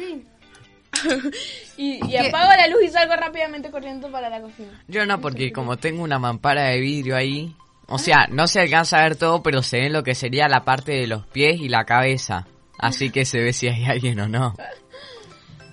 y, 1.76 2.16
apago 2.16 2.50
la 2.50 2.66
luz 2.66 2.82
y 2.84 2.88
salgo 2.88 3.14
rápidamente 3.14 3.70
corriendo 3.70 4.10
para 4.10 4.28
la 4.28 4.40
cocina. 4.40 4.82
Yo 4.88 5.06
no, 5.06 5.20
porque 5.20 5.52
como 5.52 5.76
tengo 5.76 6.02
una 6.02 6.18
mampara 6.18 6.64
de 6.64 6.80
vidrio 6.80 7.16
ahí, 7.16 7.54
o 7.90 7.98
sea, 7.98 8.28
no 8.30 8.46
se 8.46 8.60
alcanza 8.60 8.98
a 8.98 9.02
ver 9.02 9.16
todo, 9.16 9.42
pero 9.42 9.62
se 9.62 9.80
ve 9.80 9.90
lo 9.90 10.04
que 10.04 10.14
sería 10.14 10.48
la 10.48 10.64
parte 10.64 10.92
de 10.92 11.08
los 11.08 11.26
pies 11.26 11.60
y 11.60 11.68
la 11.68 11.84
cabeza. 11.84 12.46
Así 12.78 13.10
que 13.10 13.24
se 13.24 13.40
ve 13.40 13.52
si 13.52 13.66
hay 13.68 13.84
alguien 13.84 14.20
o 14.20 14.28
no. 14.28 14.54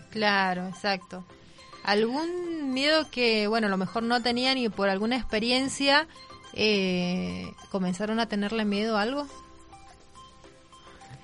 Claro, 0.10 0.68
exacto. 0.68 1.24
¿Algún 1.84 2.74
miedo 2.74 3.10
que, 3.12 3.48
bueno, 3.48 3.68
a 3.68 3.70
lo 3.70 3.78
mejor 3.78 4.02
no 4.04 4.22
tenían 4.22 4.58
y 4.58 4.68
por 4.68 4.90
alguna 4.90 5.16
experiencia 5.16 6.08
eh, 6.54 7.52
comenzaron 7.72 8.20
a 8.20 8.28
tenerle 8.28 8.66
miedo 8.66 8.98
a 8.98 9.04
algo? 9.04 9.28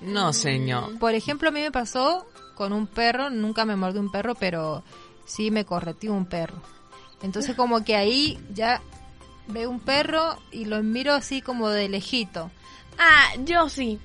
No, 0.00 0.32
señor. 0.32 0.98
Por 1.00 1.14
ejemplo, 1.14 1.48
a 1.48 1.52
mí 1.52 1.60
me 1.60 1.72
pasó 1.72 2.24
con 2.54 2.72
un 2.72 2.86
perro, 2.86 3.30
nunca 3.30 3.64
me 3.64 3.74
mordió 3.74 4.00
un 4.00 4.12
perro, 4.12 4.36
pero 4.36 4.84
sí 5.26 5.50
me 5.50 5.64
correteó 5.64 6.12
un 6.14 6.26
perro. 6.26 6.62
Entonces 7.20 7.56
como 7.56 7.84
que 7.84 7.96
ahí 7.96 8.38
ya 8.52 8.80
veo 9.48 9.70
un 9.70 9.80
perro 9.80 10.38
y 10.50 10.64
lo 10.64 10.82
miro 10.82 11.12
así 11.12 11.42
como 11.42 11.68
de 11.70 11.88
lejito. 11.88 12.50
Ah, 12.98 13.32
yo 13.44 13.68
sí. 13.68 13.98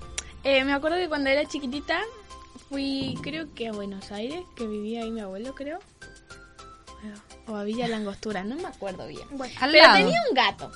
Eh, 0.44 0.64
me 0.64 0.74
acuerdo 0.74 0.98
que 0.98 1.10
cuando 1.10 1.30
era 1.30 1.48
chiquitita 1.48 2.00
fui, 2.70 3.18
creo 3.22 3.54
que 3.54 3.68
a 3.68 3.72
Buenos 3.72 4.12
Aires, 4.12 4.42
que 4.56 4.68
vivía 4.68 5.02
ahí 5.02 5.12
mi 5.12 5.22
abuelo, 5.22 5.54
creo. 5.56 5.80
O 7.48 7.56
a 7.56 7.64
Villa 7.64 7.88
Langostura, 7.88 8.44
no 8.44 8.56
me 8.56 8.68
acuerdo 8.68 9.08
bien. 9.08 9.28
Al 9.60 9.72
Pero 9.72 9.84
lado. 9.84 9.98
tenía 9.98 10.22
un 10.30 10.36
gato. 10.36 10.72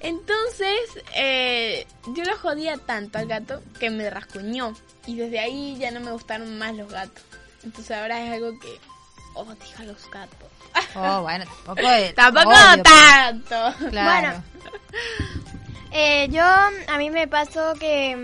Entonces, 0.00 0.78
eh, 1.16 1.86
yo 2.14 2.24
lo 2.24 2.36
jodía 2.38 2.76
tanto 2.78 3.18
al 3.18 3.26
gato 3.26 3.60
que 3.78 3.90
me 3.90 4.08
rascuñó. 4.08 4.72
Y 5.06 5.16
desde 5.16 5.40
ahí 5.40 5.76
ya 5.78 5.90
no 5.90 6.00
me 6.00 6.12
gustaron 6.12 6.56
más 6.58 6.74
los 6.74 6.90
gatos. 6.90 7.22
Entonces 7.64 7.96
ahora 7.96 8.24
es 8.24 8.32
algo 8.32 8.58
que 8.60 8.78
odio 9.34 9.56
a 9.78 9.82
los 9.84 10.10
gatos. 10.10 10.47
Oh, 10.94 11.22
bueno, 11.22 11.44
tampoco. 11.64 11.88
Tampoco 12.16 12.48
obvio, 12.50 12.82
tanto. 12.82 13.74
pero- 13.78 13.90
Claro. 13.90 14.42
Eh, 15.90 16.28
yo, 16.30 16.42
a 16.42 16.98
mí 16.98 17.10
me 17.10 17.26
pasó 17.28 17.72
que 17.74 18.14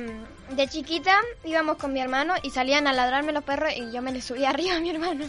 mm, 0.50 0.54
de 0.56 0.68
chiquita 0.68 1.18
íbamos 1.44 1.76
con 1.78 1.92
mi 1.92 2.00
hermano 2.00 2.34
y 2.42 2.50
salían 2.50 2.86
a 2.86 2.92
ladrarme 2.92 3.32
los 3.32 3.42
perros 3.44 3.72
y 3.74 3.90
yo 3.92 4.02
me 4.02 4.12
les 4.12 4.24
subía 4.24 4.50
arriba 4.50 4.76
a 4.76 4.80
mi 4.80 4.90
hermano. 4.90 5.24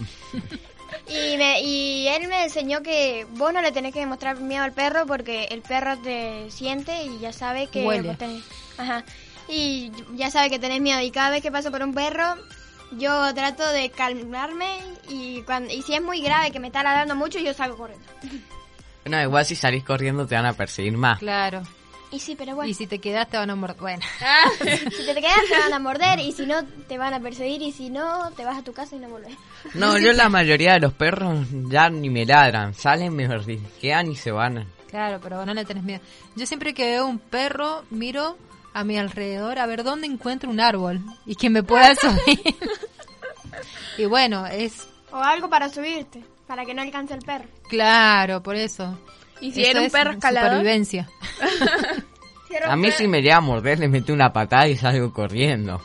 Y, 1.07 1.37
me, 1.37 1.61
y 1.61 2.07
él 2.07 2.27
me 2.27 2.43
enseñó 2.43 2.81
que 2.81 3.25
vos 3.31 3.53
no 3.53 3.61
le 3.61 3.71
tenés 3.71 3.93
que 3.93 3.99
demostrar 3.99 4.37
miedo 4.39 4.63
al 4.63 4.71
perro 4.73 5.05
porque 5.05 5.45
el 5.45 5.61
perro 5.61 5.97
te 5.97 6.49
siente 6.51 7.03
y 7.03 7.19
ya 7.19 7.31
sabe 7.33 7.67
que 7.67 7.85
Huele. 7.85 8.07
vos 8.09 8.17
tenés... 8.17 8.43
Ajá. 8.77 9.03
Y 9.47 9.91
ya 10.15 10.31
sabe 10.31 10.49
que 10.49 10.57
tenés 10.59 10.81
miedo 10.81 10.99
y 11.01 11.11
cada 11.11 11.29
vez 11.29 11.41
que 11.41 11.51
paso 11.51 11.71
por 11.71 11.83
un 11.83 11.93
perro 11.93 12.35
yo 12.97 13.33
trato 13.33 13.67
de 13.71 13.89
calmarme 13.89 14.79
y, 15.09 15.41
cuando, 15.43 15.73
y 15.73 15.81
si 15.81 15.93
es 15.93 16.01
muy 16.01 16.21
grave 16.21 16.51
que 16.51 16.59
me 16.59 16.67
está 16.67 16.83
ladrando 16.83 17.15
mucho 17.15 17.39
yo 17.39 17.53
salgo 17.53 17.77
corriendo. 17.77 18.05
No, 19.05 19.21
igual 19.21 19.45
si 19.45 19.55
salís 19.55 19.83
corriendo 19.83 20.25
te 20.25 20.35
van 20.35 20.45
a 20.45 20.53
perseguir 20.53 20.97
más. 20.97 21.19
Claro. 21.19 21.61
Y 22.11 22.19
sí, 22.19 22.35
pero 22.35 22.55
bueno. 22.55 22.69
Y 22.69 22.73
si 22.73 22.87
te 22.87 22.99
quedas 22.99 23.29
te 23.29 23.37
van 23.37 23.49
a 23.49 23.55
morder. 23.55 23.77
Bueno. 23.77 24.03
Si 24.59 25.05
te 25.05 25.15
quedas 25.15 25.41
te 25.49 25.59
van 25.59 25.73
a 25.73 25.79
morder 25.79 26.19
y 26.19 26.31
si 26.31 26.45
no 26.45 26.63
te 26.87 26.97
van 26.97 27.13
a 27.13 27.19
perseguir 27.19 27.61
y 27.61 27.71
si 27.71 27.89
no 27.89 28.31
te 28.31 28.45
vas 28.45 28.57
a 28.57 28.63
tu 28.63 28.73
casa 28.73 28.95
y 28.95 28.99
no 28.99 29.09
volvés. 29.09 29.35
No, 29.73 29.97
yo 29.97 30.13
la 30.13 30.29
mayoría 30.29 30.73
de 30.73 30.79
los 30.79 30.93
perros 30.93 31.45
ya 31.69 31.89
ni 31.89 32.09
me 32.09 32.25
ladran. 32.25 32.73
Salen, 32.73 33.15
me 33.15 33.27
risquean 33.27 34.11
y 34.11 34.15
se 34.15 34.31
van. 34.31 34.65
Claro, 34.89 35.19
pero 35.21 35.45
no 35.45 35.53
le 35.53 35.65
tenés 35.65 35.83
miedo. 35.83 36.01
Yo 36.35 36.45
siempre 36.45 36.73
que 36.73 36.85
veo 36.85 37.05
un 37.05 37.19
perro, 37.19 37.83
miro 37.89 38.37
a 38.75 38.83
mi 38.83 38.97
alrededor 38.97 39.57
a 39.57 39.65
ver 39.65 39.83
dónde 39.83 40.05
encuentro 40.05 40.49
un 40.49 40.59
árbol 40.59 40.99
y 41.25 41.35
que 41.35 41.49
me 41.49 41.63
pueda 41.63 41.95
subir. 42.01 42.39
y 43.97 44.05
bueno, 44.05 44.45
es 44.45 44.87
O 45.11 45.15
algo 45.17 45.49
para 45.49 45.69
subirte, 45.69 46.23
para 46.45 46.65
que 46.65 46.73
no 46.73 46.81
alcance 46.81 47.13
el 47.13 47.21
perro. 47.21 47.45
claro, 47.69 48.43
por 48.43 48.55
eso. 48.55 48.97
¿Y 49.41 49.51
si 49.53 49.61
Eso 49.61 49.71
era 49.71 49.79
un 49.79 49.85
es 49.87 49.91
perro 49.93 50.11
escalador? 50.11 50.49
Supervivencia. 50.51 51.09
A 52.69 52.75
mí 52.77 52.89
si 52.91 53.07
me 53.07 53.21
llega 53.21 53.37
a 53.37 53.41
morder 53.41 53.79
le 53.79 53.87
meto 53.89 54.13
una 54.13 54.31
patada 54.31 54.67
y 54.67 54.77
salgo 54.77 55.11
corriendo. 55.11 55.81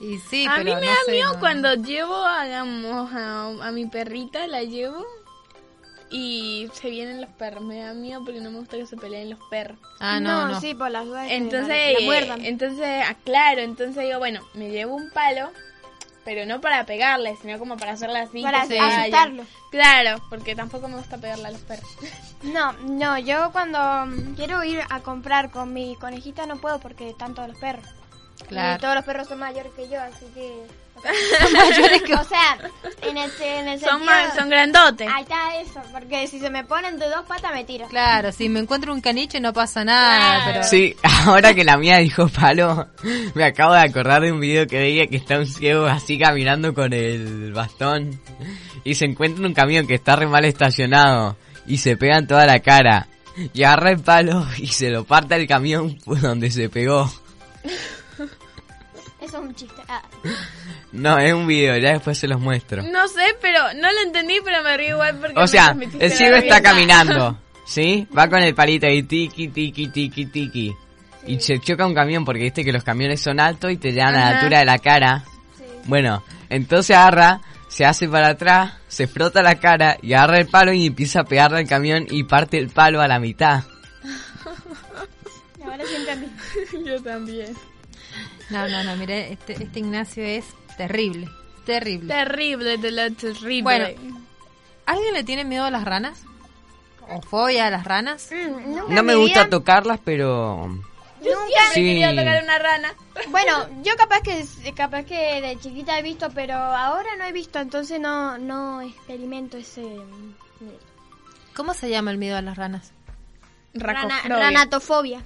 Y 0.00 0.18
sí, 0.18 0.46
a 0.46 0.52
pero 0.56 0.64
mí 0.64 0.74
me 0.74 0.80
no 0.82 0.86
da 0.86 0.96
sé, 1.06 1.12
miedo 1.12 1.32
no. 1.32 1.40
cuando 1.40 1.74
llevo, 1.74 2.14
hagamos, 2.14 3.10
a, 3.12 3.66
a 3.68 3.70
mi 3.72 3.86
perrita, 3.86 4.46
la 4.46 4.62
llevo 4.62 5.04
y 6.10 6.68
se 6.72 6.90
vienen 6.90 7.20
los 7.20 7.30
perros. 7.30 7.62
Me 7.62 7.78
da 7.80 7.92
miedo 7.94 8.22
porque 8.24 8.40
no 8.40 8.50
me 8.50 8.58
gusta 8.58 8.76
que 8.76 8.86
se 8.86 8.96
peleen 8.96 9.30
los 9.30 9.38
perros. 9.50 9.78
Ah, 10.00 10.20
no, 10.20 10.48
no. 10.48 10.60
sí, 10.60 10.74
por 10.74 10.90
las 10.90 11.04
dudas. 11.04 11.26
que 11.28 11.36
Entonces, 11.36 11.68
la- 11.94 12.00
la 12.00 12.06
muerdan. 12.06 12.44
entonces, 12.44 13.04
ah, 13.06 13.14
claro, 13.24 13.60
entonces 13.60 14.04
digo, 14.04 14.18
bueno, 14.18 14.40
me 14.54 14.70
llevo 14.70 14.94
un 14.94 15.10
palo, 15.10 15.50
pero 16.24 16.44
no 16.46 16.60
para 16.60 16.84
pegarle, 16.84 17.36
sino 17.40 17.58
como 17.58 17.76
para 17.76 17.92
hacerle 17.92 18.18
así. 18.20 18.42
Para 18.42 18.62
que 18.62 18.68
se 18.68 18.78
vaya. 18.78 19.00
asustarlo. 19.00 19.44
Claro, 19.70 20.22
porque 20.30 20.54
tampoco 20.54 20.88
me 20.88 20.96
gusta 20.96 21.18
pegarle 21.18 21.48
a 21.48 21.50
los 21.52 21.60
perros. 21.62 21.88
No, 22.40 22.72
no, 22.84 23.18
yo 23.18 23.50
cuando 23.50 23.80
mm, 24.06 24.34
quiero 24.36 24.62
ir 24.62 24.80
a 24.90 25.00
comprar 25.00 25.50
con 25.50 25.72
mi 25.74 25.96
conejita 25.96 26.46
no 26.46 26.56
puedo 26.58 26.78
porque 26.78 27.08
están 27.10 27.34
todos 27.34 27.48
los 27.48 27.58
perros. 27.58 27.84
Claro. 28.46 28.76
Y 28.76 28.80
todos 28.80 28.94
los 28.94 29.04
perros 29.04 29.26
son 29.26 29.40
mayores 29.40 29.72
que 29.72 29.88
yo, 29.88 30.00
así 30.00 30.24
que... 30.34 30.64
mayores 31.52 32.02
que 32.02 32.14
O 32.18 32.24
sea, 32.24 32.58
en 33.02 33.16
el, 33.16 33.30
en 33.42 33.68
el 33.68 33.80
Son, 33.80 33.98
sentido- 34.00 34.34
son 34.36 34.48
grandotes. 34.50 35.08
Ahí 35.12 35.22
está 35.22 35.60
eso, 35.60 35.80
porque 35.92 36.26
si 36.26 36.40
se 36.40 36.50
me 36.50 36.64
ponen 36.64 36.98
de 36.98 37.06
dos 37.08 37.24
patas 37.26 37.52
me 37.52 37.64
tiran. 37.64 37.88
Claro, 37.88 38.32
si 38.32 38.48
me 38.48 38.60
encuentro 38.60 38.92
un 38.92 39.00
caniche 39.00 39.40
no 39.40 39.52
pasa 39.52 39.84
nada, 39.84 40.18
Claro. 40.18 40.42
pero 40.52 40.64
Sí, 40.64 40.94
ahora 41.26 41.54
que 41.54 41.64
la 41.64 41.76
mía 41.76 41.98
dijo 41.98 42.28
palo, 42.28 42.88
me 43.34 43.44
acabo 43.44 43.74
de 43.74 43.80
acordar 43.80 44.22
de 44.22 44.32
un 44.32 44.40
video 44.40 44.66
que 44.66 44.78
veía 44.78 45.06
que 45.06 45.16
está 45.16 45.38
un 45.38 45.46
ciego 45.46 45.86
así 45.86 46.18
caminando 46.18 46.74
con 46.74 46.92
el 46.92 47.52
bastón 47.52 48.20
y 48.84 48.94
se 48.94 49.04
encuentra 49.06 49.46
un 49.46 49.54
camión 49.54 49.86
que 49.86 49.94
está 49.94 50.16
re 50.16 50.26
mal 50.26 50.44
estacionado 50.44 51.36
y 51.66 51.78
se 51.78 51.96
pega 51.96 52.18
en 52.18 52.26
toda 52.26 52.46
la 52.46 52.60
cara 52.60 53.06
y 53.54 53.62
agarra 53.62 53.90
el 53.92 54.00
palo 54.00 54.46
y 54.56 54.66
se 54.68 54.90
lo 54.90 55.04
parte 55.04 55.34
al 55.34 55.46
camión 55.46 55.98
donde 56.06 56.50
se 56.50 56.68
pegó. 56.68 57.10
Eso 59.28 59.42
es 59.42 59.44
un 59.44 59.54
chiste. 59.54 59.82
Ah. 59.88 60.00
No, 60.92 61.18
es 61.18 61.34
un 61.34 61.46
video, 61.46 61.76
ya 61.76 61.92
después 61.92 62.16
se 62.16 62.26
los 62.26 62.40
muestro. 62.40 62.82
No 62.82 63.06
sé, 63.08 63.36
pero 63.42 63.60
no 63.74 63.92
lo 63.92 64.00
entendí, 64.00 64.38
pero 64.42 64.62
me 64.62 64.74
río 64.74 64.94
igual 64.94 65.18
porque 65.20 65.38
O 65.38 65.46
sea, 65.46 65.76
el 66.00 66.10
ciego 66.12 66.36
está 66.36 66.62
caminando, 66.62 67.36
¿sí? 67.66 68.08
Va 68.16 68.28
con 68.28 68.42
el 68.42 68.54
palito 68.54 68.86
ahí, 68.86 69.02
tiki, 69.02 69.48
tiki, 69.48 69.88
tiki, 69.88 70.26
tiki. 70.26 70.74
Y 71.26 71.40
se 71.40 71.58
choca 71.58 71.86
un 71.86 71.94
camión 71.94 72.24
porque 72.24 72.44
viste 72.44 72.64
que 72.64 72.72
los 72.72 72.82
camiones 72.82 73.20
son 73.20 73.38
altos 73.38 73.70
y 73.70 73.76
te 73.76 73.92
llegan 73.92 74.14
a 74.14 74.20
la 74.20 74.38
altura 74.38 74.60
de 74.60 74.64
la 74.64 74.78
cara. 74.78 75.24
Bueno, 75.84 76.24
entonces 76.48 76.96
agarra, 76.96 77.42
se 77.68 77.84
hace 77.84 78.08
para 78.08 78.28
atrás, 78.28 78.72
se 78.88 79.06
frota 79.06 79.42
la 79.42 79.56
cara 79.56 79.98
y 80.00 80.14
agarra 80.14 80.38
el 80.38 80.48
palo 80.48 80.72
y 80.72 80.86
empieza 80.86 81.20
a 81.20 81.24
pegarle 81.24 81.58
al 81.58 81.68
camión 81.68 82.06
y 82.08 82.24
parte 82.24 82.56
el 82.56 82.70
palo 82.70 83.02
a 83.02 83.08
la 83.08 83.20
mitad. 83.20 83.64
Ahora 85.62 85.84
sí 85.84 85.96
entendí. 85.96 86.28
Yo 86.86 87.02
también. 87.02 87.54
No, 88.50 88.68
no, 88.68 88.84
no, 88.84 88.96
mire, 88.96 89.32
este, 89.32 89.52
este 89.62 89.78
Ignacio 89.80 90.24
es 90.24 90.44
terrible, 90.76 91.28
terrible. 91.64 92.12
Terrible, 92.12 92.78
de 92.78 92.90
lo 92.90 93.12
terrible. 93.12 93.62
Bueno, 93.62 93.86
¿Alguien 94.88 95.12
le 95.12 95.22
tiene 95.22 95.44
miedo 95.44 95.64
a 95.64 95.70
las 95.70 95.84
ranas? 95.84 96.22
¿O 97.10 97.20
fobia 97.20 97.66
a 97.66 97.70
las 97.70 97.84
ranas? 97.84 98.30
Mm, 98.32 98.74
nunca 98.74 98.94
No 98.94 99.02
me 99.02 99.14
gusta 99.16 99.48
tocarlas, 99.50 100.00
pero... 100.02 100.66
Nunca. 100.66 101.62
Sí. 101.74 101.82
quería 101.82 102.10
tocar 102.10 102.42
una 102.42 102.58
rana. 102.58 102.94
Bueno, 103.28 103.68
yo 103.82 103.94
capaz 103.96 104.22
que 104.22 104.46
capaz 104.74 105.04
que 105.04 105.42
de 105.42 105.58
chiquita 105.58 105.98
he 105.98 106.02
visto, 106.02 106.30
pero 106.30 106.54
ahora 106.54 107.16
no 107.18 107.24
he 107.24 107.32
visto, 107.32 107.58
entonces 107.58 108.00
no 108.00 108.38
no 108.38 108.80
experimento 108.80 109.56
ese 109.58 109.82
mm, 109.82 110.34
¿Cómo 111.54 111.74
se 111.74 111.90
llama 111.90 112.12
el 112.12 112.18
miedo 112.18 112.36
a 112.36 112.42
las 112.42 112.56
ranas? 112.56 112.92
rana, 113.74 114.22
ranatofobia. 114.22 115.20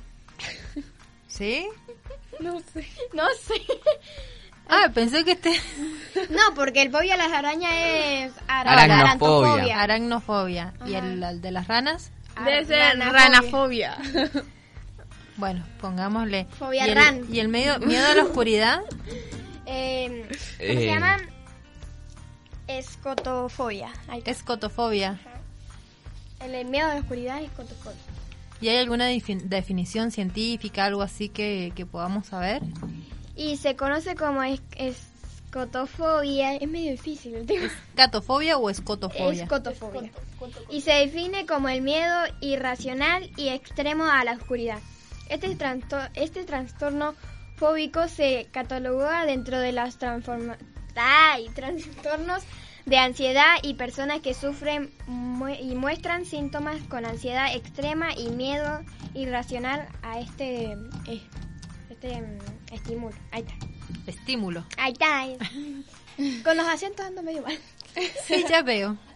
¿Sí? 1.28 1.68
No 2.40 2.58
sé. 2.60 2.86
No 3.12 3.24
sé. 3.40 3.54
Ah, 4.68 4.90
pensé 4.94 5.24
que 5.24 5.32
este... 5.32 5.52
No, 6.30 6.54
porque 6.54 6.82
el 6.82 6.90
fobia 6.90 7.14
a 7.14 7.16
las 7.18 7.32
arañas 7.32 7.72
es 7.74 8.32
ara- 8.48 8.82
Aracnofobia. 9.82 10.72
¿Y 10.86 10.94
el, 10.94 11.22
el 11.22 11.40
de 11.40 11.50
las 11.50 11.66
ranas? 11.68 12.10
Debe 12.44 12.64
ser 12.64 12.98
Ranafobia. 12.98 13.98
Bueno, 15.36 15.64
pongámosle. 15.80 16.46
Fobia 16.58 16.86
¿Y 16.86 16.90
el, 16.90 16.94
ran. 16.96 17.26
¿Y 17.30 17.40
el 17.40 17.48
medio, 17.48 17.78
miedo 17.80 18.06
a 18.06 18.14
la 18.14 18.22
oscuridad? 18.24 18.80
Eh, 19.66 20.26
¿Cómo 20.28 20.32
Eh. 20.60 20.74
se 20.76 20.86
llama? 20.86 21.16
Escotofobia. 22.68 23.92
Ahí 24.08 24.18
está. 24.18 24.30
Escotofobia. 24.30 25.18
El, 26.40 26.54
el 26.54 26.66
miedo 26.66 26.88
a 26.90 26.94
la 26.94 27.00
oscuridad 27.00 27.38
es 27.40 27.50
escotofobia. 27.50 27.98
¿Y 28.62 28.68
hay 28.68 28.78
alguna 28.78 29.10
defi- 29.10 29.42
definición 29.42 30.10
científica, 30.10 30.84
algo 30.86 31.02
así 31.02 31.28
que, 31.28 31.72
que 31.74 31.84
podamos 31.84 32.26
saber? 32.28 32.62
Y 33.36 33.56
se 33.58 33.76
conoce 33.76 34.14
como 34.14 34.42
es, 34.42 34.60
escotofobia. 34.76 36.54
Es 36.56 36.68
medio 36.68 36.92
difícil 36.92 37.34
el 37.34 37.46
tema. 37.46 37.68
¿Catofobia 37.94 38.56
o 38.56 38.70
escotofobia? 38.70 39.42
Escotofobia. 39.42 40.10
Y 40.70 40.80
se 40.80 40.92
define 40.92 41.44
como 41.46 41.68
el 41.68 41.82
miedo 41.82 42.16
irracional 42.40 43.30
y 43.36 43.48
extremo 43.48 44.04
a 44.06 44.24
la 44.24 44.32
oscuridad. 44.32 44.78
Este, 45.28 45.56
transto- 45.56 46.08
este 46.14 46.44
trastorno 46.44 47.14
fóbico 47.56 48.08
se 48.08 48.48
cataloga 48.50 49.24
dentro 49.26 49.58
de 49.58 49.72
los 49.72 49.98
transforma- 49.98 50.56
¡Ay! 50.96 51.48
trastornos 51.54 52.42
de 52.86 52.98
ansiedad 52.98 53.56
y 53.62 53.74
personas 53.74 54.20
que 54.20 54.34
sufren 54.34 54.92
mu- 55.06 55.48
y 55.48 55.74
muestran 55.74 56.24
síntomas 56.24 56.80
con 56.88 57.04
ansiedad 57.06 57.54
extrema 57.54 58.12
y 58.14 58.28
miedo 58.30 58.80
irracional 59.14 59.86
a 60.02 60.18
este, 60.20 60.72
eh, 61.06 61.22
este 61.90 62.20
mm, 62.20 62.38
estímulo. 62.74 63.14
Ahí 63.30 63.42
está. 63.42 63.54
Estímulo. 64.06 64.64
Ahí 64.78 64.92
está. 64.92 65.20
ahí. 65.20 65.38
Con 66.44 66.56
los 66.56 66.66
acentos 66.66 67.06
ando 67.06 67.22
medio 67.22 67.42
mal. 67.42 67.58
Sí, 68.26 68.44
ya 68.48 68.62
veo. 68.62 68.96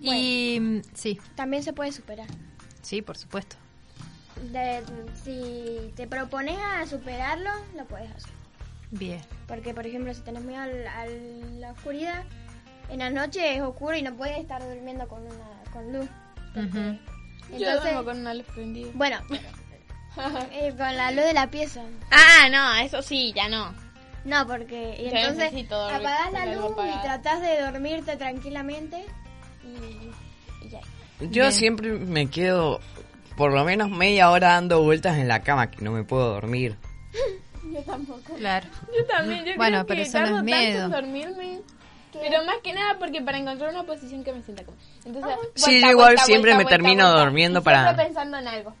Y 0.00 0.58
mm, 0.60 0.80
sí, 0.94 1.20
También 1.36 1.62
se 1.62 1.72
puede 1.72 1.92
superar. 1.92 2.26
sí, 2.82 3.02
por 3.02 3.16
supuesto. 3.16 3.56
De- 4.50 4.82
si 5.24 5.92
te 5.94 6.06
propones 6.08 6.58
a 6.58 6.84
superarlo, 6.86 7.50
lo 7.76 7.84
puedes 7.84 8.10
hacer. 8.10 8.32
Bien. 8.92 9.20
Porque, 9.48 9.74
por 9.74 9.86
ejemplo, 9.86 10.12
si 10.14 10.20
tenés 10.22 10.42
miedo 10.44 10.60
al- 10.62 10.86
a 10.86 11.06
la 11.06 11.72
oscuridad, 11.72 12.24
en 12.90 12.98
la 13.00 13.10
noche 13.10 13.56
es 13.56 13.62
oscuro 13.62 13.96
y 13.96 14.02
no 14.02 14.14
puedes 14.14 14.38
estar 14.38 14.62
durmiendo 14.62 15.08
con 15.08 15.22
una 15.22 15.62
con 15.72 15.92
luz. 15.92 16.08
Ujú. 16.54 16.98
Yo 17.50 17.56
Entonces, 17.56 17.82
duermo 17.82 18.04
con 18.04 18.18
una 18.20 18.34
luz 18.34 18.46
prendida. 18.54 18.90
bueno, 18.94 19.18
eh, 20.52 20.70
con 20.76 20.96
la 20.96 21.10
luz 21.10 21.24
de 21.24 21.32
la 21.32 21.50
pieza. 21.50 21.82
Ah, 22.10 22.48
no, 22.50 22.74
eso 22.84 23.02
sí, 23.02 23.32
ya 23.34 23.48
no. 23.48 23.74
No, 24.24 24.46
porque 24.46 24.94
y 25.00 25.10
Yo 25.10 25.16
entonces 25.16 25.52
apagás 25.72 26.32
la 26.32 26.46
luz 26.54 26.72
y 26.78 27.02
tratás 27.02 27.40
de 27.40 27.60
dormirte 27.60 28.16
tranquilamente 28.16 29.04
y, 29.64 30.64
y 30.66 30.68
ya. 30.68 30.80
Yo 31.20 31.28
Bien. 31.28 31.52
siempre 31.52 31.92
me 31.92 32.28
quedo 32.30 32.80
por 33.36 33.52
lo 33.52 33.64
menos 33.64 33.90
media 33.90 34.30
hora 34.30 34.48
dando 34.50 34.82
vueltas 34.82 35.16
en 35.18 35.26
la 35.28 35.42
cama 35.42 35.70
que 35.70 35.82
no 35.82 35.90
me 35.92 36.04
puedo 36.04 36.28
dormir. 36.34 36.76
Yo 37.74 37.82
tampoco. 37.82 38.34
Claro. 38.36 38.66
Yo 38.96 39.04
también, 39.06 39.44
yo 39.44 39.52
Bueno, 39.56 39.78
creo 39.78 39.86
pero 39.86 39.96
que 40.02 40.02
eso 40.08 40.18
no 40.18 40.24
es 40.24 40.30
tardo 40.30 40.36
tanto 40.36 40.44
miedo. 40.56 40.84
en 40.84 40.90
dormirme. 40.90 41.60
Pero 42.12 42.44
más 42.44 42.56
que 42.62 42.74
nada 42.74 42.98
porque 42.98 43.22
para 43.22 43.38
encontrar 43.38 43.70
una 43.70 43.84
posición 43.84 44.22
que 44.22 44.32
me 44.34 44.42
sienta 44.42 44.64
cómoda. 44.64 44.82
Entonces, 45.06 45.32
Sí, 45.54 45.62
vuelta, 45.70 45.86
yo 45.86 45.90
igual 45.92 46.06
vuelta, 46.08 46.24
siempre 46.24 46.52
vuelta, 46.52 46.64
me 46.70 46.70
termino 46.76 47.04
vuelta, 47.06 47.20
durmiendo 47.24 47.60
y 47.60 47.62
para- 47.62 47.84
Siempre 47.84 48.04
pensando 48.04 48.36
en 48.38 48.48
algo. 48.48 48.74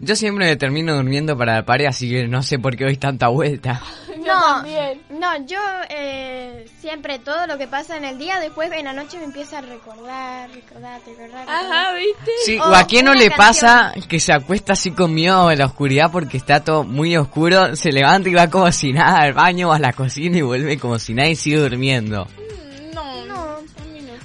Yo 0.00 0.16
siempre 0.16 0.46
me 0.46 0.56
termino 0.56 0.94
durmiendo 0.94 1.36
para 1.36 1.54
la 1.54 1.64
pared, 1.64 1.86
así 1.86 2.10
que 2.10 2.28
no 2.28 2.42
sé 2.42 2.58
por 2.58 2.76
qué 2.76 2.84
doy 2.84 2.96
tanta 2.96 3.28
vuelta. 3.28 3.80
No, 4.24 4.62
no, 5.10 5.46
yo 5.46 5.58
eh, 5.90 6.64
siempre 6.80 7.18
todo 7.18 7.46
lo 7.46 7.58
que 7.58 7.66
pasa 7.66 7.98
en 7.98 8.06
el 8.06 8.16
día, 8.16 8.40
después 8.40 8.72
en 8.72 8.86
la 8.86 8.94
noche 8.94 9.18
me 9.18 9.24
empieza 9.24 9.58
a 9.58 9.60
recordar, 9.60 10.48
recordar, 10.50 10.98
recordar. 11.06 11.46
Ajá. 11.46 11.92
¿viste? 11.92 12.30
Sí, 12.46 12.58
O 12.58 12.70
o 12.70 12.74
a 12.74 12.86
quién 12.86 13.04
no 13.04 13.12
le 13.12 13.28
canción. 13.28 13.36
pasa 13.36 13.92
que 14.08 14.20
se 14.20 14.32
acuesta 14.32 14.72
así 14.72 14.92
con 14.92 15.12
miedo 15.12 15.50
en 15.50 15.58
la 15.58 15.66
oscuridad 15.66 16.10
porque 16.10 16.38
está 16.38 16.64
todo 16.64 16.84
muy 16.84 17.14
oscuro, 17.18 17.76
se 17.76 17.92
levanta 17.92 18.30
y 18.30 18.32
va 18.34 18.48
como 18.48 18.72
si 18.72 18.94
nada 18.94 19.20
al 19.20 19.34
baño 19.34 19.68
o 19.68 19.72
a 19.72 19.78
la 19.78 19.92
cocina 19.92 20.38
y 20.38 20.42
vuelve 20.42 20.78
como 20.78 20.98
si 20.98 21.12
nada 21.12 21.28
y 21.28 21.36
sigue 21.36 21.58
durmiendo. 21.58 22.26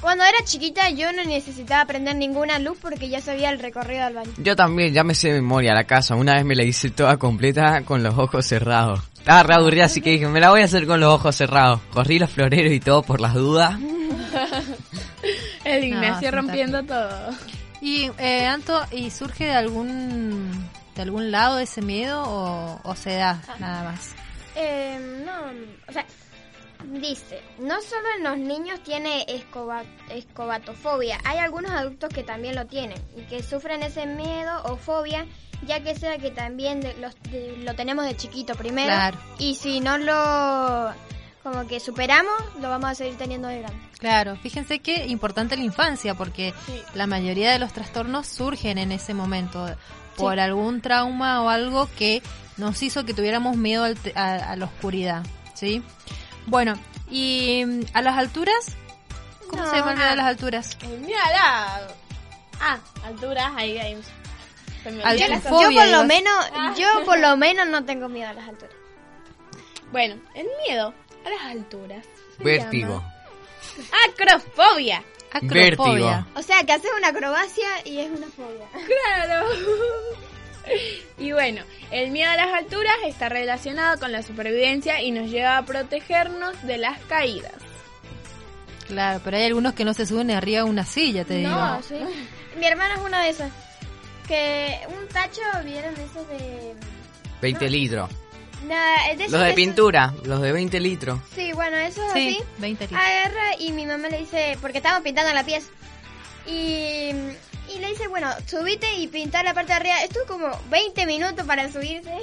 Cuando 0.10 0.24
era 0.24 0.44
chiquita 0.44 0.90
yo 0.90 1.14
no 1.14 1.24
necesitaba 1.24 1.86
prender 1.86 2.16
ninguna 2.16 2.58
luz 2.58 2.80
porque 2.82 3.10
ya 3.10 3.22
sabía 3.22 3.52
el 3.52 3.60
recorrido 3.60 4.06
al 4.06 4.16
baño. 4.16 4.32
Yo 4.40 4.56
también, 4.56 4.92
ya 4.92 5.04
me 5.04 5.14
sé 5.14 5.28
de 5.28 5.36
memoria 5.36 5.76
la 5.76 5.84
casa, 5.84 6.16
una 6.16 6.34
vez 6.34 6.44
me 6.46 6.56
la 6.56 6.64
hice 6.64 6.90
toda 6.90 7.18
completa 7.18 7.84
con 7.84 8.02
los 8.02 8.18
ojos 8.18 8.44
cerrados. 8.48 9.02
Estaba 9.20 9.44
re 9.44 9.54
aburrida, 9.54 9.86
así 9.86 10.02
que 10.02 10.10
dije, 10.10 10.28
me 10.28 10.40
la 10.40 10.50
voy 10.50 10.62
a 10.62 10.66
hacer 10.66 10.88
con 10.88 11.00
los 11.00 11.14
ojos 11.14 11.36
cerrados. 11.36 11.82
Corrí 11.94 12.18
los 12.18 12.32
floreros 12.32 12.74
y 12.74 12.80
todo 12.80 13.04
por 13.04 13.22
las 13.22 13.36
dudas. 13.36 13.78
El 15.64 15.84
Ignacio 15.84 16.32
No, 16.32 16.38
rompiendo 16.38 16.82
todo. 16.82 17.30
Y, 17.80 18.10
eh, 18.18 18.48
Anto, 18.48 18.82
¿y 18.92 19.12
surge 19.12 19.44
de 19.46 19.54
algún 19.54 20.70
de 20.96 21.04
algún 21.04 21.30
lado 21.30 21.60
ese 21.60 21.84
miedo 21.84 22.24
o, 22.26 22.82
o 22.84 22.96
se 22.96 23.14
da 23.14 23.40
nada 23.60 23.84
más? 23.84 24.16
Eh, 24.56 24.98
no, 25.24 25.34
o 25.88 25.92
sea, 25.94 26.04
dice, 26.86 27.42
no 27.60 27.82
solo 27.82 28.08
en 28.18 28.24
los 28.24 28.38
niños 28.38 28.82
tiene 28.84 29.26
escoba- 29.28 29.84
escobatofobia, 30.10 31.20
hay 31.26 31.38
algunos 31.40 31.72
adultos 31.72 32.10
que 32.14 32.24
también 32.24 32.56
lo 32.56 32.66
tienen 32.66 32.98
y 33.18 33.22
que 33.24 33.44
sufren 33.44 33.84
ese 33.84 34.06
miedo 34.06 34.62
o 34.64 34.78
fobia, 34.78 35.26
ya 35.68 35.82
que 35.84 35.96
sea 35.96 36.18
que 36.18 36.32
también 36.32 36.80
de- 36.82 36.96
los- 36.96 37.22
de- 37.32 37.58
lo 37.64 37.76
tenemos 37.76 38.06
de 38.06 38.16
chiquito 38.16 38.56
primero 38.56 38.88
Claro. 38.88 39.18
y 39.38 39.56
si 39.56 39.80
no 39.82 39.98
lo 39.98 40.94
como 41.44 41.66
que 41.68 41.80
superamos, 41.80 42.34
lo 42.62 42.70
vamos 42.70 42.90
a 42.92 42.96
seguir 42.96 43.18
teniendo 43.18 43.48
de 43.48 43.60
grande. 43.62 43.80
Claro, 43.98 44.36
fíjense 44.36 44.80
que 44.80 45.08
importante 45.08 45.56
la 45.58 45.64
infancia 45.64 46.14
porque 46.14 46.54
Sí. 46.66 46.82
la 46.96 47.08
mayoría 47.08 47.52
de 47.52 47.60
los 47.60 47.72
trastornos 47.74 48.28
surgen 48.28 48.78
en 48.78 48.92
ese 48.92 49.14
momento 49.14 49.66
por 50.18 50.40
algún 50.40 50.82
trauma 50.82 51.42
o 51.42 51.50
algo 51.50 51.90
que 51.98 52.22
nos 52.58 52.84
hizo 52.84 53.06
que 53.06 53.14
tuviéramos 53.14 53.56
miedo 53.56 53.86
al 53.86 53.98
a, 54.16 54.34
a 54.52 54.56
la 54.58 54.66
oscuridad, 54.66 55.24
¿sí? 55.54 55.82
Bueno, 56.46 56.74
y 57.10 57.64
mm, 57.66 57.82
a 57.94 58.02
las 58.02 58.18
alturas, 58.18 58.76
¿cómo 59.50 59.64
No, 59.64 59.70
se 59.70 59.78
llama 59.78 59.92
el 59.92 59.98
miedo 59.98 60.10
ah. 60.10 60.14
a 60.14 60.16
las 60.16 60.26
alturas? 60.26 60.78
Eh, 60.82 60.98
mírala. 61.02 61.88
Ah, 62.62 62.78
alturas, 63.06 63.52
ahí, 63.56 63.78
las 63.78 65.44
Yo 65.44 65.72
por 65.74 65.88
lo 65.88 66.04
menos, 66.06 66.34
Ah. 66.54 66.74
yo 66.78 67.06
por 67.06 67.20
lo 67.20 67.38
menos 67.38 67.68
no 67.68 67.86
tengo 67.86 68.10
miedo 68.10 68.30
a 68.30 68.34
las 68.34 68.48
alturas. 68.48 68.76
Bueno, 69.92 70.16
el 70.36 70.48
miedo 70.66 70.94
a 71.26 71.30
las 71.30 71.42
alturas. 71.52 72.06
Vértigo. 72.40 73.04
llama 73.92 73.98
Acrofobia. 74.08 75.04
Acrofobia. 75.32 76.26
O 76.36 76.42
sea, 76.42 76.64
que 76.64 76.74
haces 76.74 76.90
una 76.98 77.10
acrobacia 77.10 77.68
y 77.86 78.00
es 78.00 78.10
una 78.10 78.28
fobia. 78.28 78.68
Claro. 78.88 79.48
Y 81.18 81.34
bueno, 81.34 81.62
el 81.92 82.12
miedo 82.12 82.32
a 82.32 82.36
las 82.38 82.54
alturas 82.54 82.94
está 83.06 83.28
relacionado 83.28 84.00
con 84.00 84.12
la 84.14 84.24
supervivencia 84.24 85.02
y 85.02 85.12
nos 85.12 85.30
lleva 85.30 85.58
a 85.58 85.66
protegernos 85.66 86.62
de 86.64 86.78
las 86.78 86.98
caídas. 87.06 87.52
Claro, 88.88 89.20
pero 89.24 89.38
hay 89.38 89.44
algunos 89.46 89.74
que 89.74 89.84
no 89.86 89.94
se 89.94 90.06
suben 90.06 90.32
arriba 90.32 90.64
de 90.64 90.70
una 90.70 90.86
silla, 90.86 91.26
te 91.26 91.36
digo. 91.36 91.50
No, 91.50 91.82
sí. 91.84 91.96
Mi 92.58 92.66
hermana 92.66 92.96
es 92.96 93.02
una 93.02 93.22
de 93.24 93.30
esas. 93.30 93.52
Que 94.28 94.80
un 94.98 95.08
tacho, 95.10 95.42
¿vieron 95.66 95.94
esos 95.96 96.28
de...? 96.30 96.74
20 97.42 97.70
litros. 97.70 98.10
Nada, 98.68 99.08
de 99.16 99.24
esos 99.24 99.32
Los 99.32 99.42
de 99.42 99.48
esos- 99.48 99.56
pintura, 99.56 100.14
los 100.24 100.42
de 100.42 100.52
20 100.52 100.80
litros. 100.80 101.20
Sí, 101.36 101.52
bueno, 101.54 101.76
eso 101.78 102.02
es 102.08 102.14
Sí, 102.14 102.38
así. 102.40 102.44
20 102.60 102.84
litros. 102.86 103.02
Agarra 103.02 103.56
y 103.60 103.72
mi 103.72 103.86
mamá 103.86 104.08
le 104.10 104.20
dice, 104.20 104.58
porque 104.62 104.78
estábamos 104.78 105.04
pintando 105.04 105.34
la 105.34 105.44
pieza. 105.44 105.68
Y, 106.48 107.12
y 107.76 107.80
le 107.80 107.88
dice, 107.90 108.08
bueno, 108.08 108.30
subite 108.48 108.94
y 108.96 109.08
pintar 109.08 109.46
la 109.46 109.54
parte 109.54 109.72
de 109.74 109.78
arriba. 109.78 110.02
Estuvo 110.04 110.26
como 110.26 110.50
20 110.70 111.06
minutos 111.06 111.46
para 111.46 111.72
subirse. 111.72 112.14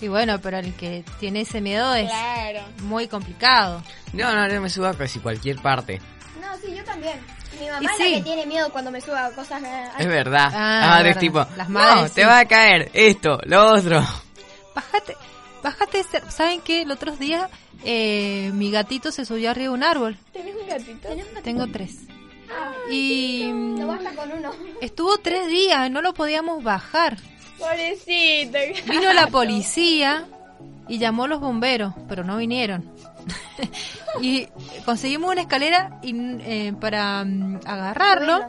Y 0.00 0.08
bueno, 0.08 0.40
pero 0.40 0.58
el 0.58 0.74
que 0.74 1.04
tiene 1.18 1.42
ese 1.42 1.60
miedo 1.60 1.94
es 1.94 2.08
Claro. 2.08 2.60
muy 2.82 3.06
complicado. 3.08 3.82
No, 4.12 4.34
no, 4.34 4.48
yo 4.48 4.60
me 4.60 4.70
subo 4.70 4.86
a 4.86 4.94
casi 4.96 5.18
cualquier 5.18 5.60
parte. 5.60 6.00
No, 6.40 6.48
sí, 6.64 6.74
yo 6.74 6.82
también. 6.84 7.20
Mi 7.60 7.66
mamá 7.68 7.80
Y 7.82 7.86
es 7.86 7.92
sí. 7.96 8.10
la 8.12 8.16
que 8.18 8.22
tiene 8.24 8.46
miedo 8.46 8.70
cuando 8.72 8.90
me 8.90 9.00
suba 9.00 9.26
a 9.26 9.30
cosas... 9.32 9.62
eh, 9.62 9.88
Es 9.98 10.06
verdad. 10.06 10.50
Ah, 10.54 10.80
la 10.80 10.86
madre 10.88 11.10
es 11.10 11.18
tipo, 11.18 11.46
Las 11.56 11.68
no, 11.68 11.78
madres, 11.78 12.12
te 12.12 12.22
sí. 12.22 12.26
va 12.26 12.38
a 12.38 12.44
caer 12.46 12.90
esto, 12.94 13.38
lo 13.44 13.72
otro. 13.74 14.02
Bájate, 14.74 15.16
bájate. 15.62 16.04
¿Saben 16.30 16.60
qué? 16.62 16.82
El 16.82 16.90
otro 16.92 17.16
día 17.16 17.50
eh, 17.84 18.50
mi 18.54 18.70
gatito 18.70 19.10
se 19.12 19.24
subió 19.26 19.50
arriba 19.50 19.64
de 19.70 19.74
un 19.74 19.82
árbol. 19.82 20.16
¿Tenés 20.32 20.54
un 20.56 20.66
gatito? 20.66 21.08
Tengo 21.42 21.66
tres. 21.66 21.96
Y 22.90 23.50
No 23.52 23.86
basta 23.86 24.14
con 24.14 24.32
uno. 24.32 24.52
estuvo 24.80 25.18
tres 25.18 25.48
días, 25.48 25.90
no 25.90 26.02
lo 26.02 26.14
podíamos 26.14 26.62
bajar. 26.62 27.16
Pobrecito. 27.58 28.58
Vino 28.88 29.12
la 29.12 29.26
policía 29.28 30.24
y 30.88 30.98
llamó 30.98 31.24
a 31.24 31.28
los 31.28 31.40
bomberos, 31.40 31.94
pero 32.08 32.24
no 32.24 32.36
vinieron. 32.36 32.90
y 34.20 34.46
conseguimos 34.84 35.30
una 35.30 35.42
escalera 35.42 36.00
y, 36.02 36.14
eh, 36.16 36.74
para 36.80 37.24
mm, 37.24 37.60
agarrarlo. 37.64 38.40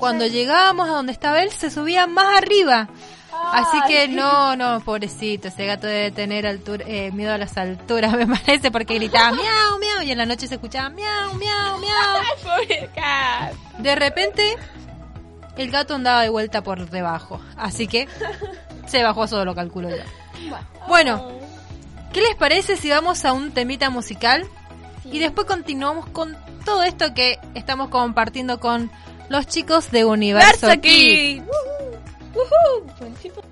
Cuando 0.00 0.26
llegábamos 0.26 0.88
a 0.88 0.92
donde 0.92 1.12
estaba 1.12 1.42
él, 1.42 1.50
se 1.52 1.70
subía 1.70 2.08
más 2.08 2.36
arriba. 2.38 2.88
Así 3.52 3.78
que 3.86 4.08
no, 4.08 4.56
no, 4.56 4.80
pobrecito, 4.80 5.48
ese 5.48 5.66
gato 5.66 5.86
debe 5.86 6.10
tener 6.10 6.46
altura, 6.46 6.84
eh, 6.86 7.10
miedo 7.12 7.32
a 7.32 7.38
las 7.38 7.56
alturas, 7.56 8.12
me 8.16 8.26
parece, 8.26 8.70
porque 8.70 8.94
gritaba 8.94 9.32
miau, 9.32 9.78
miau, 9.78 10.02
y 10.02 10.12
en 10.12 10.18
la 10.18 10.26
noche 10.26 10.46
se 10.46 10.54
escuchaba 10.54 10.90
miau, 10.90 11.34
miau, 11.34 11.78
miau. 11.78 12.22
Pobre 12.42 12.90
gato. 12.94 13.56
De 13.78 13.94
repente, 13.94 14.56
el 15.56 15.70
gato 15.70 15.94
andaba 15.94 16.22
de 16.22 16.28
vuelta 16.28 16.62
por 16.62 16.90
debajo, 16.90 17.40
así 17.56 17.86
que 17.86 18.08
se 18.86 19.02
bajó 19.02 19.26
solo, 19.26 19.54
calculo 19.54 19.90
yo. 19.90 20.02
Bueno, 20.88 21.28
¿qué 22.12 22.20
les 22.20 22.34
parece 22.34 22.76
si 22.76 22.90
vamos 22.90 23.24
a 23.24 23.32
un 23.32 23.52
temita 23.52 23.90
musical? 23.90 24.46
Y 25.04 25.18
después 25.18 25.46
continuamos 25.46 26.08
con 26.08 26.36
todo 26.64 26.82
esto 26.82 27.14
que 27.14 27.38
estamos 27.54 27.88
compartiendo 27.88 28.60
con 28.60 28.90
los 29.28 29.46
chicos 29.46 29.90
de 29.90 30.04
Universo 30.04 30.66
Verso 30.66 30.80
Kids. 30.80 31.42
Woohoo! 32.36 33.00
When 33.00 33.16
people 33.16 33.42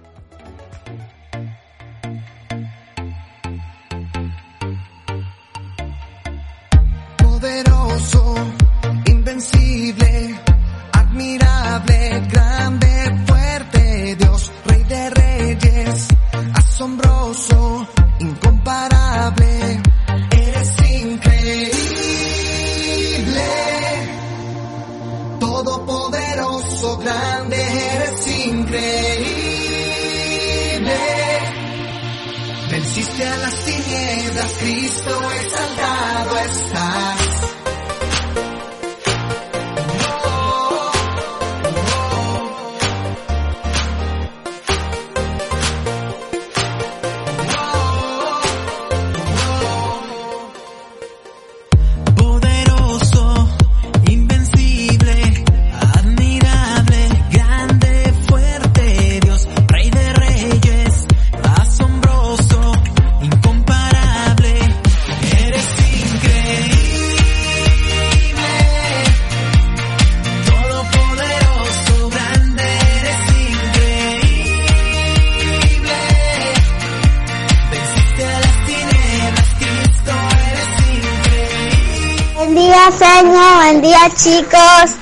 chicos. 84.25 84.97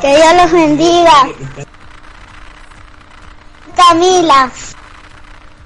Que 0.00 0.16
Dios 0.16 0.34
los 0.36 0.52
bendiga. 0.52 1.28
Camila. 3.76 4.50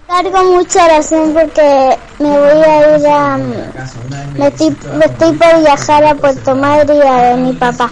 Cargo 0.07 0.45
mucha 0.45 0.85
oración 0.85 1.33
porque 1.33 1.99
me 2.19 2.29
voy 2.29 2.63
a 2.65 2.97
ir 2.97 3.07
a... 3.07 3.39
Me 4.35 4.47
estoy, 4.49 4.77
me 4.95 5.05
estoy 5.05 5.33
por 5.33 5.61
viajar 5.61 6.05
a 6.05 6.15
Puerto 6.15 6.55
Madre 6.55 6.97
y 6.97 7.01
a 7.01 7.13
ver 7.23 7.37
mi 7.39 7.53
papá. 7.55 7.91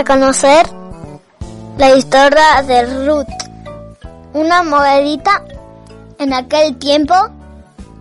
A 0.00 0.04
conocer 0.04 0.66
la 1.76 1.94
historia 1.94 2.62
de 2.66 3.06
Ruth, 3.06 3.26
una 4.32 4.62
movedita 4.62 5.44
en 6.18 6.32
aquel 6.32 6.78
tiempo. 6.78 7.14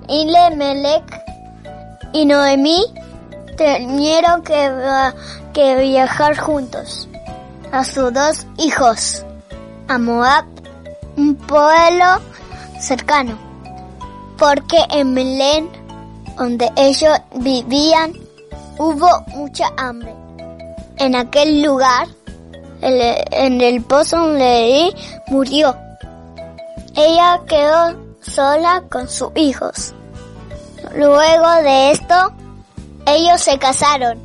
Ilemelec 0.08 1.04
y 2.14 2.26
Noemí 2.26 2.82
tenieron 3.58 4.44
que, 4.44 4.72
que 5.54 5.76
viajar 5.76 6.38
juntos 6.38 7.10
a 7.74 7.84
sus 7.84 8.14
dos 8.14 8.48
hijos 8.58 9.26
a 9.90 9.98
Moab, 9.98 10.46
un 11.18 11.36
pueblo 11.36 12.22
cercano, 12.80 13.38
porque 14.38 14.78
en 14.90 15.14
Belén, 15.14 15.70
donde 16.38 16.72
ellos 16.78 17.20
vivían, 17.36 18.14
hubo 18.78 19.22
mucha 19.36 19.68
hambre. 19.76 20.29
En 21.00 21.16
aquel 21.16 21.62
lugar, 21.62 22.08
en 22.82 23.62
el 23.62 23.82
pozo 23.84 24.18
donde 24.18 24.94
murió. 25.28 25.76
Ella 26.96 27.42
quedó 27.48 27.96
sola 28.22 28.84
con 28.90 29.08
sus 29.08 29.30
hijos. 29.36 29.94
Luego 30.96 31.52
de 31.64 31.92
esto, 31.92 32.34
ellos 33.06 33.42
se 33.42 33.58
casaron 33.58 34.24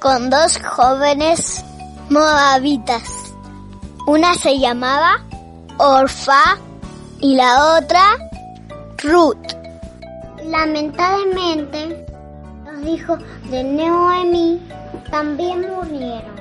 con 0.00 0.30
dos 0.30 0.58
jóvenes 0.58 1.64
moabitas. 2.10 3.02
Una 4.06 4.34
se 4.34 4.58
llamaba 4.58 5.24
Orfa 5.78 6.58
y 7.20 7.36
la 7.36 7.76
otra 7.76 8.02
Ruth. 9.02 9.54
Lamentablemente, 10.44 12.06
los 12.66 12.88
hijos 12.88 13.18
de 13.50 13.64
Noemi 13.64 14.60
también 15.10 15.60
murieron. 15.60 16.34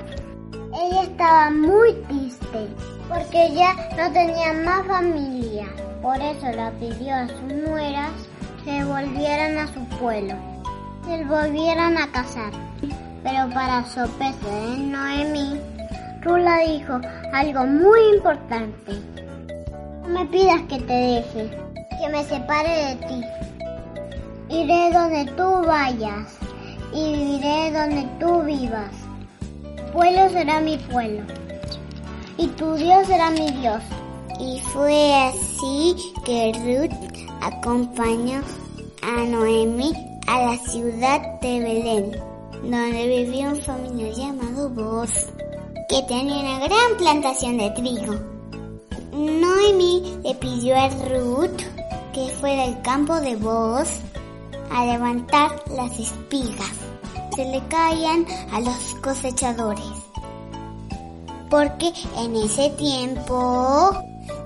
Ella 0.74 1.04
estaba 1.04 1.52
muy 1.52 1.94
triste 2.08 2.68
porque 3.08 3.54
ya 3.54 3.76
no 3.98 4.12
tenía 4.12 4.54
más 4.54 4.86
familia. 4.88 5.68
Por 6.02 6.16
eso 6.20 6.48
le 6.48 6.72
pidió 6.80 7.16
a 7.16 7.28
sus 7.28 7.54
nueras 7.68 8.12
que 8.66 8.84
volvieran 8.84 9.58
a 9.58 9.68
su 9.68 9.84
pueblo, 10.00 10.34
que 11.06 11.24
volvieran 11.26 11.98
a 11.98 12.12
casar. 12.12 12.52
Pero 13.24 13.50
para 13.54 13.86
sorpresa 13.86 14.48
de 14.48 14.78
Noemí, 14.78 15.60
Rula 16.22 16.60
dijo 16.60 17.00
algo 17.34 17.66
muy 17.66 18.16
importante. 18.16 18.94
No 20.02 20.10
me 20.10 20.26
pidas 20.26 20.62
que 20.64 20.80
te 20.80 20.94
deje, 20.94 21.58
que 22.02 22.10
me 22.10 22.24
separe 22.24 22.70
de 22.70 22.96
ti. 23.08 23.24
Iré 24.50 24.92
donde 24.92 25.26
tú 25.38 25.66
vayas 25.66 26.43
y 26.94 27.14
viviré 27.14 27.72
donde 27.72 28.08
tú 28.20 28.42
vivas. 28.44 28.92
Pueblo 29.92 30.30
será 30.30 30.60
mi 30.60 30.78
pueblo 30.78 31.24
y 32.38 32.48
tu 32.48 32.74
Dios 32.76 33.08
será 33.08 33.30
mi 33.30 33.52
Dios. 33.52 33.82
Y 34.40 34.60
fue 34.60 35.14
así 35.14 35.96
que 36.26 36.52
Ruth 36.66 37.20
acompañó 37.42 38.42
a 39.02 39.24
Noemi 39.26 39.94
a 40.28 40.42
la 40.42 40.58
ciudad 40.58 41.22
de 41.42 41.60
Belén, 41.60 42.12
donde 42.64 43.08
vivía 43.08 43.50
un 43.50 43.62
familiar 43.62 44.14
llamado 44.14 44.70
Boz, 44.70 45.12
que 45.90 46.02
tenía 46.08 46.40
una 46.40 46.60
gran 46.60 46.98
plantación 46.98 47.58
de 47.58 47.70
trigo. 47.72 48.16
Noemi 49.12 50.18
le 50.24 50.34
pidió 50.36 50.76
a 50.76 50.90
Ruth 50.90 51.62
que 52.14 52.28
fuera 52.40 52.64
al 52.64 52.82
campo 52.82 53.20
de 53.22 53.36
Boz 53.36 53.90
a 54.72 54.86
levantar 54.86 55.52
las 55.70 56.00
espigas. 56.00 56.83
Se 57.36 57.46
le 57.46 57.62
caían 57.68 58.26
a 58.52 58.60
los 58.60 58.96
cosechadores. 59.02 59.86
Porque 61.50 61.92
en 62.18 62.36
ese 62.36 62.70
tiempo 62.72 63.92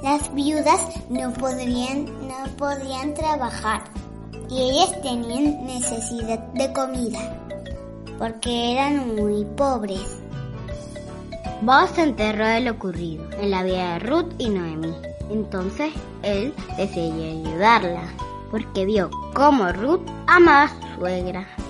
las 0.04 0.34
viudas 0.34 0.82
no 1.10 1.32
podrían, 1.34 2.06
no 2.28 2.46
podían 2.58 3.14
trabajar 3.14 3.84
y 4.50 4.62
ellas 4.62 5.02
tenían 5.02 5.66
necesidad 5.66 6.40
de 6.54 6.72
comida 6.74 7.20
porque 8.18 8.74
eran 8.74 9.16
muy 9.16 9.46
pobres. 9.56 10.22
Boaz 11.62 11.92
se 11.92 12.04
enteró 12.04 12.46
de 12.46 12.62
lo 12.62 12.72
ocurrido 12.72 13.26
en 13.40 13.52
la 13.52 13.64
vida 13.64 13.94
de 13.94 14.00
Ruth 14.00 14.34
y 14.38 14.50
Noemí. 14.50 14.94
Entonces 15.30 15.92
él 16.24 16.54
decidió 16.78 17.24
ayudarla 17.24 18.04
porque 18.52 18.86
vio 18.86 19.10
cómo 19.34 19.72
Ruth 19.72 20.08
amaba 20.28 20.72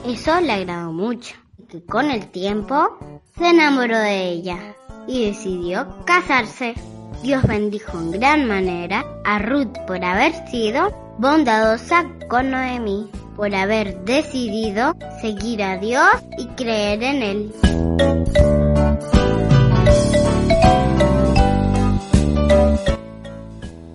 Eso 0.05 0.39
le 0.39 0.53
agradó 0.53 0.93
mucho 0.93 1.35
y 1.57 1.63
que 1.63 1.83
con 1.83 2.09
el 2.09 2.27
tiempo 2.27 2.97
se 3.37 3.49
enamoró 3.49 3.97
de 3.99 4.29
ella 4.29 4.57
y 5.05 5.25
decidió 5.25 6.05
casarse. 6.05 6.75
Dios 7.21 7.43
bendijo 7.43 7.97
en 7.99 8.11
gran 8.11 8.47
manera 8.47 9.03
a 9.25 9.39
Ruth 9.39 9.77
por 9.85 10.03
haber 10.03 10.33
sido 10.49 11.15
bondadosa 11.17 12.05
con 12.29 12.51
Noemí, 12.51 13.09
por 13.35 13.53
haber 13.53 13.99
decidido 14.05 14.95
seguir 15.19 15.61
a 15.61 15.77
Dios 15.77 16.09
y 16.37 16.47
creer 16.55 17.03
en 17.03 17.23
Él. 17.23 17.53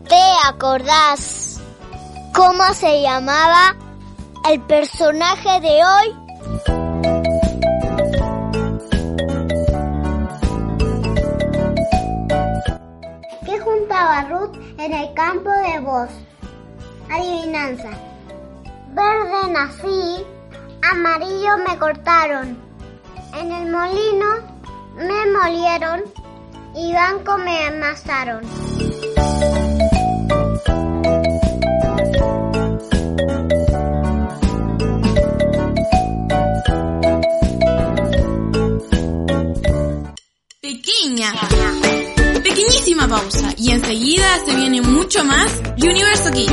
¿Te 0.08 0.22
acordás 0.46 1.58
cómo 2.34 2.64
se 2.74 3.00
llamaba 3.00 3.76
el 4.48 4.60
personaje 4.62 5.60
de 5.60 5.84
hoy? 5.84 6.16
¿Qué 13.44 13.58
juntaba 13.60 14.22
Ruth 14.28 14.56
en 14.78 14.92
el 14.92 15.14
campo 15.14 15.50
de 15.50 15.80
voz? 15.80 16.10
Adivinanza. 17.10 17.90
Verde 18.88 19.52
nací, 19.52 20.26
amarillo 20.90 21.58
me 21.66 21.78
cortaron. 21.78 22.58
En 23.38 23.52
el 23.52 23.70
molino 23.70 24.26
me 24.96 25.26
molieron 25.38 26.02
y 26.74 26.90
blanco 26.90 27.38
me 27.38 27.66
amasaron. 27.66 28.42
Pequeñísima 42.44 43.08
pausa 43.08 43.52
y 43.56 43.72
enseguida 43.72 44.38
se 44.46 44.54
viene 44.54 44.80
mucho 44.82 45.24
más 45.24 45.52
Universo 45.82 46.30
Kids. 46.30 46.52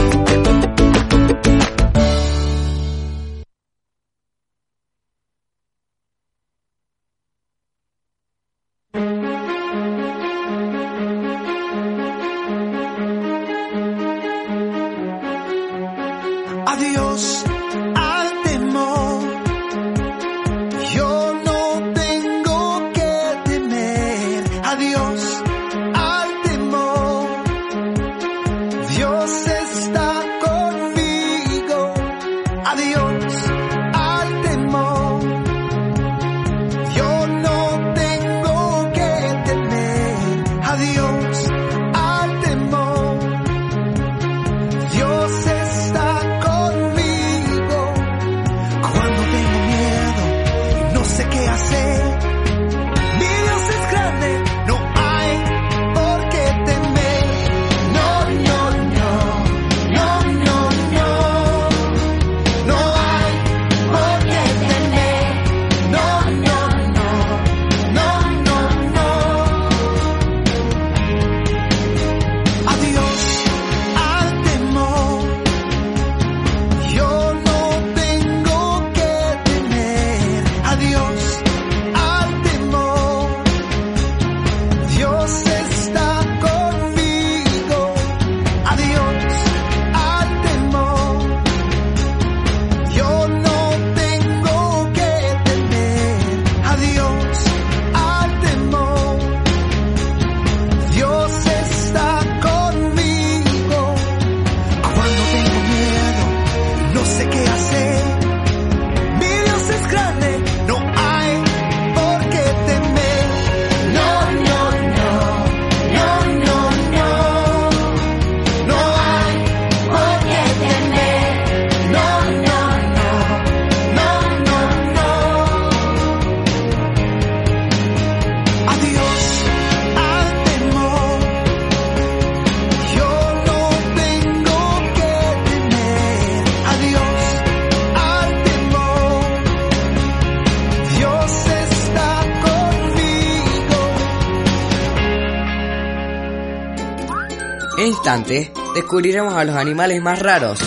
Descubriremos 148.73 149.35
a 149.35 149.43
los 149.43 149.55
animales 149.55 150.01
más 150.01 150.17
raros. 150.17 150.59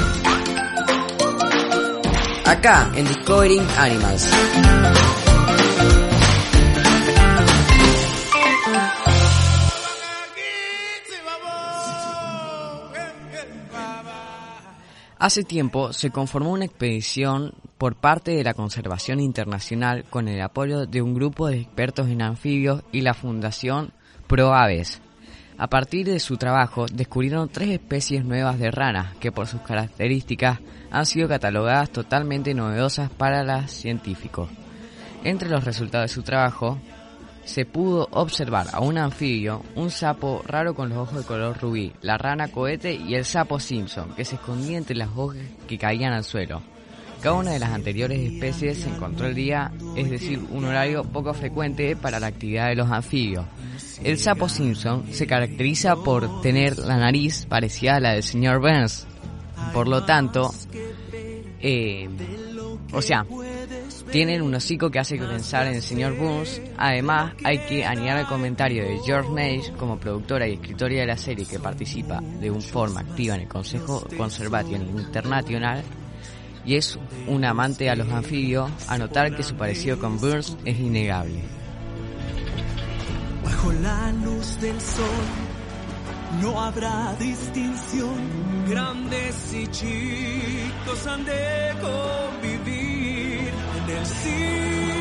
Acá, 2.47 2.93
en 2.95 3.05
Discovering 3.05 3.67
Animals. 3.77 4.31
Hace 15.19 15.43
tiempo 15.43 15.93
se 15.93 16.11
conformó 16.11 16.53
una 16.53 16.67
expedición 16.67 17.55
por 17.77 17.97
parte 17.97 18.31
de 18.31 18.45
la 18.45 18.55
Conservación 18.55 19.19
Internacional 19.19 20.05
con 20.09 20.29
el 20.29 20.41
apoyo 20.41 20.87
de 20.87 21.03
un 21.03 21.15
grupo 21.15 21.49
de 21.49 21.57
expertos 21.59 22.09
en 22.09 22.23
anfibios 22.23 22.85
y 22.93 23.01
la 23.01 23.15
Fundación 23.15 23.93
Pro 24.29 24.55
Aves. 24.55 25.03
A 25.63 25.69
partir 25.69 26.07
de 26.07 26.19
su 26.19 26.39
trabajo 26.39 26.87
descubrieron 26.93 27.49
tres 27.49 27.69
especies 27.69 28.25
nuevas 28.25 28.59
de 28.59 28.73
ranas 28.73 29.15
que 29.19 29.31
por 29.31 29.47
sus 29.47 29.61
características 29.61 30.59
han 30.91 31.07
sido 31.07 31.29
catalogadas 31.29 31.91
totalmente 31.91 32.53
novedosas 32.53 33.11
para 33.11 33.45
los 33.45 33.71
científicos. 33.71 34.51
Entre 35.23 35.49
los 35.49 35.63
resultados 35.63 36.11
de 36.11 36.15
su 36.15 36.25
trabajo 36.25 36.81
se 37.45 37.65
pudo 37.65 38.09
observar 38.11 38.71
a 38.73 38.81
un 38.81 38.99
anfibio, 38.99 39.63
un 39.77 39.93
sapo 39.93 40.43
raro 40.45 40.75
con 40.75 40.89
los 40.89 40.99
ojos 40.99 41.19
de 41.19 41.27
color 41.27 41.57
rubí, 41.61 41.93
la 42.01 42.19
rana 42.19 42.49
cohete 42.49 42.95
y 42.95 43.15
el 43.15 43.25
sapo 43.25 43.61
Simpson, 43.61 44.17
que 44.17 44.25
se 44.25 44.35
escondía 44.35 44.79
entre 44.79 44.97
las 44.97 45.11
hojas 45.15 45.47
que 45.69 45.79
caían 45.79 46.13
al 46.13 46.25
suelo. 46.25 46.61
Cada 47.21 47.37
una 47.37 47.53
de 47.53 47.61
las 47.61 47.71
anteriores 47.71 48.19
especies 48.19 48.79
se 48.79 48.89
encontró 48.89 49.29
el 49.29 49.37
día, 49.37 49.71
es 49.97 50.11
decir, 50.11 50.41
un 50.51 50.65
horario 50.65 51.05
poco 51.05 51.33
frecuente 51.33 51.95
para 51.95 52.19
la 52.19 52.27
actividad 52.27 52.67
de 52.67 52.75
los 52.75 52.91
anfibios. 52.91 53.45
El 54.05 54.19
sapo 54.19 54.49
Simpson 54.49 55.05
se 55.13 55.27
caracteriza 55.27 55.97
por 55.97 56.41
tener 56.43 56.79
la 56.79 56.97
nariz 56.97 57.47
parecida 57.47 57.97
a 57.97 58.01
la 58.01 58.13
del 58.15 58.23
señor 58.23 58.61
Burns. 58.61 59.07
Por 59.73 59.87
lo 59.87 60.05
tanto, 60.05 60.53
eh, 61.61 62.09
o 62.93 63.01
sea, 63.01 63.25
tienen 64.11 64.43
un 64.43 64.55
hocico 64.55 64.91
que 64.91 64.99
hace 64.99 65.17
pensar 65.17 65.69
en 65.69 65.75
el 65.75 65.83
señor 65.83 66.17
Burns. 66.17 66.61
Además, 66.77 67.35
hay 67.45 67.59
que 67.59 67.85
añadir 67.85 68.23
el 68.23 68.27
comentario 68.27 68.83
de 68.83 68.99
George 69.05 69.31
Nash 69.31 69.71
como 69.79 69.99
productora 69.99 70.49
y 70.49 70.55
escritora 70.55 70.97
de 70.97 71.07
la 71.07 71.17
serie 71.17 71.47
que 71.47 71.61
participa 71.61 72.21
de 72.21 72.51
una 72.51 72.61
forma 72.61 73.01
activa 73.01 73.37
en 73.37 73.43
el 73.43 73.49
Consejo 73.49 74.05
Conservation 74.17 74.83
Internacional 74.99 75.83
y 76.65 76.75
es 76.75 76.99
un 77.27 77.45
amante 77.45 77.89
a 77.89 77.97
los 77.97 78.09
anfibios, 78.09 78.71
a 78.89 78.99
notar 78.99 79.35
que 79.35 79.43
su 79.43 79.55
parecido 79.55 79.99
con 79.99 80.19
Burns 80.19 80.57
es 80.65 80.79
innegable. 80.79 81.62
Bajo 83.63 83.73
la 83.75 84.11
luz 84.25 84.61
del 84.61 84.81
sol 84.81 85.25
no 86.41 86.61
habrá 86.61 87.15
distinción. 87.15 88.67
Grandes 88.69 89.55
y 89.55 89.69
chicos 89.69 91.07
han 91.07 91.25
de 91.25 91.73
convivir 91.81 93.53
en 93.77 93.97
el 93.97 94.07
siglo 94.07 94.92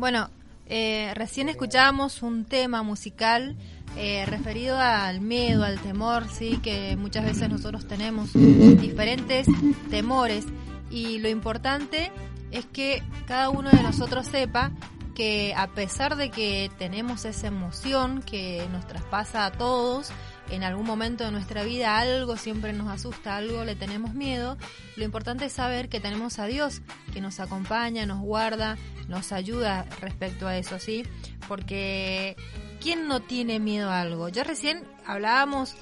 Bueno, 0.00 0.30
eh, 0.64 1.12
recién 1.14 1.50
escuchábamos 1.50 2.22
un 2.22 2.46
tema 2.46 2.82
musical 2.82 3.54
eh, 3.98 4.24
referido 4.24 4.78
al 4.78 5.20
miedo, 5.20 5.62
al 5.62 5.78
temor, 5.78 6.26
sí, 6.26 6.58
que 6.62 6.96
muchas 6.96 7.26
veces 7.26 7.50
nosotros 7.50 7.86
tenemos 7.86 8.32
diferentes 8.32 9.46
temores. 9.90 10.46
Y 10.90 11.18
lo 11.18 11.28
importante 11.28 12.10
es 12.50 12.64
que 12.64 13.02
cada 13.26 13.50
uno 13.50 13.68
de 13.68 13.82
nosotros 13.82 14.26
sepa 14.26 14.72
que 15.14 15.52
a 15.54 15.66
pesar 15.66 16.16
de 16.16 16.30
que 16.30 16.70
tenemos 16.78 17.26
esa 17.26 17.48
emoción 17.48 18.22
que 18.22 18.66
nos 18.72 18.86
traspasa 18.86 19.44
a 19.44 19.52
todos, 19.52 20.12
en 20.50 20.64
algún 20.64 20.86
momento 20.86 21.24
de 21.24 21.30
nuestra 21.30 21.62
vida 21.62 21.98
algo 21.98 22.36
siempre 22.36 22.72
nos 22.72 22.88
asusta, 22.88 23.36
algo 23.36 23.64
le 23.64 23.74
tenemos 23.74 24.14
miedo, 24.14 24.56
lo 24.96 25.04
importante 25.04 25.46
es 25.46 25.52
saber 25.52 25.88
que 25.88 26.00
tenemos 26.00 26.38
a 26.38 26.46
Dios 26.46 26.82
que 27.12 27.20
nos 27.20 27.40
acompaña, 27.40 28.06
nos 28.06 28.20
guarda, 28.20 28.76
nos 29.08 29.32
ayuda 29.32 29.86
respecto 30.00 30.46
a 30.46 30.56
eso, 30.56 30.78
¿sí? 30.78 31.04
Porque 31.48 32.36
¿quién 32.80 33.08
no 33.08 33.20
tiene 33.20 33.58
miedo 33.58 33.90
a 33.90 34.00
algo? 34.00 34.28
Yo 34.28 34.44
recién 34.44 34.84
hablábamos 35.06 35.74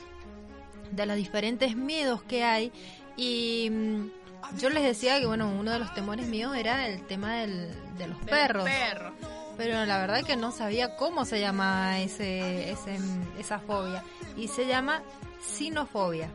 de 0.91 1.07
los 1.07 1.17
diferentes 1.17 1.77
miedos 1.77 2.23
que 2.23 2.45
hay 2.45 2.73
y 3.17 3.69
mm, 3.71 4.59
yo 4.59 4.71
les 4.71 4.83
decía 4.83 5.19
que 5.21 5.27
bueno, 5.27 5.51
uno 5.51 5.73
de 5.73 5.79
los 5.79 5.93
temores 5.95 6.27
míos 6.27 6.57
era 6.57 6.89
el 6.89 7.07
tema 7.07 7.37
del, 7.37 7.71
de 7.99 8.07
los 8.07 8.19
perros. 8.25 8.65
Perro. 8.65 9.13
Pero 9.59 9.85
la 9.85 9.99
verdad 9.99 10.23
que 10.23 10.37
no 10.37 10.53
sabía 10.53 10.95
cómo 10.95 11.25
se 11.25 11.41
llama 11.41 11.99
ese, 11.99 12.71
ese, 12.71 12.97
esa 13.39 13.59
fobia. 13.59 14.05
Y 14.37 14.47
se 14.47 14.67
llama 14.67 15.03
sinofobia. 15.41 16.31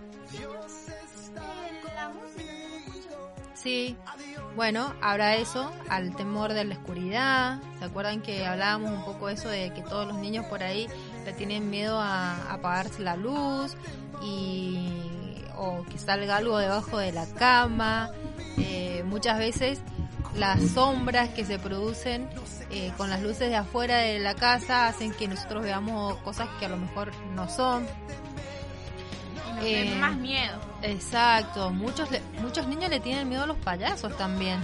Sí, 3.54 3.96
bueno, 4.58 4.94
habrá 5.02 5.38
eso, 5.38 5.72
al 5.88 6.14
temor 6.18 6.52
de 6.52 6.66
la 6.66 6.76
oscuridad. 6.76 7.62
¿Se 7.80 7.86
acuerdan 7.86 8.22
que 8.22 8.46
hablábamos 8.46 8.92
un 8.92 9.06
poco 9.06 9.30
eso 9.30 9.48
de 9.48 9.74
que 9.74 9.82
todos 9.84 10.06
los 10.06 10.18
niños 10.18 10.46
por 10.48 10.62
ahí 10.62 10.90
le 11.24 11.32
tienen 11.32 11.70
miedo 11.70 12.02
a, 12.02 12.36
a 12.36 12.54
apagarse 12.56 13.02
la 13.02 13.16
luz 13.16 13.78
y 14.22 14.92
o 15.56 15.86
que 15.90 15.98
salga 15.98 16.36
algo 16.36 16.58
debajo 16.58 16.98
de 16.98 17.14
la 17.14 17.26
cama? 17.26 18.12
Eh, 18.58 19.04
muchas 19.06 19.40
veces 19.40 19.80
las 20.36 20.62
sombras 20.72 21.30
que 21.30 21.46
se 21.46 21.58
producen 21.58 22.28
eh, 22.76 22.92
con 22.98 23.10
las 23.10 23.22
luces 23.22 23.50
de 23.50 23.56
afuera 23.56 23.98
de 23.98 24.20
la 24.20 24.34
casa 24.36 24.88
hacen 24.88 25.12
que 25.14 25.28
nosotros 25.28 25.64
veamos 25.64 26.16
cosas 26.18 26.50
que 26.60 26.66
a 26.66 26.70
lo 26.70 26.78
mejor 26.78 27.12
no 27.36 27.48
son. 27.48 27.86
Nos 29.56 29.64
Eh, 29.66 29.90
den 29.90 30.00
más 30.00 30.16
miedo. 30.18 30.58
Exacto, 30.82 31.70
muchos 31.70 32.10
le- 32.12 32.22
muchos 32.42 32.68
niños 32.68 32.90
le 32.90 33.00
tienen 33.00 33.30
miedo 33.30 33.44
a 33.44 33.48
los 33.48 33.58
payasos 33.58 34.18
también, 34.18 34.60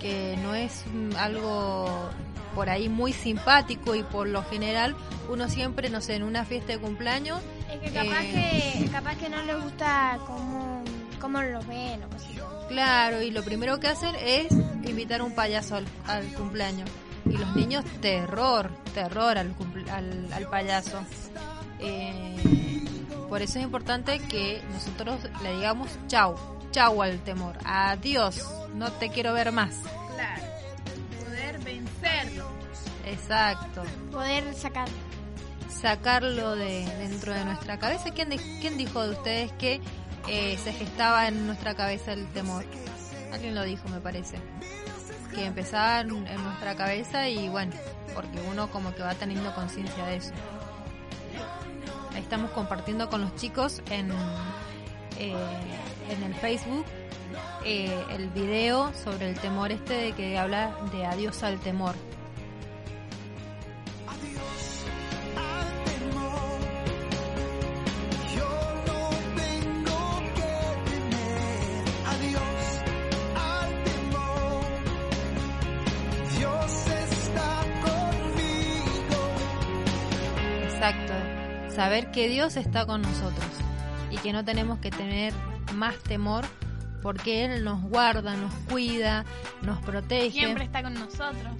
que 0.00 0.36
no 0.42 0.54
es 0.54 0.84
algo 1.18 2.10
por 2.54 2.68
ahí 2.68 2.88
muy 2.88 3.12
simpático 3.12 3.94
y 3.94 4.02
por 4.02 4.26
lo 4.28 4.42
general 4.44 4.94
uno 5.30 5.48
siempre, 5.48 5.88
no 5.90 6.00
sé, 6.00 6.16
en 6.16 6.22
una 6.22 6.44
fiesta 6.44 6.72
de 6.72 6.78
cumpleaños, 6.78 7.40
Es 7.70 7.78
que 7.80 7.92
capaz, 7.92 8.22
Eh. 8.24 8.74
que 8.84 8.90
capaz 8.90 9.14
que 9.16 9.28
no 9.30 9.42
les 9.44 9.62
gusta 9.62 10.18
cómo, 10.26 10.82
cómo 11.20 11.40
lo 11.42 11.60
ven 11.62 12.02
o 12.02 12.16
así. 12.16 12.36
claro, 12.68 13.22
y 13.22 13.30
lo 13.30 13.42
primero 13.42 13.78
que 13.80 13.88
hacen 13.88 14.14
es 14.16 14.48
invitar 14.84 15.20
a 15.20 15.24
un 15.24 15.34
payaso 15.34 15.76
al, 15.76 15.86
al 16.06 16.26
cumpleaños. 16.34 16.88
Y 17.24 17.36
los 17.36 17.54
niños, 17.54 17.84
terror, 18.00 18.70
terror 18.94 19.38
al, 19.38 19.56
cumple- 19.56 19.88
al, 19.90 20.32
al 20.32 20.46
payaso. 20.48 21.00
Eh, 21.78 22.84
por 23.28 23.42
eso 23.42 23.58
es 23.58 23.64
importante 23.64 24.18
que 24.18 24.62
nosotros 24.72 25.20
le 25.42 25.54
digamos 25.56 25.88
chau, 26.08 26.34
chau 26.70 27.00
al 27.02 27.18
temor, 27.20 27.56
adiós, 27.64 28.44
no 28.74 28.90
te 28.92 29.08
quiero 29.10 29.32
ver 29.32 29.52
más. 29.52 29.70
Claro. 30.14 30.42
Poder 31.24 31.58
vencerlo. 31.60 32.48
Exacto. 33.06 33.82
Poder 34.10 34.52
sacar. 34.54 34.88
Sacarlo 35.80 36.54
de 36.54 36.84
dentro 36.98 37.32
de 37.34 37.44
nuestra 37.44 37.78
cabeza. 37.78 38.10
¿Quién, 38.10 38.28
quién 38.60 38.76
dijo 38.76 39.02
de 39.02 39.10
ustedes 39.10 39.52
que 39.52 39.80
eh, 40.28 40.56
se 40.62 40.72
gestaba 40.72 41.26
en 41.26 41.46
nuestra 41.46 41.74
cabeza 41.74 42.12
el 42.12 42.26
temor? 42.32 42.64
Alguien 43.32 43.54
lo 43.54 43.62
dijo, 43.64 43.88
me 43.88 44.00
parece. 44.00 44.36
Que 45.34 45.46
empezaba 45.46 46.00
en, 46.00 46.08
nuestra 46.08 46.76
cabeza 46.76 47.28
y 47.28 47.48
bueno, 47.48 47.72
porque 48.14 48.38
uno 48.50 48.70
como 48.70 48.94
que 48.94 49.02
va 49.02 49.14
teniendo 49.14 49.54
conciencia 49.54 50.04
de 50.04 50.16
eso. 50.16 50.32
Estamos 52.16 52.50
compartiendo 52.50 53.08
con 53.08 53.22
los 53.22 53.34
chicos 53.36 53.80
en, 53.90 54.10
eh, 55.18 55.34
en 56.10 56.22
el 56.22 56.34
Facebook 56.34 56.84
eh, 57.64 58.04
el 58.10 58.28
video 58.28 58.92
sobre 58.92 59.30
el 59.30 59.38
temor 59.38 59.70
este 59.72 59.94
de 59.94 60.12
que 60.12 60.36
habla 60.36 60.76
de 60.92 61.06
adiós 61.06 61.42
al 61.42 61.58
temor. 61.60 61.94
Saber 81.92 82.10
que 82.10 82.26
Dios 82.26 82.56
está 82.56 82.86
con 82.86 83.02
nosotros 83.02 83.44
y 84.10 84.16
que 84.16 84.32
no 84.32 84.46
tenemos 84.46 84.78
que 84.78 84.90
tener 84.90 85.34
más 85.74 85.94
temor 85.98 86.46
porque 87.02 87.44
Él 87.44 87.64
nos 87.64 87.82
guarda, 87.82 88.34
nos 88.34 88.54
cuida, 88.70 89.26
nos 89.60 89.78
protege. 89.82 90.30
Siempre 90.30 90.64
está 90.64 90.82
con 90.82 90.94
nosotros. 90.94 91.52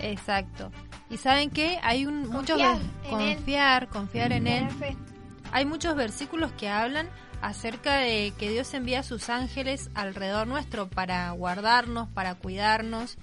Exacto. 0.00 0.72
Y 1.10 1.16
saben 1.16 1.48
que 1.48 1.78
hay 1.84 2.06
un 2.06 2.28
muchos 2.28 2.60
Confiar 3.08 3.84
Él. 3.84 3.88
confiar, 3.88 4.32
en 4.32 4.48
Él. 4.48 4.68
Hay 5.52 5.64
muchos 5.64 5.94
versículos 5.94 6.50
que 6.50 6.68
hablan 6.68 7.08
acerca 7.40 7.98
de 7.98 8.32
que 8.36 8.50
Dios 8.50 8.74
envía 8.74 8.98
a 8.98 9.04
sus 9.04 9.28
ángeles 9.28 9.90
alrededor 9.94 10.48
nuestro 10.48 10.88
para 10.88 11.30
guardarnos, 11.30 12.08
para 12.08 12.34
cuidarnos 12.34 13.16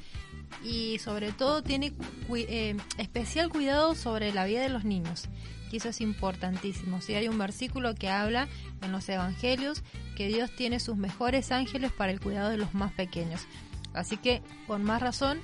y 0.63 0.99
sobre 0.99 1.33
todo 1.33 1.63
tiene 1.63 1.91
eh, 2.33 2.77
especial 2.97 3.49
cuidado 3.49 3.93
sobre 3.93 4.31
la 4.31 4.45
vida 4.45 4.61
de 4.61 4.69
los 4.69 4.85
niños. 4.85 5.27
Y 5.71 5.77
eso 5.77 5.89
es 5.89 6.01
importantísimo. 6.01 7.01
Si 7.01 7.13
hay 7.13 7.27
un 7.27 7.37
versículo 7.37 7.95
que 7.95 8.09
habla 8.09 8.47
en 8.81 8.91
los 8.91 9.07
evangelios 9.09 9.83
que 10.15 10.27
Dios 10.27 10.49
tiene 10.55 10.79
sus 10.79 10.97
mejores 10.97 11.51
ángeles 11.51 11.91
para 11.91 12.11
el 12.11 12.19
cuidado 12.19 12.49
de 12.49 12.57
los 12.57 12.73
más 12.73 12.91
pequeños. 12.91 13.41
Así 13.93 14.17
que, 14.17 14.41
con 14.67 14.83
más 14.83 15.01
razón, 15.01 15.39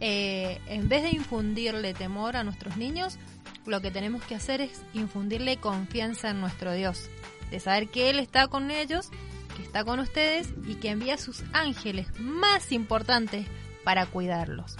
eh, 0.00 0.60
en 0.66 0.88
vez 0.88 1.02
de 1.02 1.10
infundirle 1.10 1.94
temor 1.94 2.36
a 2.36 2.44
nuestros 2.44 2.76
niños, 2.76 3.18
lo 3.66 3.80
que 3.80 3.90
tenemos 3.90 4.22
que 4.24 4.34
hacer 4.34 4.60
es 4.60 4.82
infundirle 4.94 5.56
confianza 5.56 6.30
en 6.30 6.40
nuestro 6.40 6.72
Dios, 6.72 7.08
de 7.50 7.60
saber 7.60 7.88
que 7.88 8.10
Él 8.10 8.18
está 8.18 8.48
con 8.48 8.70
ellos 8.70 9.10
que 9.56 9.62
está 9.62 9.84
con 9.84 9.98
ustedes 9.98 10.52
y 10.66 10.74
que 10.74 10.90
envía 10.90 11.16
sus 11.16 11.42
ángeles 11.52 12.06
más 12.20 12.72
importantes 12.72 13.46
para 13.84 14.06
cuidarlos. 14.06 14.76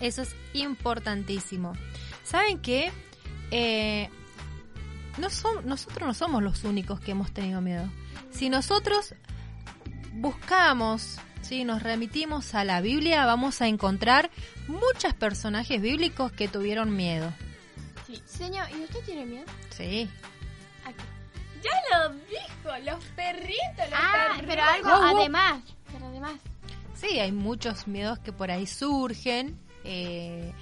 Eso 0.00 0.22
es 0.22 0.36
importantísimo. 0.52 1.72
¿Saben 2.22 2.58
qué? 2.58 2.92
Eh, 3.50 4.08
no 5.18 5.30
son, 5.30 5.66
nosotros 5.66 6.06
no 6.06 6.14
somos 6.14 6.42
los 6.42 6.64
únicos 6.64 7.00
que 7.00 7.12
hemos 7.12 7.32
tenido 7.32 7.60
miedo. 7.60 7.88
Si 8.30 8.48
nosotros 8.50 9.14
buscamos, 10.14 11.18
si 11.42 11.64
nos 11.64 11.82
remitimos 11.82 12.54
a 12.54 12.64
la 12.64 12.80
Biblia, 12.80 13.24
vamos 13.26 13.60
a 13.62 13.68
encontrar 13.68 14.30
muchos 14.66 15.14
personajes 15.14 15.80
bíblicos 15.80 16.32
que 16.32 16.48
tuvieron 16.48 16.94
miedo. 16.94 17.32
Señor, 18.24 18.66
¿y 18.70 18.82
usted 18.84 19.00
tiene 19.04 19.26
miedo? 19.26 19.44
Sí. 19.70 20.08
Ya 21.62 21.98
lo 21.98 22.14
dijo, 22.14 22.90
los 22.92 23.04
perritos, 23.16 23.90
los 23.90 23.98
Ah, 24.00 24.28
perritos. 24.36 24.46
pero 24.48 24.62
algo 24.62 24.88
además. 25.20 25.60
Pero 25.92 26.06
además. 26.06 26.32
Sí, 26.94 27.18
hay 27.18 27.32
muchos 27.32 27.86
miedos 27.88 28.18
que 28.20 28.32
por 28.32 28.50
ahí 28.50 28.66
surgen. 28.66 29.58
eh, 29.84 30.52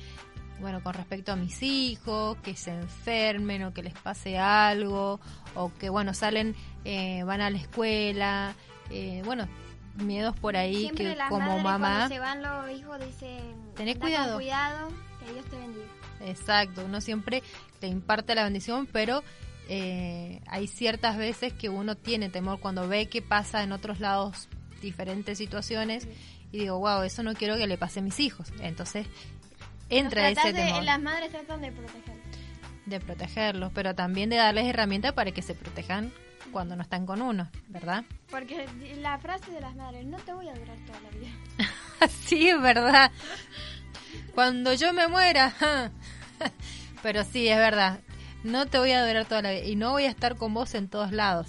bueno, 0.61 0.83
con 0.83 0.95
respecto 0.95 1.33
a 1.33 1.37
mis 1.37 1.63
hijos, 1.63 2.37
que 2.39 2.57
se 2.57 2.71
enfermen 2.73 3.65
o 3.65 3.73
que 3.75 3.83
les 3.83 3.95
pase 3.95 4.39
algo, 4.39 5.21
o 5.55 5.73
que, 5.75 5.89
bueno, 5.91 6.15
salen, 6.15 6.55
eh, 6.85 7.23
van 7.25 7.41
a 7.41 7.51
la 7.51 7.59
escuela. 7.59 8.55
eh, 8.91 9.23
bueno, 9.25 9.49
miedos 9.97 10.37
por 10.39 10.57
ahí 10.57 10.77
Siempre 10.83 11.05
que 11.07 11.17
las 11.17 11.29
como 11.29 11.59
mamá. 11.59 12.07
se 12.09 12.19
van 12.19 12.43
los 12.43 12.71
hijos 12.71 12.99
dicen... 13.05 13.41
Tené 13.75 13.93
"Anda 13.93 14.01
con 14.01 14.01
cuidado". 14.01 14.37
cuidado, 14.37 14.89
que 15.25 15.33
Dios 15.33 15.45
te 15.47 15.57
bendiga. 15.57 15.87
Exacto, 16.21 16.85
uno 16.85 17.01
siempre 17.01 17.43
te 17.81 17.87
imparte 17.89 18.35
la 18.35 18.45
bendición, 18.45 18.87
pero 18.87 19.23
eh, 19.69 20.41
hay 20.47 20.67
ciertas 20.69 21.17
veces 21.17 21.53
que 21.53 21.69
uno 21.69 21.97
tiene 21.97 22.29
temor 22.29 22.61
cuando 22.61 22.87
ve 22.89 23.07
que 23.09 23.23
pasa 23.23 23.63
en 23.63 23.73
otros 23.73 23.99
lados 24.01 24.49
diferentes 24.81 25.39
situaciones 25.39 26.07
y 26.53 26.59
digo, 26.61 26.79
wow, 26.79 27.03
eso 27.03 27.23
no 27.25 27.35
quiero 27.35 27.57
que 27.57 27.67
le 27.67 27.77
pase 27.77 27.99
a 28.01 28.03
mis 28.03 28.21
hijos. 28.21 28.53
Entonces 28.61 29.07
entra 29.91 30.29
ese 30.31 30.53
de- 30.53 30.65
temor 30.65 30.83
Las 30.85 31.01
madres 31.01 31.31
tratan 31.31 31.61
de 31.61 31.73
proteger. 31.73 32.15
de 32.87 33.01
protegerlos, 33.01 33.73
pero 33.75 33.95
también 33.95 34.31
de 34.31 34.37
darles 34.37 34.67
herramientas 34.67 35.13
para 35.13 35.31
que 35.33 35.43
se 35.43 35.55
protejan 35.55 36.13
cuando 36.53 36.77
no 36.77 36.83
están 36.83 37.05
con 37.07 37.21
uno, 37.23 37.49
¿verdad? 37.69 38.05
Porque 38.31 38.67
la 39.01 39.19
frase 39.19 39.51
de 39.51 39.61
las 39.61 39.75
madres, 39.75 40.07
no 40.07 40.17
te 40.19 40.33
voy 40.33 40.49
a 40.49 40.55
durar 40.55 40.77
toda 40.87 41.01
la 41.01 41.11
vida. 41.11 41.31
sí, 42.21 42.49
es 42.49 42.61
verdad. 42.61 43.11
Cuando 44.35 44.73
yo 44.75 44.93
me 44.93 45.09
muera. 45.09 45.53
Pero 47.03 47.25
sí, 47.25 47.49
es 47.49 47.57
verdad. 47.57 48.01
No 48.45 48.67
te 48.67 48.79
voy 48.79 48.93
a 48.93 49.07
durar 49.07 49.25
toda 49.27 49.43
la 49.43 49.51
vida. 49.51 49.65
Y 49.65 49.77
no 49.77 49.91
voy 49.93 50.05
a 50.05 50.11
estar 50.11 50.37
con 50.37 50.55
vos 50.55 50.75
en 50.75 50.89
todos 50.89 51.13
lados. 51.13 51.49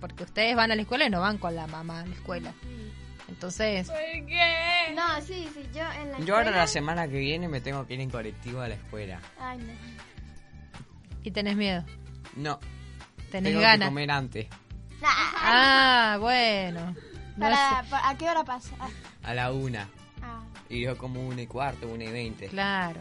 Porque 0.00 0.24
ustedes 0.24 0.54
van 0.54 0.70
a 0.70 0.76
la 0.76 0.82
escuela 0.82 1.06
y 1.06 1.10
no 1.10 1.20
van 1.20 1.38
con 1.38 1.54
la 1.56 1.66
mamá 1.66 2.00
a 2.00 2.06
la 2.06 2.14
escuela. 2.14 2.52
Entonces, 3.28 3.86
¿Por 3.88 3.96
qué? 4.26 4.92
No, 4.96 5.20
sí, 5.20 5.48
sí, 5.54 5.62
yo 5.74 5.82
en 6.00 6.12
la 6.12 6.18
Yo 6.20 6.34
ahora 6.34 6.46
escuela- 6.48 6.56
la 6.56 6.66
semana 6.66 7.08
que 7.08 7.18
viene 7.18 7.46
me 7.48 7.60
tengo 7.60 7.86
que 7.86 7.94
ir 7.94 8.00
en 8.00 8.10
colectivo 8.10 8.60
a 8.60 8.68
la 8.68 8.74
escuela. 8.74 9.20
Ay, 9.40 9.58
no. 9.58 9.72
y 11.22 11.30
tenés 11.30 11.56
miedo. 11.56 11.84
No, 12.36 12.58
Tenés 13.30 13.50
tengo 13.50 13.60
que 13.60 13.66
ganas. 13.66 13.88
comer 13.88 14.10
antes, 14.10 14.46
Ah, 15.02 16.16
bueno. 16.20 16.94
No 17.36 17.44
Para, 17.44 17.80
es- 17.82 17.92
¿A 17.92 18.16
qué 18.18 18.28
hora 18.28 18.44
pasa? 18.44 18.74
Ah, 18.80 18.88
a 19.22 19.34
la 19.34 19.52
una. 19.52 19.88
ah. 20.22 20.40
Y 20.68 20.80
yo 20.82 20.96
como 20.98 21.26
una 21.26 21.42
y 21.42 21.46
cuarto, 21.46 21.86
una 21.88 22.04
y 22.04 22.10
veinte. 22.12 22.48
Claro. 22.48 23.00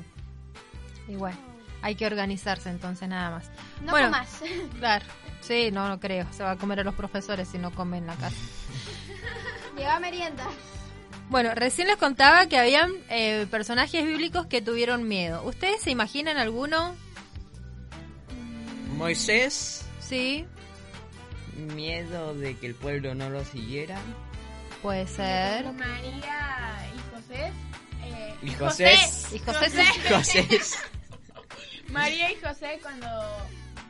Y 1.07 1.15
bueno, 1.15 1.37
hay 1.81 1.95
que 1.95 2.05
organizarse 2.05 2.69
entonces 2.69 3.07
nada 3.09 3.31
más. 3.31 3.49
No 3.81 3.91
bueno, 3.91 4.07
comas. 4.07 4.41
Claro. 4.77 5.05
Sí, 5.41 5.69
no, 5.71 5.87
no 5.87 5.99
creo. 5.99 6.27
Se 6.31 6.43
va 6.43 6.51
a 6.51 6.55
comer 6.57 6.81
a 6.81 6.83
los 6.83 6.93
profesores 6.95 7.47
si 7.47 7.57
no 7.57 7.71
comen 7.71 8.03
en 8.03 8.07
la 8.07 8.15
casa. 8.15 8.35
Lleva 9.77 9.99
merienda. 9.99 10.43
Bueno, 11.29 11.53
recién 11.55 11.87
les 11.87 11.97
contaba 11.97 12.47
que 12.47 12.57
habían 12.57 12.91
eh, 13.09 13.45
personajes 13.51 14.03
bíblicos 14.05 14.45
que 14.47 14.61
tuvieron 14.61 15.07
miedo. 15.07 15.43
¿Ustedes 15.43 15.81
se 15.81 15.91
imaginan 15.91 16.37
alguno? 16.37 16.95
Moisés, 18.95 19.83
Sí, 19.99 20.45
miedo 21.75 22.33
de 22.33 22.55
que 22.57 22.67
el 22.67 22.75
pueblo 22.75 23.13
no 23.13 23.29
lo 23.29 23.43
siguiera. 23.43 23.99
puede 24.81 25.05
ser. 25.05 25.65
María 25.73 26.87
y 26.95 27.15
José. 27.15 27.51
eh, 28.03 28.35
Y 28.41 28.51
José. 28.53 28.93
Y 29.33 29.39
José, 29.39 29.85
José. 30.09 30.47
María 31.89 32.31
y 32.31 32.35
José 32.35 32.79
cuando 32.81 33.07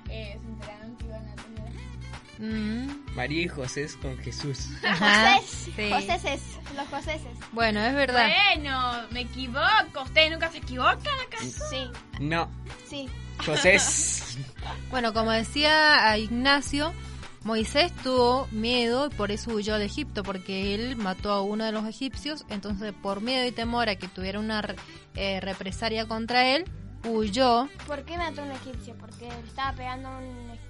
eh, 0.10 0.38
se 0.42 0.48
enteraron 0.48 0.98
que. 0.98 1.07
Mm, 2.40 3.16
María 3.16 3.42
y 3.44 3.48
José 3.48 3.88
con 4.02 4.18
Jesús. 4.20 4.70
ajá, 4.84 5.38
José. 5.40 5.72
sí. 5.76 5.90
Joséses. 5.92 6.42
Los 6.76 6.88
joséses. 6.88 7.32
Bueno, 7.52 7.80
es 7.82 7.94
verdad. 7.94 8.30
Bueno, 8.56 9.08
me 9.12 9.22
equivoco. 9.22 10.04
¿Ustedes 10.04 10.32
nunca 10.32 10.52
se 10.52 10.60
equivocan 10.60 11.20
acaso? 11.26 11.66
Sí, 11.70 11.90
No, 12.20 12.50
sí. 12.88 13.10
José. 13.46 13.78
Bueno, 14.92 15.14
como 15.14 15.32
decía 15.32 16.10
a 16.10 16.18
Ignacio, 16.18 16.94
Moisés 17.44 17.94
tuvo 18.04 18.48
miedo 18.52 19.08
y 19.08 19.10
por 19.16 19.32
eso 19.32 19.52
huyó 19.52 19.78
de 19.78 19.86
Egipto, 19.86 20.24
porque 20.24 20.76
él 20.76 20.96
mató 20.98 21.32
a 21.32 21.42
uno 21.42 21.64
de 21.64 21.72
los 21.72 21.86
egipcios, 21.86 22.46
entonces 22.50 22.94
por 22.94 23.22
miedo 23.22 23.46
y 23.46 23.52
temor 23.52 23.88
a 23.90 23.96
que 23.96 24.08
tuviera 24.10 24.40
una 24.40 24.76
eh, 25.16 25.40
represalia 25.40 26.06
contra 26.08 26.56
él, 26.56 26.66
huyó. 27.06 27.70
¿Por 27.86 28.04
qué 28.04 28.18
mató 28.18 28.42
a 28.42 28.46
un 28.46 28.52
egipcio? 28.52 28.96
Porque 29.00 29.30
estaba 29.48 29.72
pegando 29.74 30.10
un... 30.10 30.26
un... 30.26 30.67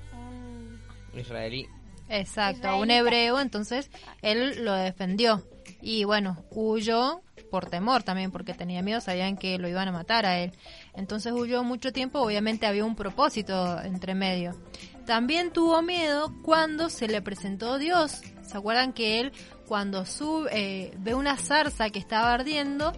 Israelí. 1.19 1.67
Exacto, 2.09 2.69
a 2.69 2.75
un 2.77 2.89
hebreo, 2.89 3.39
entonces 3.39 3.91
él 4.21 4.63
lo 4.63 4.73
defendió. 4.73 5.43
Y 5.81 6.05
bueno, 6.05 6.43
huyó 6.51 7.21
por 7.51 7.69
temor 7.69 8.03
también, 8.03 8.31
porque 8.31 8.53
tenía 8.53 8.81
miedo, 8.81 9.01
sabían 9.01 9.37
que 9.37 9.57
lo 9.57 9.67
iban 9.67 9.87
a 9.87 9.91
matar 9.91 10.25
a 10.25 10.39
él. 10.39 10.53
Entonces 10.93 11.33
huyó 11.33 11.63
mucho 11.63 11.91
tiempo, 11.91 12.19
obviamente 12.19 12.65
había 12.65 12.85
un 12.85 12.95
propósito 12.95 13.79
entre 13.81 14.15
medio. 14.15 14.55
También 15.05 15.51
tuvo 15.51 15.81
miedo 15.81 16.33
cuando 16.43 16.89
se 16.89 17.07
le 17.07 17.21
presentó 17.21 17.77
Dios. 17.77 18.21
¿Se 18.43 18.57
acuerdan 18.57 18.93
que 18.93 19.19
él 19.19 19.31
cuando 19.67 20.05
sube, 20.05 20.49
eh, 20.53 20.93
ve 20.99 21.13
una 21.13 21.37
zarza 21.37 21.89
que 21.89 21.99
estaba 21.99 22.33
ardiendo 22.33 22.93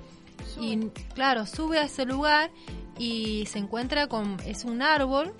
y 0.59 0.77
claro, 1.13 1.45
sube 1.45 1.79
a 1.79 1.83
ese 1.83 2.05
lugar 2.05 2.51
y 2.97 3.45
se 3.47 3.59
encuentra 3.59 4.07
con, 4.07 4.37
es 4.45 4.65
un 4.65 4.81
árbol 4.81 5.33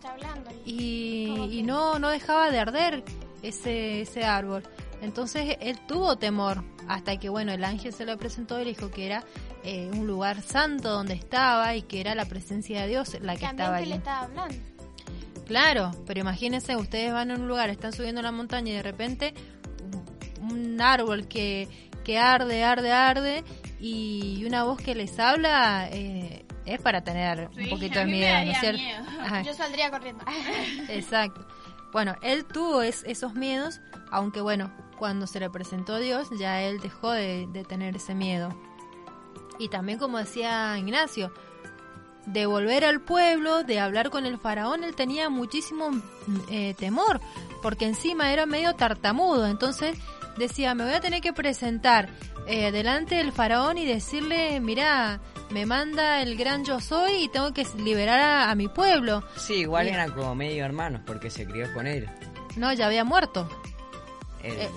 está 0.00 0.12
hablando. 0.12 0.50
y, 0.64 1.48
y 1.50 1.62
no, 1.62 1.98
no 1.98 2.08
dejaba 2.08 2.50
de 2.50 2.58
arder 2.58 3.04
ese, 3.42 4.00
ese 4.02 4.24
árbol. 4.24 4.62
Entonces 5.02 5.56
él 5.60 5.78
tuvo 5.86 6.16
temor 6.16 6.62
hasta 6.88 7.16
que, 7.18 7.28
bueno, 7.28 7.52
el 7.52 7.64
ángel 7.64 7.92
se 7.94 8.04
le 8.04 8.16
presentó 8.16 8.60
y 8.60 8.64
le 8.64 8.70
dijo 8.70 8.90
que 8.90 9.06
era 9.06 9.24
eh, 9.64 9.88
un 9.94 10.06
lugar 10.06 10.42
santo 10.42 10.90
donde 10.90 11.14
estaba 11.14 11.74
y 11.74 11.82
que 11.82 12.00
era 12.00 12.14
la 12.14 12.24
presencia 12.26 12.82
de 12.82 12.88
Dios 12.88 13.16
la 13.22 13.34
que 13.36 13.40
También 13.46 13.50
estaba 13.60 13.78
que 13.78 13.86
le 13.86 13.92
allí. 13.92 13.98
estaba 13.98 14.20
hablando. 14.24 14.54
Claro, 15.46 15.90
pero 16.06 16.20
imagínense, 16.20 16.76
ustedes 16.76 17.12
van 17.12 17.30
a 17.30 17.34
un 17.34 17.48
lugar, 17.48 17.70
están 17.70 17.92
subiendo 17.92 18.22
la 18.22 18.30
montaña 18.30 18.72
y 18.72 18.76
de 18.76 18.82
repente 18.82 19.34
un- 20.42 20.50
un 20.50 20.80
árbol 20.80 21.26
que, 21.28 21.66
que 22.04 22.18
arde, 22.18 22.62
arde, 22.62 22.92
arde 22.92 23.44
y 23.80 24.44
una 24.44 24.64
voz 24.64 24.80
que 24.80 24.94
les 24.94 25.18
habla 25.18 25.88
eh, 25.90 26.19
es 26.74 26.80
para 26.80 27.02
tener 27.02 27.48
un 27.56 27.68
poquito 27.70 27.98
de 28.00 28.06
miedo, 28.06 28.44
¿no 28.44 28.50
es 28.52 28.58
cierto? 28.60 28.82
Yo 29.44 29.54
saldría 29.54 29.90
corriendo. 29.90 30.24
Exacto. 30.88 31.46
Bueno, 31.92 32.14
él 32.22 32.44
tuvo 32.44 32.82
es- 32.82 33.04
esos 33.06 33.34
miedos, 33.34 33.80
aunque 34.10 34.40
bueno, 34.40 34.72
cuando 34.98 35.26
se 35.26 35.40
le 35.40 35.50
presentó 35.50 35.98
Dios, 35.98 36.28
ya 36.38 36.62
él 36.62 36.78
dejó 36.80 37.10
de, 37.12 37.46
de 37.52 37.64
tener 37.64 37.96
ese 37.96 38.14
miedo. 38.14 38.54
Y 39.58 39.68
también, 39.68 39.98
como 39.98 40.18
decía 40.18 40.78
Ignacio, 40.78 41.32
de 42.26 42.46
volver 42.46 42.84
al 42.84 43.00
pueblo, 43.00 43.62
de 43.64 43.80
hablar 43.80 44.10
con 44.10 44.24
el 44.26 44.38
faraón, 44.38 44.84
él 44.84 44.94
tenía 44.94 45.28
muchísimo 45.30 45.90
mm, 45.90 46.02
eh, 46.50 46.74
temor, 46.78 47.20
porque 47.62 47.86
encima 47.86 48.32
era 48.32 48.46
medio 48.46 48.74
tartamudo, 48.74 49.46
entonces 49.46 49.98
decía, 50.38 50.74
me 50.74 50.84
voy 50.84 50.92
a 50.94 51.00
tener 51.00 51.20
que 51.20 51.32
presentar 51.32 52.08
eh, 52.46 52.70
delante 52.72 53.16
del 53.16 53.32
faraón 53.32 53.78
y 53.78 53.84
decirle, 53.86 54.60
mira, 54.60 55.20
me 55.50 55.66
manda 55.66 56.22
el 56.22 56.36
gran 56.36 56.64
yo 56.64 56.80
soy 56.80 57.24
y 57.24 57.28
tengo 57.28 57.52
que 57.52 57.66
liberar 57.78 58.20
a, 58.20 58.50
a 58.50 58.54
mi 58.54 58.68
pueblo. 58.68 59.22
Sí, 59.36 59.54
igual 59.60 59.84
Bien. 59.84 59.94
eran 59.96 60.12
como 60.12 60.34
medio 60.34 60.64
hermanos 60.64 61.02
porque 61.06 61.30
se 61.30 61.46
crió 61.46 61.72
con 61.74 61.86
él. 61.86 62.08
No, 62.56 62.72
ya 62.72 62.86
había 62.86 63.04
muerto. 63.04 63.48
Él- 64.42 64.56
Eh, 64.58 64.70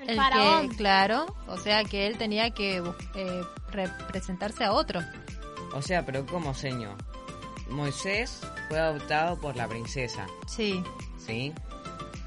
El, 0.00 0.10
El 0.10 0.16
faraón. 0.16 0.68
que, 0.70 0.76
claro, 0.76 1.36
o 1.48 1.58
sea 1.58 1.84
que 1.84 2.06
él 2.06 2.16
tenía 2.16 2.50
que 2.50 2.82
eh, 3.14 3.42
representarse 3.70 4.64
a 4.64 4.72
otro. 4.72 5.00
O 5.74 5.82
sea, 5.82 6.06
pero 6.06 6.24
como 6.24 6.54
señor. 6.54 6.94
Moisés 7.68 8.40
fue 8.68 8.78
adoptado 8.78 9.38
por 9.38 9.54
la 9.56 9.68
princesa, 9.68 10.26
Sí, 10.46 10.82
¿sí? 11.18 11.52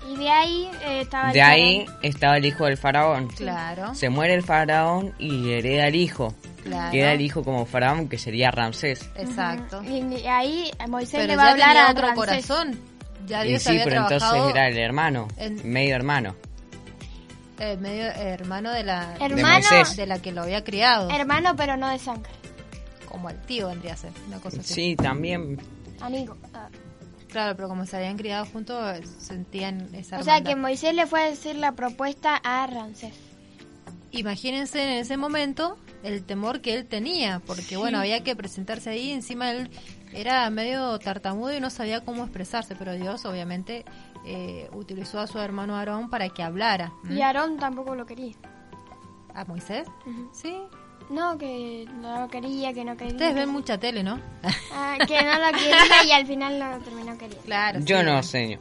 Y 0.09 0.15
de 0.17 0.29
ahí 0.29 0.69
eh, 0.83 1.01
estaba 1.01 1.27
el 1.27 1.33
De 1.33 1.41
ahí 1.41 1.85
faraón. 1.85 1.99
estaba 2.03 2.37
el 2.37 2.45
hijo 2.45 2.65
del 2.65 2.77
faraón. 2.77 3.27
claro, 3.29 3.93
Se 3.95 4.09
muere 4.09 4.33
el 4.33 4.43
faraón 4.43 5.13
y 5.19 5.51
hereda 5.51 5.87
el 5.87 5.95
hijo. 5.95 6.33
claro. 6.63 6.91
Queda 6.91 7.13
el 7.13 7.21
hijo 7.21 7.43
como 7.43 7.65
faraón 7.65 8.09
que 8.09 8.17
sería 8.17 8.51
Ramsés. 8.51 9.09
Exacto. 9.15 9.81
Y 9.83 9.97
y 10.15 10.27
ahí 10.27 10.71
Moisés 10.89 11.19
Pero 11.21 11.27
le 11.27 11.37
va 11.37 11.47
a 11.47 11.51
hablar 11.51 11.77
a 11.77 11.91
otro 11.91 12.07
Ramsés. 12.07 12.15
corazón. 12.47 12.79
Ya 13.27 13.45
Y 13.45 13.49
Dios 13.49 13.63
sí, 13.63 13.69
había 13.69 13.83
pero 13.85 14.01
entonces 14.01 14.29
era 14.49 14.67
el 14.67 14.77
hermano, 14.79 15.27
en- 15.37 15.71
medio 15.71 15.95
hermano. 15.95 16.35
eh, 17.59 17.77
medio 17.79 18.05
hermano 18.05 18.71
de 18.71 18.83
la 18.83 19.15
Hermano, 19.19 19.47
Moisés. 19.71 19.95
de 19.95 20.07
la 20.07 20.19
que 20.21 20.31
lo 20.31 20.41
había 20.41 20.63
criado, 20.63 21.09
hermano, 21.11 21.55
pero 21.55 21.77
no 21.77 21.87
de 21.89 21.99
sangre. 21.99 22.31
como 23.07 23.29
el 23.29 23.39
tío 23.41 23.67
vendría 23.67 23.93
a 23.93 23.97
ser, 23.97 24.11
una 24.27 24.39
cosa 24.39 24.59
así. 24.61 24.73
Sí, 24.73 24.95
también. 24.95 25.59
Amigo. 25.99 26.35
Claro, 27.31 27.55
pero 27.55 27.69
como 27.69 27.85
se 27.85 27.95
habían 27.97 28.17
criado 28.17 28.45
juntos, 28.45 28.77
sentían 29.19 29.93
esa 29.95 30.19
O 30.19 30.23
sea 30.23 30.41
que 30.41 30.55
Moisés 30.55 30.93
le 30.93 31.07
fue 31.07 31.21
a 31.21 31.29
decir 31.29 31.55
la 31.55 31.71
propuesta 31.71 32.35
a 32.35 32.67
Ramsés. 32.67 33.13
Imagínense 34.11 34.83
en 34.83 34.89
ese 34.99 35.15
momento 35.15 35.77
el 36.03 36.23
temor 36.23 36.59
que 36.59 36.73
él 36.73 36.85
tenía, 36.85 37.39
porque 37.39 37.77
bueno, 37.77 37.99
había 37.99 38.23
que 38.23 38.35
presentarse 38.35 38.89
ahí, 38.89 39.11
encima 39.11 39.51
él 39.51 39.69
era 40.13 40.49
medio 40.49 40.99
tartamudo 40.99 41.55
y 41.55 41.61
no 41.61 41.69
sabía 41.69 42.01
cómo 42.01 42.23
expresarse, 42.23 42.75
pero 42.75 42.93
Dios 42.93 43.23
obviamente 43.23 43.85
eh, 44.25 44.69
utilizó 44.73 45.19
a 45.21 45.27
su 45.27 45.39
hermano 45.39 45.77
Aarón 45.77 46.09
para 46.09 46.27
que 46.27 46.43
hablara. 46.43 46.91
Y 47.09 47.21
Aarón 47.21 47.57
tampoco 47.57 47.95
lo 47.95 48.05
quería. 48.05 48.35
¿A 49.33 49.45
Moisés? 49.45 49.87
Sí. 50.33 50.57
No, 51.11 51.37
que 51.37 51.85
no 51.99 52.21
lo 52.21 52.27
quería, 52.29 52.73
que 52.73 52.85
no 52.85 52.95
quería. 52.95 53.13
Ustedes 53.13 53.35
ven 53.35 53.49
mucha 53.49 53.77
tele, 53.77 54.01
¿no? 54.01 54.19
Ah, 54.73 54.97
que 55.05 55.21
no 55.21 55.39
lo 55.39 55.51
quería 55.51 56.05
y 56.07 56.11
al 56.11 56.25
final 56.25 56.57
lo 56.57 56.79
terminó 56.83 57.17
queriendo. 57.17 57.43
claro. 57.43 57.79
Yo 57.81 57.99
sí. 57.99 58.05
no, 58.05 58.23
señor. 58.23 58.59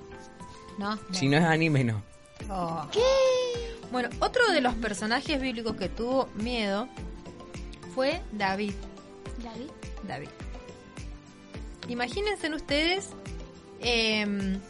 No. 0.76 0.98
Si 1.12 1.28
no 1.28 1.36
es 1.36 1.44
anime, 1.44 1.84
no. 1.84 2.02
Oh. 2.48 2.86
Bueno, 3.92 4.08
otro 4.18 4.50
de 4.50 4.60
los 4.60 4.74
personajes 4.74 5.40
bíblicos 5.40 5.76
que 5.76 5.88
tuvo 5.88 6.28
miedo 6.34 6.88
fue 7.94 8.20
David. 8.32 8.74
David. 9.42 9.70
David. 10.06 10.28
Imagínense 11.88 12.52
ustedes 12.52 13.10
em, 13.80 14.60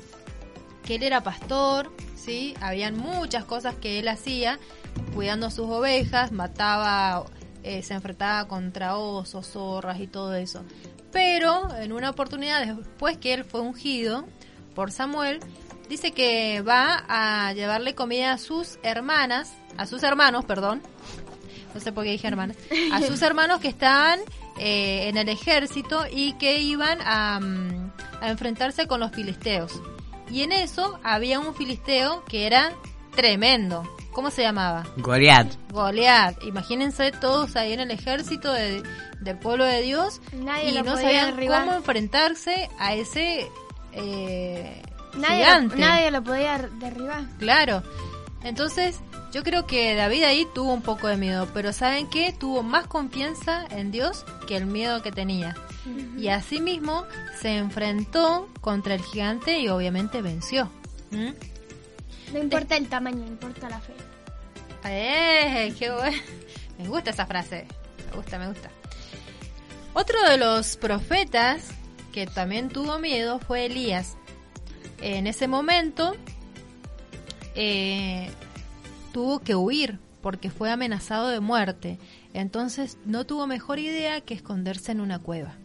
que 0.84 0.96
él 0.96 1.02
era 1.02 1.22
pastor, 1.22 1.90
¿sí? 2.16 2.54
Habían 2.60 2.96
muchas 2.98 3.44
cosas 3.44 3.74
que 3.74 3.98
él 3.98 4.08
hacía, 4.08 4.58
cuidando 5.14 5.50
sus 5.50 5.66
ovejas, 5.66 6.32
mataba, 6.32 7.24
eh, 7.62 7.82
se 7.82 7.94
enfrentaba 7.94 8.48
contra 8.48 8.96
osos, 8.96 9.46
zorras 9.46 10.00
y 10.00 10.06
todo 10.06 10.34
eso. 10.34 10.64
Pero 11.12 11.74
en 11.76 11.92
una 11.92 12.10
oportunidad, 12.10 12.64
después 12.64 13.18
que 13.18 13.34
él 13.34 13.44
fue 13.44 13.60
ungido 13.60 14.24
por 14.74 14.92
Samuel, 14.92 15.40
dice 15.88 16.12
que 16.12 16.62
va 16.62 17.04
a 17.08 17.52
llevarle 17.52 17.94
comida 17.94 18.32
a 18.32 18.38
sus 18.38 18.78
hermanas, 18.82 19.52
a 19.76 19.86
sus 19.86 20.02
hermanos, 20.02 20.44
perdón, 20.44 20.82
no 21.74 21.80
sé 21.80 21.92
por 21.92 22.04
qué 22.04 22.10
dije 22.10 22.28
hermanas, 22.28 22.56
a 22.92 23.02
sus 23.06 23.20
hermanos 23.22 23.60
que 23.60 23.68
estaban 23.68 24.20
eh, 24.58 25.08
en 25.08 25.16
el 25.16 25.28
ejército 25.28 26.04
y 26.10 26.34
que 26.34 26.60
iban 26.60 26.98
a, 27.02 27.40
mm, 27.40 27.92
a 28.20 28.30
enfrentarse 28.30 28.86
con 28.86 29.00
los 29.00 29.10
filisteos. 29.12 29.80
Y 30.30 30.42
en 30.42 30.52
eso 30.52 31.00
había 31.02 31.40
un 31.40 31.54
filisteo 31.54 32.24
que 32.24 32.46
era 32.46 32.72
tremendo. 33.16 33.82
¿Cómo 34.12 34.30
se 34.30 34.42
llamaba? 34.42 34.84
Goliat. 34.96 35.52
Goliat. 35.72 36.42
Imagínense 36.44 37.12
todos 37.12 37.56
ahí 37.56 37.72
en 37.72 37.80
el 37.80 37.90
ejército 37.90 38.52
de- 38.52 38.82
del 39.20 39.38
pueblo 39.38 39.64
de 39.64 39.82
Dios 39.82 40.20
Nadie 40.32 40.70
y 40.70 40.72
lo 40.74 40.82
no 40.82 40.96
sabían 40.96 41.30
derribar. 41.36 41.64
cómo 41.64 41.76
enfrentarse 41.76 42.68
a 42.78 42.94
ese 42.94 43.48
eh, 43.92 44.82
Nadie 45.16 45.38
lo, 45.38 45.44
gigante. 45.44 45.76
nadie 45.76 46.10
lo 46.10 46.22
podía 46.22 46.58
derribar. 46.78 47.24
Claro. 47.38 47.82
Entonces, 48.42 49.00
yo 49.32 49.42
creo 49.42 49.66
que 49.66 49.94
David 49.94 50.22
ahí 50.24 50.46
tuvo 50.54 50.72
un 50.72 50.82
poco 50.82 51.06
de 51.08 51.16
miedo, 51.16 51.46
pero 51.52 51.72
¿saben 51.72 52.08
qué? 52.08 52.32
Tuvo 52.32 52.62
más 52.62 52.86
confianza 52.86 53.64
en 53.70 53.90
Dios 53.90 54.24
que 54.46 54.56
el 54.56 54.66
miedo 54.66 55.02
que 55.02 55.12
tenía. 55.12 55.56
Y 56.18 56.28
asimismo 56.28 57.04
se 57.40 57.56
enfrentó 57.56 58.48
contra 58.60 58.94
el 58.94 59.02
gigante 59.02 59.58
y 59.60 59.68
obviamente 59.68 60.22
venció. 60.22 60.70
¿Mm? 61.10 61.30
No 62.32 62.38
importa 62.38 62.76
el 62.76 62.88
tamaño, 62.88 63.26
importa 63.26 63.68
la 63.68 63.80
fe. 63.80 63.94
¡Eh! 64.84 65.74
¡Qué 65.78 65.90
bueno! 65.90 66.16
Me 66.78 66.88
gusta 66.88 67.10
esa 67.10 67.26
frase. 67.26 67.66
Me 68.10 68.16
gusta, 68.16 68.38
me 68.38 68.48
gusta. 68.48 68.70
Otro 69.92 70.22
de 70.28 70.38
los 70.38 70.76
profetas 70.76 71.68
que 72.12 72.26
también 72.26 72.68
tuvo 72.68 72.98
miedo 72.98 73.38
fue 73.38 73.66
Elías. 73.66 74.16
En 75.00 75.26
ese 75.26 75.48
momento 75.48 76.14
eh, 77.54 78.30
tuvo 79.12 79.40
que 79.40 79.54
huir 79.54 79.98
porque 80.20 80.50
fue 80.50 80.70
amenazado 80.70 81.28
de 81.28 81.40
muerte. 81.40 81.98
Entonces 82.32 82.98
no 83.04 83.26
tuvo 83.26 83.46
mejor 83.46 83.78
idea 83.78 84.20
que 84.20 84.34
esconderse 84.34 84.92
en 84.92 85.00
una 85.00 85.18
cueva. 85.18 85.56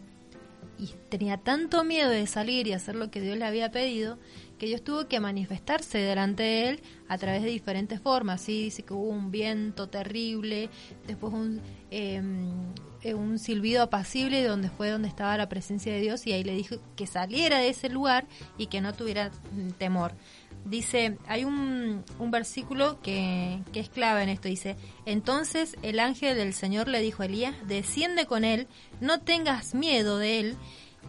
Y 0.77 0.87
tenía 1.09 1.37
tanto 1.37 1.83
miedo 1.83 2.09
de 2.09 2.27
salir 2.27 2.67
y 2.67 2.73
hacer 2.73 2.95
lo 2.95 3.11
que 3.11 3.21
Dios 3.21 3.37
le 3.37 3.45
había 3.45 3.71
pedido 3.71 4.17
que 4.57 4.67
Dios 4.67 4.83
tuvo 4.83 5.07
que 5.07 5.19
manifestarse 5.19 5.97
delante 5.97 6.43
de 6.43 6.69
él 6.69 6.81
a 7.07 7.17
través 7.17 7.43
de 7.43 7.49
diferentes 7.49 7.99
formas. 7.99 8.41
Sí, 8.41 8.63
dice 8.63 8.83
que 8.83 8.93
hubo 8.93 9.09
un 9.09 9.31
viento 9.31 9.89
terrible, 9.89 10.69
después 11.07 11.33
un, 11.33 11.61
eh, 11.91 12.21
un 13.13 13.37
silbido 13.37 13.83
apacible 13.83 14.43
donde 14.43 14.69
fue 14.69 14.89
donde 14.89 15.07
estaba 15.07 15.37
la 15.37 15.49
presencia 15.49 15.93
de 15.93 16.01
Dios 16.01 16.25
y 16.25 16.33
ahí 16.33 16.43
le 16.43 16.55
dijo 16.55 16.77
que 16.95 17.05
saliera 17.05 17.59
de 17.59 17.69
ese 17.69 17.89
lugar 17.89 18.25
y 18.57 18.67
que 18.67 18.81
no 18.81 18.93
tuviera 18.93 19.29
mm, 19.51 19.71
temor. 19.71 20.13
Dice, 20.65 21.19
hay 21.27 21.45
un, 21.45 22.03
un 22.17 22.31
versículo 22.31 22.99
que, 23.01 23.59
que 23.71 23.79
es 23.79 23.89
clave 23.89 24.23
en 24.23 24.29
esto, 24.29 24.47
dice, 24.47 24.75
entonces 25.05 25.75
el 25.83 25.99
ángel 25.99 26.35
del 26.35 26.53
Señor 26.53 26.87
le 26.87 27.01
dijo 27.01 27.21
a 27.21 27.27
Elías, 27.27 27.55
desciende 27.67 28.25
con 28.25 28.43
él, 28.43 28.67
no 28.99 29.21
tengas 29.21 29.75
miedo 29.75 30.17
de 30.17 30.39
él, 30.39 30.57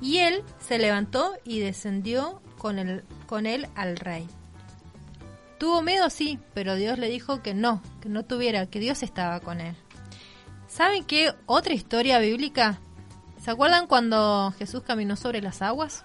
y 0.03 0.19
él 0.19 0.43
se 0.59 0.79
levantó 0.79 1.33
y 1.43 1.61
descendió 1.61 2.43
con, 2.67 2.81
el, 2.81 3.05
con 3.29 3.47
él 3.47 3.69
al 3.77 3.97
rey. 3.97 4.27
Tuvo 5.57 5.83
miedo, 5.83 6.11
sí, 6.11 6.41
pero 6.53 6.75
Dios 6.75 6.99
le 6.99 7.09
dijo 7.09 7.41
que 7.41 7.55
no, 7.55 7.81
que 8.01 8.09
no 8.09 8.25
tuviera, 8.25 8.67
que 8.67 8.81
Dios 8.81 9.05
estaba 9.05 9.39
con 9.39 9.61
él. 9.61 9.77
¿Saben 10.67 11.05
qué 11.05 11.33
otra 11.47 11.75
historia 11.75 12.19
bíblica? 12.19 12.81
¿Se 13.41 13.53
acuerdan 13.53 13.87
cuando 13.87 14.53
Jesús 14.59 14.83
caminó 14.83 15.15
sobre 15.15 15.41
las 15.43 15.63
aguas? 15.63 16.03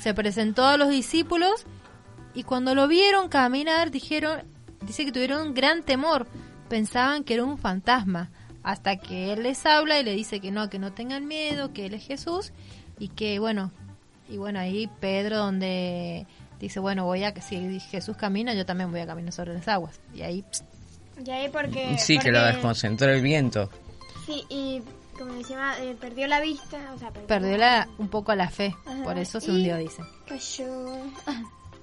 Se 0.00 0.14
presentó 0.14 0.64
a 0.64 0.76
los 0.76 0.90
discípulos 0.90 1.64
y 2.34 2.44
cuando 2.44 2.76
lo 2.76 2.86
vieron 2.86 3.28
caminar 3.28 3.90
dijeron, 3.90 4.42
dice 4.82 5.04
que 5.04 5.10
tuvieron 5.10 5.48
un 5.48 5.54
gran 5.54 5.82
temor, 5.82 6.28
pensaban 6.68 7.24
que 7.24 7.34
era 7.34 7.42
un 7.42 7.58
fantasma, 7.58 8.30
hasta 8.62 8.96
que 8.96 9.32
él 9.32 9.42
les 9.42 9.66
habla 9.66 9.98
y 9.98 10.04
le 10.04 10.12
dice 10.12 10.38
que 10.38 10.52
no, 10.52 10.70
que 10.70 10.78
no 10.78 10.92
tengan 10.92 11.26
miedo, 11.26 11.72
que 11.72 11.86
él 11.86 11.94
es 11.94 12.06
Jesús 12.06 12.52
y 13.00 13.08
que 13.08 13.40
bueno, 13.40 13.72
y 14.32 14.38
bueno 14.38 14.58
ahí 14.58 14.88
Pedro 15.00 15.38
donde 15.38 16.26
dice, 16.58 16.80
bueno, 16.80 17.04
voy 17.04 17.24
a 17.24 17.34
si 17.40 17.80
Jesús 17.80 18.16
camina, 18.16 18.54
yo 18.54 18.64
también 18.66 18.90
voy 18.90 19.00
a 19.00 19.06
caminar 19.06 19.32
sobre 19.32 19.54
las 19.54 19.68
aguas. 19.68 20.00
Y 20.14 20.22
ahí 20.22 20.42
pst, 20.50 20.64
Y 21.26 21.30
ahí 21.30 21.48
porque... 21.50 21.96
Sí, 21.98 22.18
que 22.18 22.30
lo 22.32 22.42
desconcentró 22.44 23.10
el 23.10 23.20
viento. 23.20 23.68
Sí, 24.26 24.44
y 24.48 24.80
como 25.18 25.34
decía, 25.34 25.74
eh, 25.80 25.96
perdió 26.00 26.26
la 26.28 26.40
vista, 26.40 26.78
o 26.94 26.98
sea, 26.98 27.10
perdió, 27.10 27.26
perdió 27.26 27.56
la, 27.58 27.88
un 27.98 28.08
poco 28.08 28.34
la 28.34 28.48
fe, 28.48 28.74
Ajá, 28.86 29.02
por 29.04 29.18
eso 29.18 29.40
se 29.40 29.50
y- 29.50 29.54
hundió, 29.56 29.76
dice. 29.76 30.02
cayó. 30.26 30.96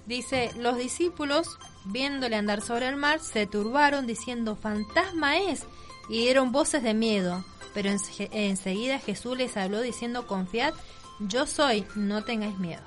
Dice, 0.05 0.49
los 0.57 0.77
discípulos, 0.77 1.59
viéndole 1.85 2.35
andar 2.35 2.61
sobre 2.61 2.88
el 2.88 2.95
mar, 2.95 3.19
se 3.19 3.45
turbaron 3.45 4.07
diciendo, 4.07 4.55
fantasma 4.55 5.38
es, 5.38 5.65
y 6.09 6.21
dieron 6.21 6.51
voces 6.51 6.81
de 6.81 6.93
miedo. 6.95 7.43
Pero 7.76 7.91
ense- 7.91 8.30
enseguida 8.31 8.97
Jesús 8.97 9.38
les 9.38 9.55
habló 9.55 9.81
diciendo, 9.81 10.26
confiad, 10.26 10.73
yo 11.20 11.46
soy, 11.46 11.86
no 11.96 12.24
tengáis 12.24 12.58
miedo. 12.58 12.82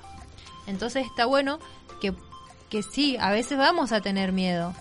Entonces 0.67 1.05
está 1.05 1.25
bueno 1.25 1.59
que, 2.01 2.13
que 2.69 2.83
sí, 2.83 3.17
a 3.19 3.31
veces 3.31 3.57
vamos 3.57 3.91
a 3.91 4.01
tener 4.01 4.31
miedo, 4.31 4.73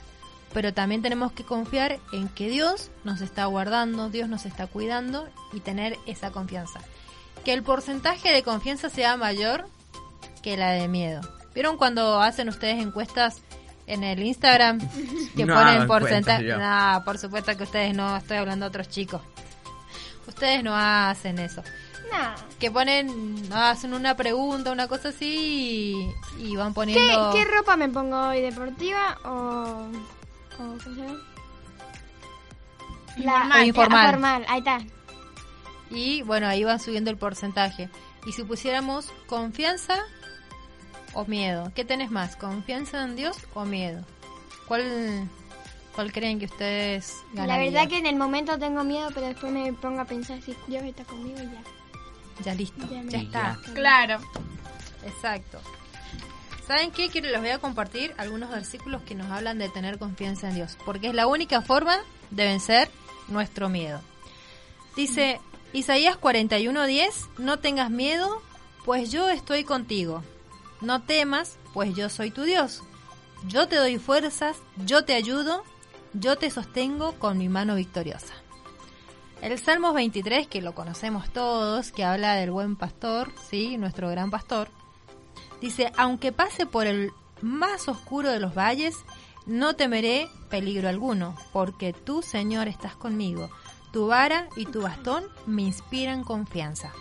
pero 0.52 0.72
también 0.72 1.02
tenemos 1.02 1.32
que 1.32 1.44
confiar 1.44 1.98
en 2.12 2.28
que 2.28 2.48
Dios 2.48 2.90
nos 3.04 3.20
está 3.20 3.44
guardando, 3.46 4.10
Dios 4.10 4.28
nos 4.28 4.46
está 4.46 4.66
cuidando 4.66 5.28
y 5.52 5.60
tener 5.60 5.98
esa 6.06 6.30
confianza. 6.30 6.80
Que 7.44 7.52
el 7.52 7.62
porcentaje 7.62 8.30
de 8.30 8.42
confianza 8.42 8.88
sea 8.88 9.16
mayor 9.16 9.66
que 10.42 10.56
la 10.56 10.72
de 10.72 10.88
miedo. 10.88 11.20
¿Vieron 11.54 11.76
cuando 11.76 12.20
hacen 12.20 12.48
ustedes 12.48 12.80
encuestas 12.82 13.42
en 13.86 14.04
el 14.04 14.22
Instagram 14.22 14.78
que 15.36 15.44
No 15.44 15.54
ponen 15.54 15.86
porcentaje? 15.86 16.44
No, 16.44 17.02
por 17.04 17.18
supuesto 17.18 17.56
que 17.56 17.64
ustedes 17.64 17.94
no, 17.94 18.16
estoy 18.16 18.38
hablando 18.38 18.66
de 18.66 18.68
otros 18.68 18.88
chicos. 18.88 19.20
Ustedes 20.26 20.62
no 20.62 20.74
hacen 20.76 21.38
eso. 21.38 21.62
Nah. 22.10 22.34
Que 22.58 22.70
ponen, 22.70 23.48
hacen 23.52 23.94
una 23.94 24.14
pregunta, 24.16 24.70
una 24.70 24.86
cosa 24.86 25.08
así 25.08 26.12
y, 26.38 26.50
y 26.50 26.56
van 26.56 26.68
¿Qué, 26.68 26.74
poniendo... 26.74 27.32
¿Qué 27.32 27.44
ropa 27.44 27.76
me 27.76 27.88
pongo 27.88 28.28
hoy? 28.28 28.40
¿Deportiva 28.40 29.18
o...? 29.24 29.28
o 29.28 29.88
¿Cómo 30.56 30.80
se 30.80 30.90
llama? 30.90 31.18
Informal. 33.64 34.10
Formal, 34.10 34.44
ahí 34.48 34.58
está. 34.58 34.78
Y 35.90 36.22
bueno, 36.22 36.46
ahí 36.46 36.64
van 36.64 36.80
subiendo 36.80 37.10
el 37.10 37.16
porcentaje. 37.16 37.90
Y 38.26 38.32
si 38.32 38.44
pusiéramos 38.44 39.12
confianza 39.26 39.98
o 41.12 41.24
miedo, 41.26 41.72
¿qué 41.74 41.84
tenés 41.84 42.10
más? 42.10 42.36
¿Confianza 42.36 43.02
en 43.02 43.16
Dios 43.16 43.36
o 43.54 43.64
miedo? 43.64 44.04
¿Cuál, 44.66 45.28
cuál 45.94 46.12
creen 46.12 46.38
que 46.38 46.46
ustedes 46.46 47.16
La 47.34 47.42
ganarían? 47.46 47.72
verdad 47.74 47.88
que 47.88 47.98
en 47.98 48.06
el 48.06 48.16
momento 48.16 48.58
tengo 48.58 48.82
miedo, 48.84 49.08
pero 49.14 49.26
después 49.26 49.52
me 49.52 49.72
pongo 49.72 50.00
a 50.00 50.04
pensar 50.04 50.40
si 50.42 50.54
Dios 50.66 50.82
está 50.84 51.04
conmigo 51.04 51.38
y 51.40 51.44
ya. 51.46 51.62
Ya 52.44 52.54
listo, 52.54 52.86
ya 52.90 53.18
está. 53.18 53.58
Claro. 53.74 54.18
Exacto. 55.04 55.60
¿Saben 56.66 56.90
qué? 56.92 57.08
Quiero 57.08 57.28
les 57.28 57.40
voy 57.40 57.50
a 57.50 57.58
compartir 57.58 58.14
algunos 58.18 58.50
versículos 58.50 59.02
que 59.02 59.14
nos 59.14 59.30
hablan 59.30 59.58
de 59.58 59.68
tener 59.68 59.98
confianza 59.98 60.48
en 60.48 60.54
Dios, 60.54 60.78
porque 60.84 61.08
es 61.08 61.14
la 61.14 61.26
única 61.26 61.60
forma 61.60 61.96
de 62.30 62.44
vencer 62.44 62.90
nuestro 63.28 63.68
miedo. 63.68 64.00
Dice 64.96 65.40
Isaías 65.72 66.16
41:10, 66.18 67.28
no 67.38 67.58
tengas 67.58 67.90
miedo, 67.90 68.40
pues 68.84 69.10
yo 69.10 69.28
estoy 69.28 69.64
contigo. 69.64 70.22
No 70.80 71.02
temas, 71.02 71.56
pues 71.74 71.94
yo 71.94 72.08
soy 72.08 72.30
tu 72.30 72.42
Dios. 72.42 72.82
Yo 73.46 73.66
te 73.68 73.76
doy 73.76 73.98
fuerzas, 73.98 74.56
yo 74.86 75.04
te 75.04 75.14
ayudo, 75.14 75.64
yo 76.14 76.36
te 76.36 76.50
sostengo 76.50 77.12
con 77.18 77.38
mi 77.38 77.48
mano 77.48 77.74
victoriosa. 77.74 78.34
El 79.40 79.58
Salmos 79.58 79.94
23, 79.94 80.46
que 80.46 80.62
lo 80.62 80.74
conocemos 80.74 81.30
todos, 81.32 81.90
que 81.90 82.04
habla 82.04 82.34
del 82.34 82.52
buen 82.52 82.76
pastor, 82.76 83.32
sí, 83.50 83.76
nuestro 83.76 84.08
gran 84.08 84.30
pastor, 84.30 84.68
dice, 85.60 85.92
aunque 85.96 86.30
pase 86.32 86.64
por 86.66 86.86
el 86.86 87.10
más 87.40 87.88
oscuro 87.88 88.30
de 88.30 88.38
los 88.38 88.54
valles, 88.54 88.94
no 89.46 89.74
temeré 89.74 90.28
peligro 90.48 90.88
alguno, 90.88 91.36
porque 91.52 91.92
tú, 91.92 92.22
Señor, 92.22 92.68
estás 92.68 92.94
conmigo. 92.94 93.50
Tu 93.92 94.06
vara 94.06 94.48
y 94.56 94.66
tu 94.66 94.82
bastón 94.82 95.24
me 95.46 95.62
inspiran 95.62 96.22
confianza. 96.22 96.92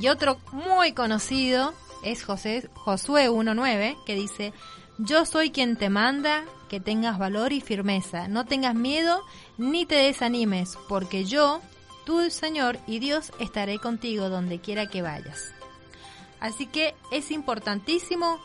Y 0.00 0.08
otro 0.08 0.38
muy 0.52 0.92
conocido 0.92 1.72
es 2.02 2.24
José, 2.24 2.68
Josué 2.74 3.30
1.9, 3.30 3.96
que 4.04 4.14
dice, 4.14 4.52
yo 4.98 5.24
soy 5.24 5.50
quien 5.50 5.76
te 5.76 5.88
manda 5.88 6.44
que 6.68 6.80
tengas 6.80 7.18
valor 7.18 7.52
y 7.52 7.60
firmeza, 7.60 8.28
no 8.28 8.44
tengas 8.44 8.74
miedo 8.74 9.24
ni 9.56 9.86
te 9.86 9.96
desanimes, 9.96 10.78
porque 10.88 11.24
yo, 11.24 11.60
tu 12.04 12.30
Señor 12.30 12.78
y 12.86 12.98
Dios, 12.98 13.32
estaré 13.40 13.78
contigo 13.78 14.28
donde 14.28 14.60
quiera 14.60 14.86
que 14.86 15.02
vayas. 15.02 15.52
Así 16.40 16.66
que 16.66 16.94
es 17.10 17.30
importantísimo 17.30 18.38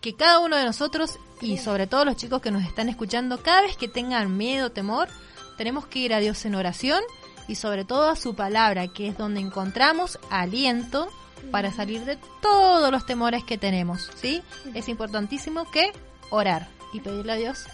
que 0.00 0.14
cada 0.14 0.38
uno 0.38 0.56
de 0.56 0.64
nosotros 0.64 1.18
y 1.40 1.58
sobre 1.58 1.86
todo 1.86 2.04
los 2.04 2.16
chicos 2.16 2.40
que 2.40 2.50
nos 2.50 2.64
están 2.64 2.88
escuchando, 2.88 3.42
cada 3.42 3.62
vez 3.62 3.76
que 3.76 3.88
tengan 3.88 4.36
miedo, 4.36 4.70
temor, 4.70 5.08
tenemos 5.56 5.86
que 5.86 5.98
ir 6.00 6.14
a 6.14 6.20
Dios 6.20 6.44
en 6.44 6.54
oración 6.54 7.02
y 7.46 7.56
sobre 7.56 7.84
todo 7.84 8.08
a 8.08 8.16
su 8.16 8.34
palabra, 8.34 8.88
que 8.88 9.08
es 9.08 9.18
donde 9.18 9.40
encontramos 9.40 10.18
aliento 10.30 11.08
para 11.50 11.72
salir 11.72 12.04
de 12.04 12.18
todos 12.42 12.90
los 12.90 13.06
temores 13.06 13.44
que 13.44 13.58
tenemos, 13.58 14.10
¿sí? 14.16 14.42
Es 14.74 14.88
importantísimo 14.88 15.70
que 15.70 15.92
orar 16.30 16.77
y 16.92 17.00
pedirle 17.00 17.32
a 17.32 17.36
Dios 17.36 17.66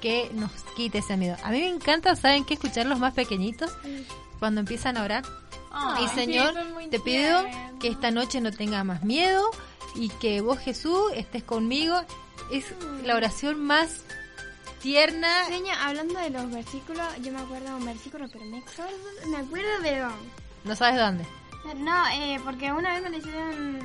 que 0.00 0.30
nos 0.34 0.50
quite 0.76 0.98
ese 0.98 1.16
miedo. 1.16 1.36
A 1.42 1.50
mí 1.50 1.60
me 1.60 1.68
encanta, 1.68 2.14
¿saben 2.16 2.44
qué? 2.44 2.54
Escuchar 2.54 2.86
los 2.86 2.98
más 2.98 3.14
pequeñitos 3.14 3.72
cuando 4.38 4.60
empiezan 4.60 4.96
a 4.96 5.04
orar. 5.04 5.24
y 6.02 6.08
Señor, 6.08 6.54
te 6.90 7.00
pido 7.00 7.44
que 7.80 7.88
esta 7.88 8.10
noche 8.10 8.40
no 8.40 8.52
tenga 8.52 8.84
más 8.84 9.02
miedo 9.02 9.50
y 9.94 10.08
que 10.08 10.40
vos 10.40 10.58
Jesús 10.58 11.12
estés 11.14 11.42
conmigo. 11.42 12.00
Es 12.50 12.64
la 13.04 13.16
oración 13.16 13.60
más 13.60 14.04
tierna. 14.80 15.46
Señor, 15.46 15.76
hablando 15.80 16.18
de 16.20 16.30
los 16.30 16.50
versículos, 16.50 17.04
yo 17.22 17.32
me 17.32 17.40
acuerdo 17.40 17.66
de 17.66 17.74
un 17.74 17.86
versículo, 17.86 18.28
pero 18.32 18.44
me 18.44 18.58
acuerdo, 18.58 18.96
me 19.28 19.36
acuerdo 19.38 19.80
de 19.82 19.98
dónde. 19.98 20.30
¿No 20.64 20.76
sabes 20.76 21.00
dónde? 21.00 21.26
No, 21.76 22.06
eh, 22.12 22.40
porque 22.44 22.70
una 22.70 22.92
vez 22.92 23.02
me 23.02 23.10
lo 23.10 23.18
hicieron. 23.18 23.78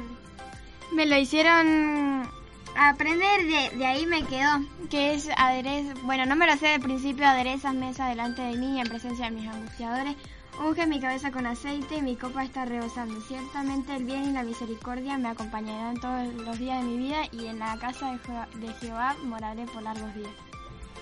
Me 0.94 1.06
lo 1.06 1.18
hicieron 1.18 2.30
aprender, 2.76 3.46
de, 3.48 3.78
de 3.78 3.86
ahí 3.86 4.06
me 4.06 4.24
quedó. 4.24 4.66
Que 4.90 5.14
es 5.14 5.30
aderez. 5.38 5.94
Bueno, 6.04 6.26
no 6.26 6.36
me 6.36 6.48
lo 6.48 6.58
sé 6.58 6.68
de 6.68 6.80
principio, 6.80 7.26
aderezas 7.26 7.74
mesa 7.74 8.08
delante 8.08 8.42
de 8.42 8.58
mí 8.58 8.80
en 8.80 8.88
presencia 8.88 9.26
de 9.26 9.32
mis 9.32 9.48
angustiadores. 9.48 10.16
Unge 10.60 10.86
mi 10.86 11.00
cabeza 11.00 11.32
con 11.32 11.46
aceite 11.46 11.98
y 11.98 12.02
mi 12.02 12.16
copa 12.16 12.44
está 12.44 12.66
rebosando. 12.66 13.20
Ciertamente 13.22 13.96
el 13.96 14.04
bien 14.04 14.26
y 14.26 14.34
la 14.34 14.44
misericordia 14.44 15.18
me 15.18 15.30
acompañarán 15.30 16.00
todos 16.00 16.28
los 16.34 16.60
días 16.60 16.84
de 16.84 16.90
mi 16.90 16.98
vida 16.98 17.22
y 17.32 17.48
en 17.48 17.60
la 17.60 17.78
casa 17.78 18.12
de, 18.12 18.20
Jehová, 18.20 18.48
de 18.56 18.74
Jehová 18.74 19.16
moraré 19.24 19.66
por 19.66 19.82
largos 19.82 20.14
días. 20.14 20.32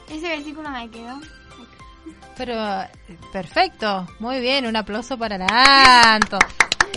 Ese 0.10 0.30
versículo 0.30 0.70
me 0.70 0.90
quedó. 0.90 1.20
Pero 2.38 2.56
perfecto, 3.34 4.08
muy 4.20 4.40
bien, 4.40 4.66
un 4.66 4.76
aplauso 4.76 5.18
para 5.18 5.38
Lanto. 5.38 6.40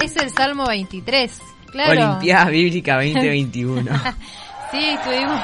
Es 0.00 0.16
el 0.16 0.30
Salmo 0.30 0.66
23, 0.66 1.42
claro. 1.72 1.90
Olimpiada 1.90 2.50
Bíblica 2.50 2.94
2021. 3.02 3.90
sí, 4.72 4.84
estuvimos 4.88 5.40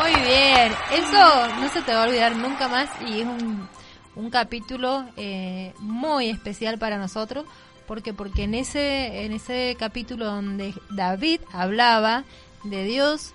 muy 0.00 0.12
bien. 0.22 0.72
Eso 0.92 1.48
no 1.60 1.68
se 1.68 1.82
te 1.82 1.92
va 1.92 2.04
a 2.04 2.06
olvidar 2.06 2.36
nunca 2.36 2.68
más 2.68 2.88
y 3.06 3.20
es 3.20 3.26
un, 3.26 3.68
un 4.14 4.30
capítulo 4.30 5.04
eh, 5.16 5.74
muy 5.80 6.30
especial 6.30 6.78
para 6.78 6.98
nosotros 6.98 7.44
porque 7.86 8.14
porque 8.14 8.44
en 8.44 8.54
ese 8.54 9.24
en 9.24 9.32
ese 9.32 9.76
capítulo 9.78 10.26
donde 10.26 10.72
David 10.90 11.40
hablaba 11.52 12.24
de 12.62 12.84
Dios 12.84 13.34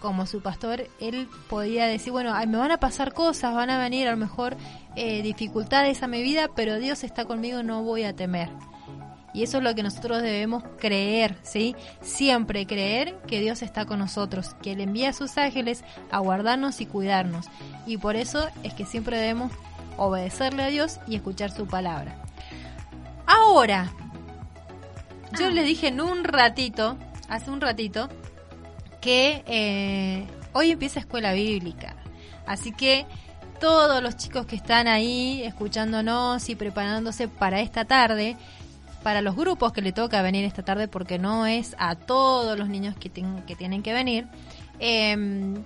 como 0.00 0.26
su 0.26 0.42
pastor, 0.42 0.86
él 1.00 1.26
podía 1.48 1.86
decir, 1.86 2.12
bueno, 2.12 2.32
ay, 2.34 2.46
me 2.46 2.58
van 2.58 2.70
a 2.70 2.76
pasar 2.76 3.14
cosas, 3.14 3.54
van 3.54 3.70
a 3.70 3.78
venir 3.78 4.06
a 4.06 4.10
lo 4.10 4.18
mejor 4.18 4.56
eh, 4.94 5.22
dificultades 5.22 6.02
a 6.02 6.06
mi 6.06 6.22
vida, 6.22 6.50
pero 6.54 6.78
Dios 6.78 7.02
está 7.02 7.24
conmigo, 7.24 7.62
no 7.62 7.82
voy 7.82 8.04
a 8.04 8.14
temer. 8.14 8.50
Y 9.36 9.42
eso 9.42 9.58
es 9.58 9.64
lo 9.64 9.74
que 9.74 9.82
nosotros 9.82 10.22
debemos 10.22 10.64
creer, 10.78 11.36
¿sí? 11.42 11.76
Siempre 12.00 12.66
creer 12.66 13.18
que 13.26 13.38
Dios 13.38 13.60
está 13.60 13.84
con 13.84 13.98
nosotros, 13.98 14.56
que 14.62 14.72
Él 14.72 14.80
envía 14.80 15.10
a 15.10 15.12
sus 15.12 15.36
ángeles 15.36 15.84
a 16.10 16.20
guardarnos 16.20 16.80
y 16.80 16.86
cuidarnos. 16.86 17.44
Y 17.84 17.98
por 17.98 18.16
eso 18.16 18.48
es 18.62 18.72
que 18.72 18.86
siempre 18.86 19.18
debemos 19.18 19.52
obedecerle 19.98 20.62
a 20.62 20.68
Dios 20.68 21.00
y 21.06 21.16
escuchar 21.16 21.50
su 21.50 21.66
palabra. 21.66 22.16
Ahora, 23.26 23.92
yo 25.38 25.50
le 25.50 25.64
dije 25.64 25.88
en 25.88 26.00
un 26.00 26.24
ratito, 26.24 26.96
hace 27.28 27.50
un 27.50 27.60
ratito, 27.60 28.08
que 29.02 29.44
eh, 29.46 30.26
hoy 30.54 30.70
empieza 30.70 31.00
escuela 31.00 31.34
bíblica. 31.34 31.94
Así 32.46 32.72
que 32.72 33.04
todos 33.60 34.02
los 34.02 34.16
chicos 34.16 34.46
que 34.46 34.56
están 34.56 34.88
ahí 34.88 35.42
escuchándonos 35.42 36.48
y 36.48 36.56
preparándose 36.56 37.28
para 37.28 37.60
esta 37.60 37.84
tarde, 37.84 38.36
para 39.06 39.22
los 39.22 39.36
grupos 39.36 39.72
que 39.72 39.82
le 39.82 39.92
toca 39.92 40.20
venir 40.20 40.44
esta 40.44 40.64
tarde, 40.64 40.88
porque 40.88 41.16
no 41.16 41.46
es 41.46 41.76
a 41.78 41.94
todos 41.94 42.58
los 42.58 42.68
niños 42.68 42.96
que, 42.96 43.08
que 43.08 43.54
tienen 43.54 43.84
que 43.84 43.92
venir, 43.92 44.26
em, 44.80 45.62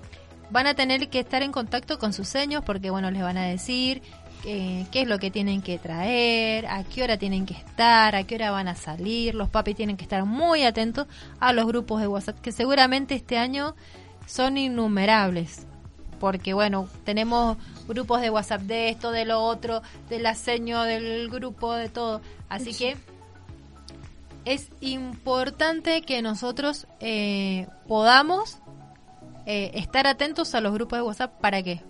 van 0.50 0.66
a 0.66 0.74
tener 0.74 1.08
que 1.08 1.20
estar 1.20 1.42
en 1.42 1.50
contacto 1.50 1.98
con 1.98 2.12
sus 2.12 2.28
seños, 2.28 2.62
porque 2.66 2.90
bueno, 2.90 3.10
les 3.10 3.22
van 3.22 3.38
a 3.38 3.46
decir 3.46 4.02
eh, 4.44 4.84
qué 4.92 5.00
es 5.00 5.08
lo 5.08 5.18
que 5.18 5.30
tienen 5.30 5.62
que 5.62 5.78
traer, 5.78 6.66
a 6.66 6.84
qué 6.84 7.02
hora 7.02 7.16
tienen 7.16 7.46
que 7.46 7.54
estar, 7.54 8.14
a 8.14 8.24
qué 8.24 8.34
hora 8.34 8.50
van 8.50 8.68
a 8.68 8.74
salir. 8.74 9.34
Los 9.34 9.48
papis 9.48 9.74
tienen 9.74 9.96
que 9.96 10.02
estar 10.02 10.22
muy 10.26 10.64
atentos 10.64 11.06
a 11.38 11.54
los 11.54 11.66
grupos 11.66 12.02
de 12.02 12.08
WhatsApp, 12.08 12.40
que 12.42 12.52
seguramente 12.52 13.14
este 13.14 13.38
año 13.38 13.74
son 14.26 14.58
innumerables. 14.58 15.66
Porque 16.18 16.52
bueno, 16.52 16.90
tenemos 17.04 17.56
grupos 17.88 18.20
de 18.20 18.28
WhatsApp 18.28 18.60
de 18.60 18.90
esto, 18.90 19.12
de 19.12 19.24
lo 19.24 19.40
otro, 19.40 19.80
del 20.10 20.26
aseño 20.26 20.82
del 20.82 21.30
grupo, 21.30 21.72
de 21.72 21.88
todo. 21.88 22.20
Así 22.50 22.74
que 22.74 22.98
es 24.44 24.70
importante 24.80 26.02
que 26.02 26.22
nosotros 26.22 26.86
eh, 27.00 27.66
podamos 27.86 28.58
eh, 29.46 29.72
estar 29.74 30.06
atentos 30.06 30.54
a 30.54 30.60
los 30.60 30.72
grupos 30.72 30.98
de 30.98 31.02
WhatsApp. 31.02 31.40
¿Para 31.40 31.62
qué? 31.62 31.82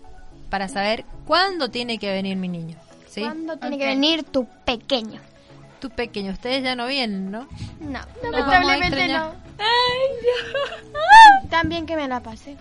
para 0.50 0.68
saber 0.68 1.06
cuándo 1.24 1.70
tiene 1.70 1.98
que 1.98 2.10
venir 2.10 2.36
mi 2.36 2.48
niño. 2.48 2.76
¿sí? 3.08 3.22
¿Cuándo 3.22 3.56
tiene 3.56 3.78
que 3.78 3.86
venir 3.86 4.24
tu 4.24 4.46
pequeño? 4.64 5.20
Tu 5.80 5.88
pequeño. 5.88 6.32
Ustedes 6.32 6.62
ya 6.62 6.74
no 6.74 6.86
vienen, 6.86 7.30
¿no? 7.30 7.48
No, 7.80 8.00
lamentablemente 8.22 9.08
no. 9.08 9.32
También 11.50 11.86
que 11.86 11.96
me 11.96 12.06
la 12.06 12.20
pasé. 12.20 12.56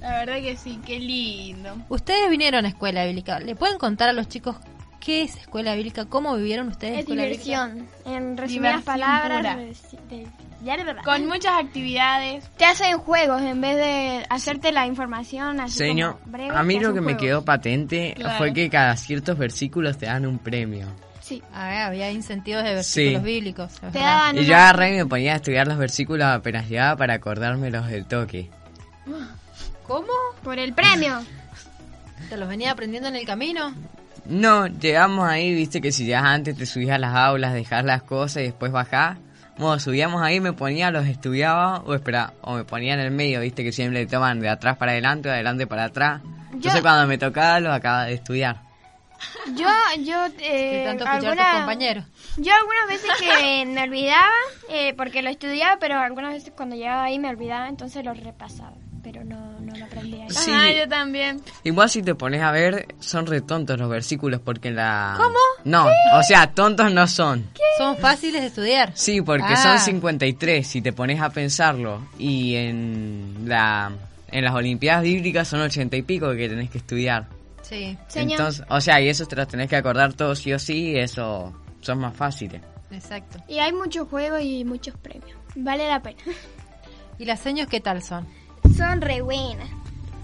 La 0.00 0.18
verdad 0.18 0.40
que 0.40 0.56
sí, 0.56 0.78
qué 0.84 0.98
lindo. 0.98 1.76
Ustedes 1.88 2.28
vinieron 2.28 2.66
a 2.66 2.68
escuela 2.68 3.04
bíblica. 3.06 3.40
¿Le 3.40 3.56
pueden 3.56 3.78
contar 3.78 4.10
a 4.10 4.12
los 4.12 4.28
chicos 4.28 4.56
qué 5.00 5.22
es 5.22 5.36
escuela 5.36 5.74
bíblica? 5.74 6.04
¿Cómo 6.06 6.36
vivieron 6.36 6.68
ustedes 6.68 6.94
Es 6.94 6.98
escuela 7.00 7.22
diversión. 7.24 7.86
En 8.04 8.36
resumidas 8.36 8.48
Diversión 8.48 8.82
palabras, 8.84 9.38
pura. 9.38 9.56
reci- 9.56 10.08
de- 10.08 10.26
ya 10.64 10.76
de 10.76 10.84
verdad. 10.84 11.02
Con 11.04 11.26
muchas 11.26 11.52
actividades. 11.62 12.44
Te 12.56 12.64
hacen 12.64 12.98
juegos 12.98 13.42
en 13.42 13.60
vez 13.60 13.76
de 13.76 14.26
hacerte 14.28 14.72
la 14.72 14.86
información 14.86 15.60
así 15.60 15.78
Señor, 15.78 16.18
como 16.18 16.32
breve, 16.32 16.56
a 16.56 16.62
mí 16.62 16.80
lo 16.80 16.92
que 16.92 17.00
me 17.00 17.16
quedó 17.16 17.44
patente 17.44 18.14
Claro. 18.16 18.38
fue 18.38 18.52
que 18.52 18.68
cada 18.68 18.96
ciertos 18.96 19.38
versículos 19.38 19.98
te 19.98 20.06
dan 20.06 20.26
un 20.26 20.38
premio. 20.38 20.86
Sí. 21.20 21.42
A 21.52 21.68
ver, 21.68 21.78
había 21.82 22.10
incentivos 22.10 22.64
de 22.64 22.74
versículos 22.74 23.20
Sí. 23.22 23.26
bíblicos. 23.26 23.72
Te 23.92 23.98
daban 23.98 24.34
Y 24.36 24.38
una- 24.40 24.48
yo 24.48 24.54
agarré 24.56 24.94
y 24.94 24.96
me 24.96 25.06
ponía 25.06 25.34
a 25.34 25.36
estudiar 25.36 25.68
los 25.68 25.76
versículos 25.76 26.26
apenas 26.26 26.68
llegaba 26.68 26.96
para 26.96 27.14
acordármelos 27.14 27.86
del 27.86 28.06
toque. 28.06 28.50
¿Cómo? 29.86 30.12
por 30.42 30.58
el 30.58 30.72
premio. 30.74 31.20
¿Te 32.28 32.36
los 32.36 32.48
venía 32.48 32.70
aprendiendo 32.72 33.08
en 33.08 33.16
el 33.16 33.26
camino? 33.26 33.74
No, 34.28 34.66
llegamos 34.66 35.28
ahí, 35.28 35.54
viste 35.54 35.80
que 35.80 35.90
si 35.92 36.06
ya 36.06 36.20
antes 36.20 36.56
te 36.56 36.66
subías 36.66 36.96
a 36.96 36.98
las 36.98 37.14
aulas, 37.14 37.54
dejar 37.54 37.84
las 37.84 38.02
cosas 38.02 38.42
y 38.42 38.46
después 38.46 38.70
bajás. 38.72 39.16
Bueno, 39.56 39.80
subíamos 39.80 40.22
ahí, 40.22 40.38
me 40.40 40.52
ponía, 40.52 40.90
los 40.90 41.06
estudiaba, 41.06 41.78
o 41.80 41.94
espera, 41.94 42.32
o 42.42 42.54
me 42.54 42.64
ponía 42.64 42.94
en 42.94 43.00
el 43.00 43.10
medio, 43.10 43.40
viste 43.40 43.64
que 43.64 43.72
siempre 43.72 44.06
toman 44.06 44.38
de 44.40 44.48
atrás 44.48 44.76
para 44.76 44.92
adelante 44.92 45.28
o 45.28 45.32
de 45.32 45.36
adelante 45.36 45.66
para 45.66 45.84
atrás. 45.84 46.20
Entonces 46.52 46.74
Yo- 46.74 46.82
cuando 46.82 47.06
me 47.08 47.18
tocaba 47.18 47.58
los 47.60 47.72
acababa 47.74 48.04
de 48.04 48.14
estudiar. 48.14 48.62
Yo, 49.56 49.66
yo, 50.04 50.26
eh, 50.40 50.84
tanto 50.86 51.02
escuchar 51.04 51.16
a 51.16 51.18
tus 51.18 51.28
alguna- 51.28 51.52
compañeros. 51.58 52.04
Yo 52.36 52.52
algunas 52.54 52.86
veces 52.88 53.10
que 53.18 53.66
me 53.66 53.82
olvidaba, 53.82 54.28
eh, 54.68 54.94
porque 54.96 55.22
lo 55.22 55.30
estudiaba, 55.30 55.78
pero 55.80 55.98
algunas 55.98 56.34
veces 56.34 56.52
cuando 56.56 56.76
llegaba 56.76 57.02
ahí 57.04 57.18
me 57.18 57.28
olvidaba, 57.28 57.68
entonces 57.68 58.04
lo 58.04 58.14
repasaba. 58.14 58.74
Pero 59.02 59.24
no, 59.24 59.47
Sí. 60.30 60.50
Ajá, 60.50 60.70
yo 60.72 60.88
también. 60.88 61.40
Igual 61.64 61.88
si 61.90 62.02
te 62.02 62.14
pones 62.14 62.42
a 62.42 62.50
ver, 62.52 62.94
son 63.00 63.26
re 63.26 63.40
tontos 63.40 63.78
los 63.78 63.88
versículos 63.88 64.40
porque 64.44 64.70
la... 64.70 65.14
¿Cómo? 65.16 65.36
No, 65.64 65.86
o 66.14 66.22
sea, 66.22 66.52
tontos 66.52 66.92
no 66.92 67.06
son. 67.06 67.48
Son 67.78 67.96
fáciles 67.96 68.40
de 68.40 68.46
estudiar. 68.48 68.92
Sí, 68.94 69.20
porque 69.22 69.44
Ah. 69.54 69.56
son 69.56 69.78
53 69.78 70.66
si 70.66 70.80
te 70.82 70.92
pones 70.92 71.20
a 71.20 71.30
pensarlo. 71.30 72.06
Y 72.18 72.54
en 72.56 73.44
la 73.46 73.92
en 74.30 74.44
las 74.44 74.54
Olimpiadas 74.54 75.02
Bíblicas 75.04 75.48
son 75.48 75.60
80 75.60 75.96
y 75.96 76.02
pico 76.02 76.30
que 76.34 76.48
tenés 76.48 76.68
que 76.70 76.78
estudiar. 76.78 77.26
Sí, 77.62 77.96
Señor. 78.08 78.32
Entonces, 78.32 78.64
o 78.68 78.80
sea, 78.80 79.00
y 79.00 79.08
eso 79.08 79.26
te 79.26 79.36
los 79.36 79.48
tenés 79.48 79.68
que 79.68 79.76
acordar 79.76 80.12
todos 80.14 80.38
sí 80.38 80.52
o 80.52 80.58
sí, 80.58 80.90
y 80.92 80.98
eso 80.98 81.52
son 81.80 81.98
más 81.98 82.14
fáciles. 82.16 82.60
exacto. 82.90 83.38
Y 83.48 83.58
hay 83.58 83.72
muchos 83.72 84.08
juegos 84.08 84.40
y 84.42 84.64
muchos 84.64 84.94
premios. 84.96 85.36
Vale 85.54 85.86
la 85.88 86.00
pena. 86.02 86.18
¿Y 87.18 87.24
las 87.24 87.40
seños 87.40 87.66
qué 87.68 87.80
tal 87.80 88.02
son? 88.02 88.26
Son 88.76 89.00
re 89.00 89.20
buenas. 89.22 89.68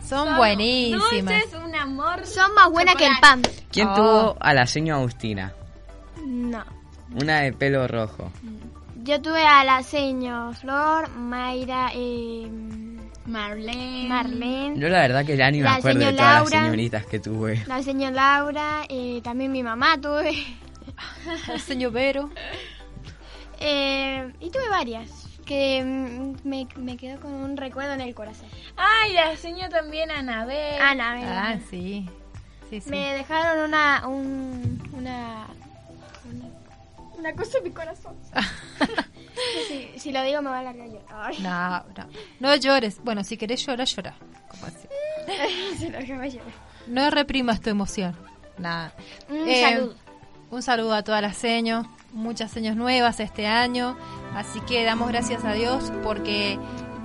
Son 0.08 0.36
buenísimas. 0.36 1.10
Dulces, 1.10 1.54
un 1.64 1.74
amor. 1.74 2.26
Son 2.26 2.52
más 2.54 2.70
buenas 2.70 2.94
que 2.96 3.06
el 3.06 3.16
pan. 3.20 3.42
¿Quién 3.70 3.88
Oh. 3.88 3.94
tuvo 3.94 4.36
a 4.40 4.52
la 4.54 4.66
señora 4.66 4.98
Agustina? 5.00 5.52
No. 6.24 6.64
Una 7.20 7.40
de 7.40 7.52
pelo 7.52 7.86
rojo. 7.88 8.30
Yo 9.02 9.20
tuve 9.20 9.44
a 9.44 9.64
la 9.64 9.82
señor 9.82 10.54
Flor, 10.56 11.10
Mayra, 11.10 11.90
eh, 11.94 12.48
Marlene. 13.26 14.08
Marlene, 14.08 14.78
Yo 14.80 14.88
la 14.88 15.00
verdad 15.00 15.24
que 15.24 15.36
ya 15.36 15.50
ni 15.50 15.58
me 15.58 15.64
La 15.64 15.74
acuerdo 15.76 16.00
de 16.00 16.06
señora 16.06 16.16
todas 16.24 16.34
Laura. 16.42 16.56
las 16.58 16.64
señoritas 16.64 17.06
que 17.06 17.18
tuve. 17.20 17.64
la 17.66 17.82
señor 17.82 18.12
Laura, 18.12 18.82
eh, 18.88 19.20
también 19.22 19.52
mi 19.52 19.62
mamá 19.62 19.98
tuve. 20.00 20.32
El 21.52 21.60
señor 21.60 21.92
Vero. 21.92 22.30
Eh, 23.60 24.32
y 24.40 24.50
tuve 24.50 24.68
varias 24.68 25.23
que 25.44 25.82
mm, 25.84 26.48
me, 26.48 26.66
me 26.76 26.96
quedó 26.96 27.20
con 27.20 27.32
un 27.32 27.56
recuerdo 27.56 27.92
en 27.94 28.00
el 28.00 28.14
corazón. 28.14 28.46
Ay, 28.76 29.12
la 29.12 29.36
señor 29.36 29.70
también 29.70 30.10
Anabel. 30.10 30.80
Ana, 30.80 31.50
Ah, 31.52 31.58
sí. 31.70 32.08
Sí, 32.70 32.80
sí. 32.80 32.90
me 32.90 33.14
dejaron 33.14 33.64
una, 33.68 34.06
un, 34.08 34.82
una, 34.94 35.46
una, 36.32 36.46
una 37.18 37.32
cosa 37.34 37.58
en 37.58 37.64
mi 37.64 37.70
corazón. 37.70 38.16
si, 39.68 39.98
si 39.98 40.12
lo 40.12 40.22
digo 40.22 40.42
me 40.42 40.50
va 40.50 40.60
a 40.60 40.62
largar. 40.62 40.88
Ay, 41.12 41.38
No, 41.40 41.78
no. 41.96 42.08
No 42.40 42.56
llores. 42.56 42.98
Bueno, 43.04 43.22
si 43.24 43.36
querés 43.36 43.64
llorar, 43.66 43.86
llora. 43.86 44.14
Como 44.48 44.66
así. 44.66 44.88
se 45.78 45.90
lo 45.90 45.98
dejaba 45.98 46.26
llorar. 46.26 46.52
No 46.86 47.10
reprimas 47.10 47.60
tu 47.60 47.70
emoción. 47.70 48.16
Nada. 48.58 48.92
Un 49.28 49.48
Eh, 49.48 49.62
saludo. 49.62 49.94
Un 50.50 50.62
saludo 50.62 50.94
a 50.94 51.02
todas 51.02 51.20
las 51.22 51.36
seños, 51.36 51.86
muchas 52.14 52.50
seños 52.50 52.76
nuevas 52.76 53.20
este 53.20 53.46
año, 53.46 53.96
así 54.34 54.60
que 54.60 54.84
damos 54.84 55.08
gracias 55.08 55.44
a 55.44 55.52
Dios 55.52 55.92
porque 56.02 56.58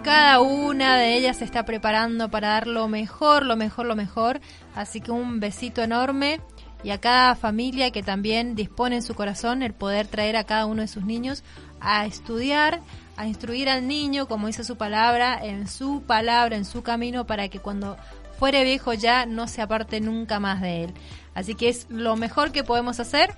cada 0.03 0.39
una 0.39 0.95
de 0.95 1.17
ellas 1.17 1.37
se 1.37 1.45
está 1.45 1.65
preparando 1.65 2.29
para 2.29 2.49
dar 2.49 2.67
lo 2.67 2.87
mejor, 2.87 3.45
lo 3.45 3.57
mejor, 3.57 3.85
lo 3.85 3.95
mejor, 3.95 4.39
así 4.75 5.01
que 5.01 5.11
un 5.11 5.39
besito 5.39 5.81
enorme 5.81 6.39
y 6.83 6.91
a 6.91 6.99
cada 6.99 7.35
familia 7.35 7.91
que 7.91 8.03
también 8.03 8.55
dispone 8.55 8.95
en 8.95 9.03
su 9.03 9.13
corazón 9.13 9.61
el 9.63 9.73
poder 9.73 10.07
traer 10.07 10.37
a 10.37 10.45
cada 10.45 10.65
uno 10.65 10.81
de 10.81 10.87
sus 10.87 11.03
niños 11.03 11.43
a 11.81 12.05
estudiar, 12.05 12.81
a 13.17 13.27
instruir 13.27 13.69
al 13.69 13.87
niño, 13.87 14.27
como 14.27 14.47
dice 14.47 14.63
su 14.63 14.77
palabra, 14.77 15.39
en 15.43 15.67
su 15.67 16.01
palabra, 16.03 16.55
en 16.55 16.65
su 16.65 16.83
camino, 16.83 17.25
para 17.25 17.49
que 17.49 17.59
cuando 17.59 17.97
fuere 18.37 18.63
viejo 18.63 18.93
ya 18.93 19.25
no 19.25 19.47
se 19.47 19.61
aparte 19.61 19.99
nunca 19.99 20.39
más 20.39 20.61
de 20.61 20.85
él. 20.85 20.93
Así 21.33 21.55
que 21.55 21.69
es 21.69 21.87
lo 21.89 22.15
mejor 22.15 22.51
que 22.51 22.63
podemos 22.63 22.99
hacer, 22.99 23.35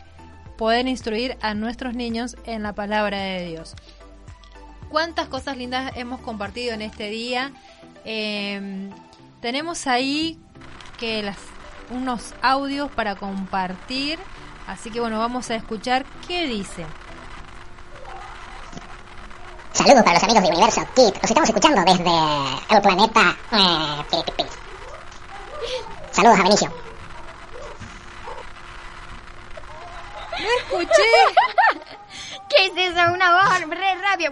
poder 0.61 0.87
instruir 0.87 1.39
a 1.41 1.55
nuestros 1.55 1.95
niños 1.95 2.37
en 2.45 2.61
la 2.61 2.73
palabra 2.73 3.17
de 3.17 3.47
Dios. 3.47 3.73
¿Cuántas 4.89 5.27
cosas 5.27 5.57
lindas 5.57 5.91
hemos 5.95 6.21
compartido 6.21 6.75
en 6.75 6.83
este 6.83 7.09
día? 7.09 7.51
Eh, 8.05 8.91
tenemos 9.41 9.87
ahí 9.87 10.39
que 10.99 11.23
las, 11.23 11.37
unos 11.89 12.35
audios 12.43 12.91
para 12.91 13.15
compartir, 13.15 14.19
así 14.67 14.91
que 14.91 14.99
bueno, 14.99 15.17
vamos 15.17 15.49
a 15.49 15.55
escuchar 15.55 16.05
qué 16.27 16.45
dice. 16.45 16.85
Saludos 19.73 20.03
para 20.03 20.13
los 20.13 20.23
amigos 20.25 20.43
de 20.43 20.49
Universo 20.49 20.81
Kid. 20.93 21.13
Los 21.23 21.23
estamos 21.23 21.49
escuchando 21.49 21.81
desde 21.81 22.75
el 22.75 22.81
planeta. 22.83 23.35
eh. 23.51 24.23
Saludos 26.11 26.39
a 26.39 26.43
Benicio. 26.43 26.90
¡No 30.41 30.77
escuché! 30.77 31.03
¿Qué 32.49 32.65
es 32.65 32.71
eso? 32.91 33.13
Una 33.13 33.31
voz 33.33 33.59
re 33.69 33.95
rápida. 33.95 34.31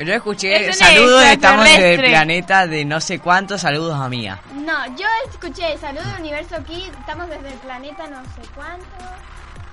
Yo 0.00 0.14
escuché 0.14 0.68
Es 0.68 0.80
un 0.80 0.86
saludos, 0.86 1.22
estamos 1.24 1.64
del 1.64 1.72
extraterrestre. 1.74 2.08
planeta 2.10 2.66
de 2.66 2.84
no 2.84 3.00
sé 3.00 3.18
cuántos, 3.18 3.60
saludos 3.60 3.98
a 4.00 4.08
Mía. 4.08 4.40
No, 4.54 4.86
yo 4.96 5.06
escuché 5.30 5.76
Saludos 5.78 6.06
Universo 6.18 6.56
Kid. 6.64 6.88
Estamos 7.00 7.28
desde 7.28 7.48
el 7.48 7.58
planeta 7.58 8.06
no 8.06 8.22
sé 8.24 8.48
cuánto. 8.54 8.86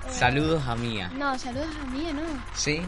Eh, 0.08 0.12
Saludos 0.12 0.62
a 0.66 0.74
Mía. 0.76 1.10
No, 1.14 1.38
saludos 1.38 1.68
a 1.82 1.86
mí, 1.90 2.10
¿no? 2.12 2.22
¿Sí? 2.54 2.82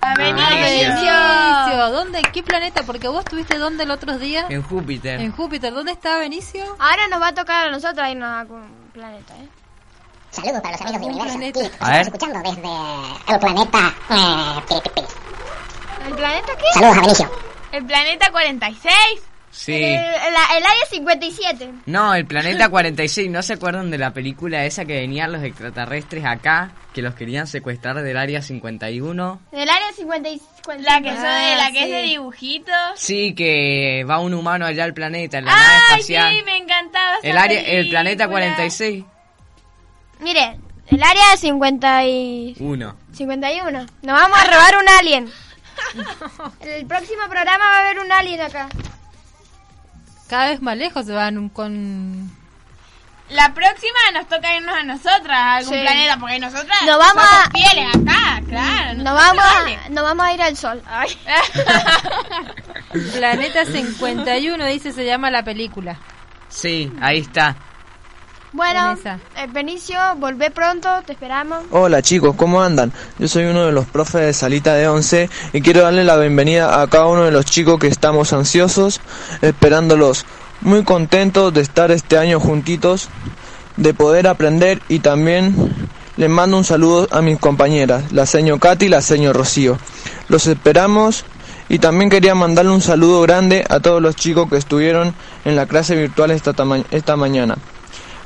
A 0.00 0.12
Ah, 0.12 0.14
Benicio. 0.16 0.56
Benicio, 0.60 1.90
¿dónde? 1.90 2.18
¿En 2.18 2.32
qué 2.32 2.42
planeta? 2.42 2.82
Porque 2.84 3.08
vos 3.08 3.20
estuviste 3.24 3.56
dónde 3.58 3.84
el 3.84 3.90
otro 3.90 4.18
día? 4.18 4.46
En 4.48 4.62
Júpiter. 4.62 5.20
En 5.20 5.32
Júpiter. 5.32 5.72
¿Dónde 5.72 5.92
está 5.92 6.18
Benicio? 6.18 6.76
Ahora 6.78 7.06
nos 7.08 7.20
va 7.22 7.28
a 7.28 7.34
tocar 7.34 7.68
a 7.68 7.70
nosotros 7.70 8.06
irnos 8.08 8.28
a 8.28 8.40
algún 8.40 8.62
planeta, 8.92 9.34
¿eh? 9.36 9.48
Saludos 10.32 10.60
para 10.62 10.72
los 10.72 10.80
amigos 10.80 11.00
de 11.00 11.06
Un 11.06 11.12
Universo 11.12 11.38
planeta. 11.38 11.60
Ver. 11.60 11.70
estamos 11.72 12.06
escuchando 12.06 12.38
desde 12.38 13.32
el 13.34 13.38
planeta. 13.40 13.94
eh, 14.10 14.60
pi, 14.68 14.74
pi, 14.82 14.90
pi. 15.00 15.02
¿El 16.08 16.14
planeta 16.14 16.46
qué? 16.56 16.64
Saludos 16.74 16.96
a 16.96 17.00
Benicio. 17.02 17.30
El 17.72 17.84
planeta 17.86 18.30
46. 18.32 18.94
Sí. 19.50 19.74
El, 19.74 19.92
la- 19.94 20.56
el 20.56 20.64
área 20.64 20.86
57. 20.90 21.70
No, 21.86 22.14
el 22.14 22.24
planeta 22.26 22.70
46, 22.70 23.30
¿no 23.30 23.42
se 23.42 23.52
acuerdan 23.52 23.90
de 23.90 23.98
la 23.98 24.12
película 24.14 24.64
esa 24.64 24.86
que 24.86 24.94
venían 24.94 25.30
los 25.30 25.42
extraterrestres 25.42 26.24
acá? 26.24 26.72
Que 26.94 27.02
los 27.02 27.14
querían 27.14 27.46
secuestrar 27.46 28.02
del 28.02 28.16
área 28.16 28.40
51. 28.40 29.40
Del 29.52 29.68
área 29.68 29.92
55. 29.92 30.72
La 30.80 31.00
que, 31.02 31.10
de, 31.10 31.16
la 31.16 31.66
Ah, 31.66 31.70
que 31.72 31.78
es 31.80 31.84
sí. 31.86 31.90
de 31.92 32.02
dibujitos. 32.02 32.74
Sí, 32.96 33.34
que 33.34 34.04
va 34.08 34.18
un 34.20 34.32
humano 34.32 34.64
allá 34.64 34.84
al 34.84 34.94
planeta, 34.94 35.38
en 35.38 35.44
la 35.44 35.52
nave 35.52 35.64
Ay, 35.68 35.80
espacial. 36.00 36.32
sí, 36.34 36.42
me 36.44 36.56
encantaba 36.56 37.16
esa 37.18 37.28
el 37.28 37.36
área, 37.38 37.60
el 37.60 37.88
planeta 37.90 38.28
46. 38.28 39.04
Mire, 40.22 40.58
el 40.88 41.02
área 41.02 41.36
50 41.36 42.04
y... 42.06 42.56
Uno. 42.60 42.96
51. 43.12 43.70
Nos 44.02 44.20
vamos 44.20 44.38
a 44.38 44.44
robar 44.44 44.76
un 44.78 44.88
alien. 44.98 45.32
El 46.60 46.86
próximo 46.86 47.22
programa 47.28 47.64
va 47.64 47.76
a 47.76 47.80
haber 47.80 47.98
un 48.00 48.12
alien 48.12 48.40
acá. 48.40 48.68
Cada 50.28 50.48
vez 50.50 50.62
más 50.62 50.76
lejos 50.76 51.04
se 51.06 51.12
van 51.12 51.48
con... 51.48 52.30
La 53.30 53.54
próxima 53.54 53.98
nos 54.12 54.28
toca 54.28 54.54
irnos 54.54 54.74
a 54.76 54.82
nosotras, 54.82 55.30
a 55.30 55.54
algún 55.56 55.72
Sí. 55.74 55.80
planeta, 55.80 56.16
porque 56.18 56.38
nosotras 56.38 56.82
Nos 56.84 56.98
vamos 56.98 57.24
somos 57.24 57.46
a- 57.46 57.50
fieles 57.50 57.96
acá, 57.96 58.42
claro. 58.46 58.94
Nos 59.02 59.14
vamos, 59.14 59.44
vale. 59.44 59.76
a, 59.76 59.88
nos 59.88 60.04
vamos 60.04 60.26
a 60.26 60.32
ir 60.34 60.42
al 60.42 60.56
sol. 60.56 60.82
Ay. 60.86 61.08
Planeta 63.16 63.64
51, 63.64 64.66
dice, 64.66 64.92
se 64.92 65.04
llama 65.06 65.30
la 65.30 65.42
película. 65.42 65.98
Sí, 66.48 66.92
ahí 67.00 67.18
está. 67.20 67.56
Bueno, 68.52 68.94
eh, 69.36 69.46
Benicio, 69.50 69.96
volvé 70.18 70.50
pronto, 70.50 70.88
te 71.06 71.12
esperamos. 71.12 71.64
Hola 71.70 72.02
chicos, 72.02 72.36
¿cómo 72.36 72.62
andan? 72.62 72.92
Yo 73.18 73.26
soy 73.26 73.44
uno 73.44 73.64
de 73.64 73.72
los 73.72 73.86
profes 73.86 74.20
de 74.26 74.32
Salita 74.34 74.74
de 74.74 74.88
11 74.88 75.30
y 75.54 75.62
quiero 75.62 75.82
darle 75.82 76.04
la 76.04 76.18
bienvenida 76.18 76.82
a 76.82 76.86
cada 76.86 77.06
uno 77.06 77.24
de 77.24 77.30
los 77.30 77.46
chicos 77.46 77.78
que 77.78 77.86
estamos 77.86 78.34
ansiosos, 78.34 79.00
esperándolos, 79.40 80.26
muy 80.60 80.84
contentos 80.84 81.54
de 81.54 81.62
estar 81.62 81.90
este 81.90 82.18
año 82.18 82.40
juntitos, 82.40 83.08
de 83.78 83.94
poder 83.94 84.28
aprender 84.28 84.82
y 84.86 84.98
también 84.98 85.74
les 86.18 86.28
mando 86.28 86.58
un 86.58 86.64
saludo 86.64 87.08
a 87.10 87.22
mis 87.22 87.38
compañeras, 87.38 88.12
la 88.12 88.26
señor 88.26 88.60
Katy 88.60 88.84
y 88.84 88.88
la 88.90 89.00
señor 89.00 89.34
Rocío. 89.34 89.78
Los 90.28 90.46
esperamos 90.46 91.24
y 91.70 91.78
también 91.78 92.10
quería 92.10 92.34
mandarle 92.34 92.72
un 92.72 92.82
saludo 92.82 93.22
grande 93.22 93.64
a 93.70 93.80
todos 93.80 94.02
los 94.02 94.14
chicos 94.14 94.50
que 94.50 94.58
estuvieron 94.58 95.14
en 95.46 95.56
la 95.56 95.64
clase 95.64 95.96
virtual 95.96 96.32
esta, 96.32 96.52
tama- 96.52 96.84
esta 96.90 97.16
mañana 97.16 97.56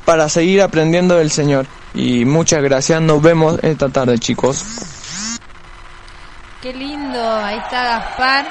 para 0.07 0.29
seguir 0.29 0.61
aprendiendo 0.61 1.17
del 1.17 1.29
Señor. 1.31 1.65
Y 1.93 2.23
muchas 2.23 2.61
gracias, 2.63 3.01
nos 3.01 3.21
vemos 3.21 3.59
esta 3.61 3.89
tarde 3.89 4.17
chicos. 4.17 4.63
Qué 6.61 6.71
lindo, 6.73 7.35
ahí 7.43 7.57
está 7.57 7.83
Gaspar 7.83 8.45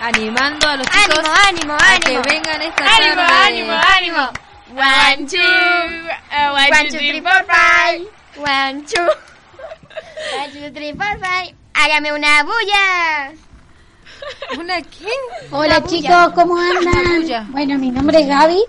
animando 0.00 0.68
a 0.68 0.76
los 0.76 0.86
chicos 0.88 1.18
Ánimo, 1.18 1.34
ánimo, 1.48 1.74
a 1.74 1.98
que 1.98 2.06
ánimo. 2.14 2.22
vengan 2.22 2.62
esta 2.62 2.84
ánimo, 2.96 3.16
tarde. 3.16 3.44
ánimo, 3.48 3.72
ánimo. 3.96 4.30
One, 4.70 5.26
two, 5.26 5.38
uh, 5.38 6.52
one, 6.52 6.70
One, 6.70 6.90
two, 6.90 6.98
three, 6.98 7.20
four, 7.20 7.44
five. 7.48 8.06
One, 8.36 8.84
two. 8.86 9.02
One, 9.02 10.52
two, 10.52 10.70
three, 10.72 10.92
four, 10.92 11.18
five. 11.18 11.54
Hágame 11.74 12.12
una 12.12 12.44
bulla. 12.44 13.32
¿Una 14.60 14.80
qué? 14.82 15.08
Hola 15.50 15.78
Una 15.78 15.80
bulla. 15.80 15.86
chicos, 15.88 16.32
¿cómo 16.36 16.52
Una 16.54 16.72
bulla. 16.78 17.38
andan? 17.40 17.52
Bueno, 17.52 17.78
mi 17.78 17.90
nombre 17.90 18.20
es 18.20 18.28
Gaby 18.28 18.62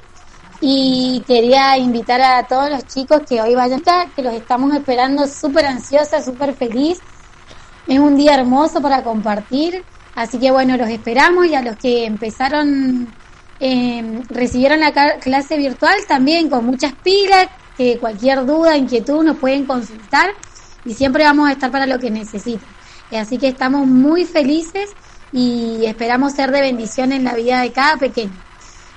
y 0.59 1.23
quería 1.27 1.77
invitar 1.77 2.21
a 2.21 2.43
todos 2.47 2.69
los 2.69 2.85
chicos 2.88 3.21
que 3.27 3.41
hoy 3.41 3.53
vayan 3.55 3.84
a 3.88 4.07
que 4.15 4.23
los 4.23 4.34
estamos 4.34 4.73
esperando 4.73 5.27
súper 5.27 5.65
ansiosa, 5.65 6.21
súper 6.21 6.55
feliz. 6.55 6.99
Es 7.88 7.99
un 7.99 8.17
día 8.17 8.35
hermoso 8.35 8.81
para 8.81 9.03
compartir, 9.03 9.84
así 10.15 10.39
que 10.39 10.51
bueno, 10.51 10.75
los 10.75 10.89
esperamos 10.89 11.45
y 11.45 11.55
a 11.55 11.61
los 11.61 11.77
que 11.77 12.05
empezaron, 12.05 13.07
eh, 13.59 14.21
recibieron 14.29 14.79
la 14.79 14.91
clase 15.19 15.57
virtual 15.57 15.95
también 16.07 16.49
con 16.49 16.65
muchas 16.65 16.93
pilas, 16.93 17.47
que 17.77 17.99
cualquier 17.99 18.45
duda, 18.45 18.75
inquietud 18.75 19.23
nos 19.23 19.38
pueden 19.38 19.65
consultar 19.65 20.31
y 20.84 20.93
siempre 20.95 21.23
vamos 21.23 21.47
a 21.47 21.51
estar 21.51 21.71
para 21.71 21.85
lo 21.85 21.99
que 21.99 22.09
necesiten. 22.09 22.67
Así 23.11 23.38
que 23.38 23.47
estamos 23.47 23.88
muy 23.88 24.25
felices 24.25 24.89
y 25.31 25.85
esperamos 25.85 26.34
ser 26.34 26.51
de 26.51 26.61
bendición 26.61 27.11
en 27.11 27.23
la 27.23 27.35
vida 27.35 27.61
de 27.61 27.71
cada 27.71 27.97
pequeño. 27.97 28.46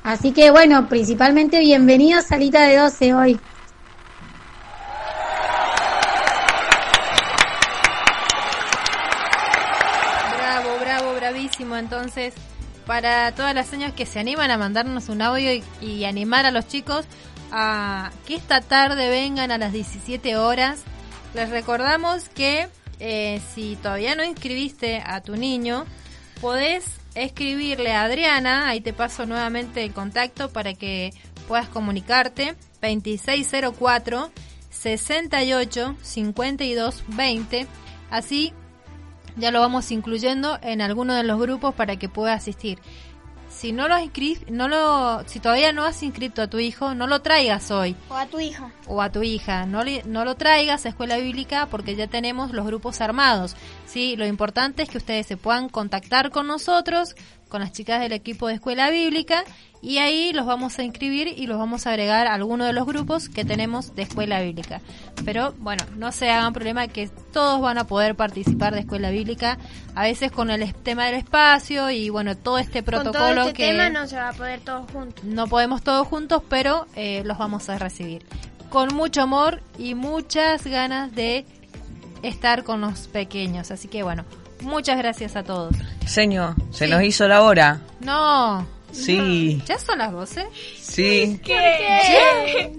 Así 0.03 0.33
que 0.33 0.51
bueno, 0.51 0.89
principalmente 0.89 1.61
bienvenidos 1.61 2.27
Salita 2.27 2.63
de 2.63 2.77
12 2.77 3.15
hoy. 3.15 3.41
Bravo, 10.39 10.79
bravo, 10.81 11.15
bravísimo. 11.15 11.77
Entonces, 11.77 12.33
para 12.87 13.33
todas 13.33 13.55
las 13.55 13.67
señas 13.67 13.93
que 13.93 14.07
se 14.07 14.19
animan 14.19 14.51
a 14.51 14.57
mandarnos 14.57 15.11
un 15.11 15.21
audio 15.21 15.53
y, 15.53 15.63
y 15.83 16.05
animar 16.05 16.47
a 16.47 16.51
los 16.51 16.67
chicos 16.67 17.05
a 17.53 18.11
que 18.27 18.37
esta 18.37 18.63
tarde 18.63 19.11
vengan 19.11 19.51
a 19.51 19.59
las 19.59 19.73
17 19.73 20.37
horas, 20.37 20.83
les 21.35 21.51
recordamos 21.51 22.29
que 22.31 22.69
eh, 23.01 23.41
si 23.55 23.77
todavía 23.77 24.15
no 24.15 24.25
inscribiste 24.25 25.03
a 25.05 25.21
tu 25.21 25.37
niño, 25.37 25.87
podés 26.41 27.00
escribirle 27.15 27.93
a 27.93 28.03
Adriana, 28.03 28.69
ahí 28.69 28.81
te 28.81 28.93
paso 28.93 29.27
nuevamente 29.27 29.85
el 29.85 29.93
contacto 29.93 30.51
para 30.51 30.75
que 30.75 31.13
puedas 31.49 31.69
comunicarte, 31.69 32.55
2604 32.81 34.31
68 34.71 35.97
52 36.01 37.05
20, 37.09 37.67
así 38.11 38.53
ya 39.37 39.51
lo 39.51 39.61
vamos 39.61 39.91
incluyendo 39.91 40.59
en 40.63 40.81
alguno 40.81 41.15
de 41.15 41.23
los 41.25 41.41
grupos 41.41 41.75
para 41.75 41.97
que 41.97 42.09
pueda 42.09 42.35
asistir. 42.35 42.79
Si 43.51 43.73
no 43.73 43.89
lo 43.89 43.97
inscri- 43.99 44.47
no 44.49 44.69
lo, 44.69 45.23
si 45.27 45.39
todavía 45.41 45.73
no 45.73 45.85
has 45.85 46.03
inscrito 46.03 46.41
a 46.41 46.47
tu 46.47 46.59
hijo, 46.59 46.95
no 46.95 47.07
lo 47.07 47.21
traigas 47.21 47.71
hoy 47.71 47.95
O 48.09 48.15
a 48.15 48.25
tu 48.27 48.41
hija. 48.41 48.71
o 48.87 49.03
a 49.03 49.11
tu 49.11 49.23
hija. 49.23 49.67
No, 49.67 49.83
le- 49.85 50.03
no 50.07 50.25
lo 50.25 50.37
traigas 50.37 50.87
a 50.87 50.89
escuela 50.91 51.17
bíblica 51.19 51.67
porque 51.67 51.95
ya 51.97 52.07
tenemos 52.07 52.53
los 52.53 52.65
grupos 52.65 53.01
armados. 53.01 53.57
Sí, 53.87 54.17
lo 54.17 54.27
importante 54.27 54.83
es 54.83 54.89
que 54.89 54.99
ustedes 54.99 55.27
se 55.27 55.37
puedan 55.37 55.69
contactar 55.69 56.31
con 56.31 56.47
nosotros, 56.47 57.15
con 57.49 57.61
las 57.61 57.73
chicas 57.73 58.01
del 58.01 58.13
equipo 58.13 58.47
de 58.49 58.55
escuela 58.55 58.89
bíblica, 58.91 59.45
y 59.83 59.99
ahí 59.99 60.33
los 60.33 60.45
vamos 60.45 60.79
a 60.79 60.83
inscribir 60.83 61.29
y 61.29 61.47
los 61.47 61.59
vamos 61.59 61.87
a 61.87 61.91
agregar 61.91 62.27
a 62.27 62.35
alguno 62.35 62.67
de 62.67 62.73
los 62.73 62.87
grupos 62.87 63.29
que 63.29 63.45
tenemos 63.45 63.95
de 63.95 64.03
escuela 64.03 64.41
bíblica. 64.41 64.81
Pero 65.25 65.55
bueno, 65.59 65.85
no 65.97 66.13
se 66.13 66.31
hagan 66.31 66.53
problema 66.53 66.89
que 66.89 67.09
todos 67.33 67.61
van 67.61 67.79
a 67.79 67.85
poder 67.85 68.15
participar 68.15 68.75
de 68.75 68.81
escuela 68.81 69.11
bíblica, 69.11 69.59
a 69.95 70.03
veces 70.03 70.31
con 70.33 70.51
el 70.51 70.75
tema 70.75 71.07
del 71.07 71.15
espacio 71.15 71.91
y 71.91 72.11
bueno, 72.11 72.37
todo 72.37 72.59
este 72.59 72.83
Con 72.83 73.03
protocolo 73.03 73.35
todo 73.35 73.49
este 73.49 73.53
que 73.55 73.71
tema 73.71 73.89
no 73.89 74.07
se 74.07 74.17
va 74.17 74.29
a 74.29 74.33
poder 74.33 74.61
todos 74.61 74.91
juntos. 74.91 75.25
no 75.25 75.47
podemos 75.47 75.83
todos 75.83 76.07
juntos, 76.07 76.43
pero 76.49 76.87
eh, 76.95 77.23
los 77.25 77.39
vamos 77.39 77.69
a 77.71 77.79
recibir. 77.79 78.25
Con 78.69 78.95
mucho 78.95 79.23
amor 79.23 79.63
y 79.79 79.95
muchas 79.95 80.65
ganas 80.65 81.15
de 81.15 81.47
estar 82.23 82.65
con 82.65 82.81
los 82.83 83.09
pequeños. 83.09 83.71
Así 83.71 83.89
que 83.89 84.03
bueno, 84.03 84.25
muchas 84.61 84.99
gracias 84.99 85.37
a 85.37 85.43
todos. 85.43 85.75
Señor, 86.07 86.55
se 86.71 86.87
nos 86.87 87.03
hizo 87.03 87.27
la 87.27 87.43
hora. 87.43 87.81
No. 88.01 88.80
Sí. 88.93 89.63
¿Ya 89.67 89.79
son 89.79 89.99
las 89.99 90.13
12? 90.13 90.47
Sí. 90.81 91.41
¿Qué? 91.45 92.73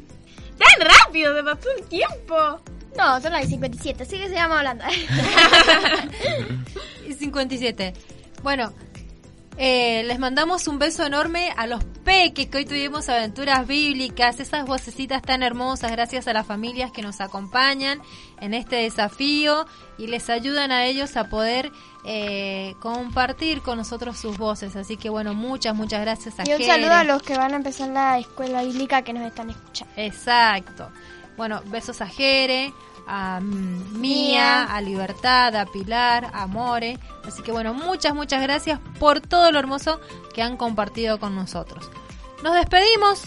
¡Tan 0.57 0.87
rápido! 0.87 1.35
¡Se 1.35 1.43
pasó 1.43 1.69
el 1.77 1.83
tiempo! 1.87 2.61
No, 2.97 3.21
son 3.21 3.31
las 3.31 3.47
57, 3.47 4.03
así 4.03 4.17
que 4.17 4.27
sigamos 4.27 4.57
hablando. 4.57 4.83
y 7.07 7.13
57. 7.13 7.93
Bueno, 8.43 8.73
eh, 9.57 10.03
les 10.05 10.17
mandamos 10.17 10.67
un 10.67 10.79
beso 10.79 11.05
enorme 11.05 11.53
a 11.55 11.67
los 11.67 11.83
peques 12.03 12.47
que 12.47 12.57
hoy 12.57 12.65
tuvimos 12.65 13.09
aventuras 13.09 13.67
bíblicas, 13.67 14.39
esas 14.39 14.65
vocecitas 14.65 15.21
tan 15.21 15.43
hermosas, 15.43 15.91
gracias 15.91 16.27
a 16.27 16.33
las 16.33 16.47
familias 16.47 16.91
que 16.91 17.01
nos 17.01 17.21
acompañan 17.21 18.01
en 18.39 18.53
este 18.53 18.77
desafío 18.77 19.65
y 19.97 20.07
les 20.07 20.29
ayudan 20.29 20.71
a 20.71 20.85
ellos 20.85 21.15
a 21.15 21.29
poder 21.29 21.71
eh, 22.03 22.75
compartir 22.79 23.61
con 23.61 23.77
nosotros 23.77 24.17
sus 24.17 24.37
voces. 24.37 24.75
Así 24.75 24.97
que 24.97 25.09
bueno, 25.09 25.33
muchas, 25.33 25.75
muchas 25.75 26.01
gracias 26.01 26.39
a 26.39 26.43
Y 26.47 26.51
un 26.53 26.57
Jere. 26.59 26.65
saludo 26.65 26.93
a 26.93 27.03
los 27.03 27.21
que 27.21 27.37
van 27.37 27.53
a 27.53 27.57
empezar 27.57 27.89
la 27.89 28.17
escuela 28.19 28.63
bíblica 28.63 29.01
que 29.03 29.13
nos 29.13 29.23
están 29.23 29.49
escuchando. 29.49 29.93
Exacto. 29.97 30.89
Bueno, 31.37 31.61
besos 31.65 32.01
a 32.01 32.07
Jere, 32.07 32.73
a 33.07 33.39
Mía, 33.41 34.63
a 34.63 34.81
Libertad, 34.81 35.55
a 35.55 35.65
Pilar, 35.65 36.29
a 36.33 36.47
More. 36.47 36.99
Así 37.25 37.41
que 37.43 37.51
bueno, 37.51 37.73
muchas, 37.73 38.13
muchas 38.13 38.41
gracias 38.41 38.79
por 38.99 39.21
todo 39.21 39.51
lo 39.51 39.59
hermoso 39.59 39.99
que 40.33 40.41
han 40.41 40.57
compartido 40.57 41.19
con 41.19 41.35
nosotros. 41.35 41.89
Nos 42.43 42.53
despedimos. 42.53 43.23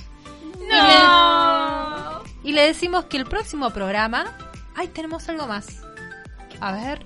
Y 0.61 0.67
le, 0.67 2.51
y 2.51 2.53
le 2.53 2.63
decimos 2.67 3.05
que 3.05 3.17
el 3.19 3.27
próximo 3.27 3.71
programa... 3.71 4.37
¡Ay, 4.75 4.89
tenemos 4.89 5.29
algo 5.29 5.47
más! 5.47 5.83
A 6.61 6.73
ver. 6.73 7.05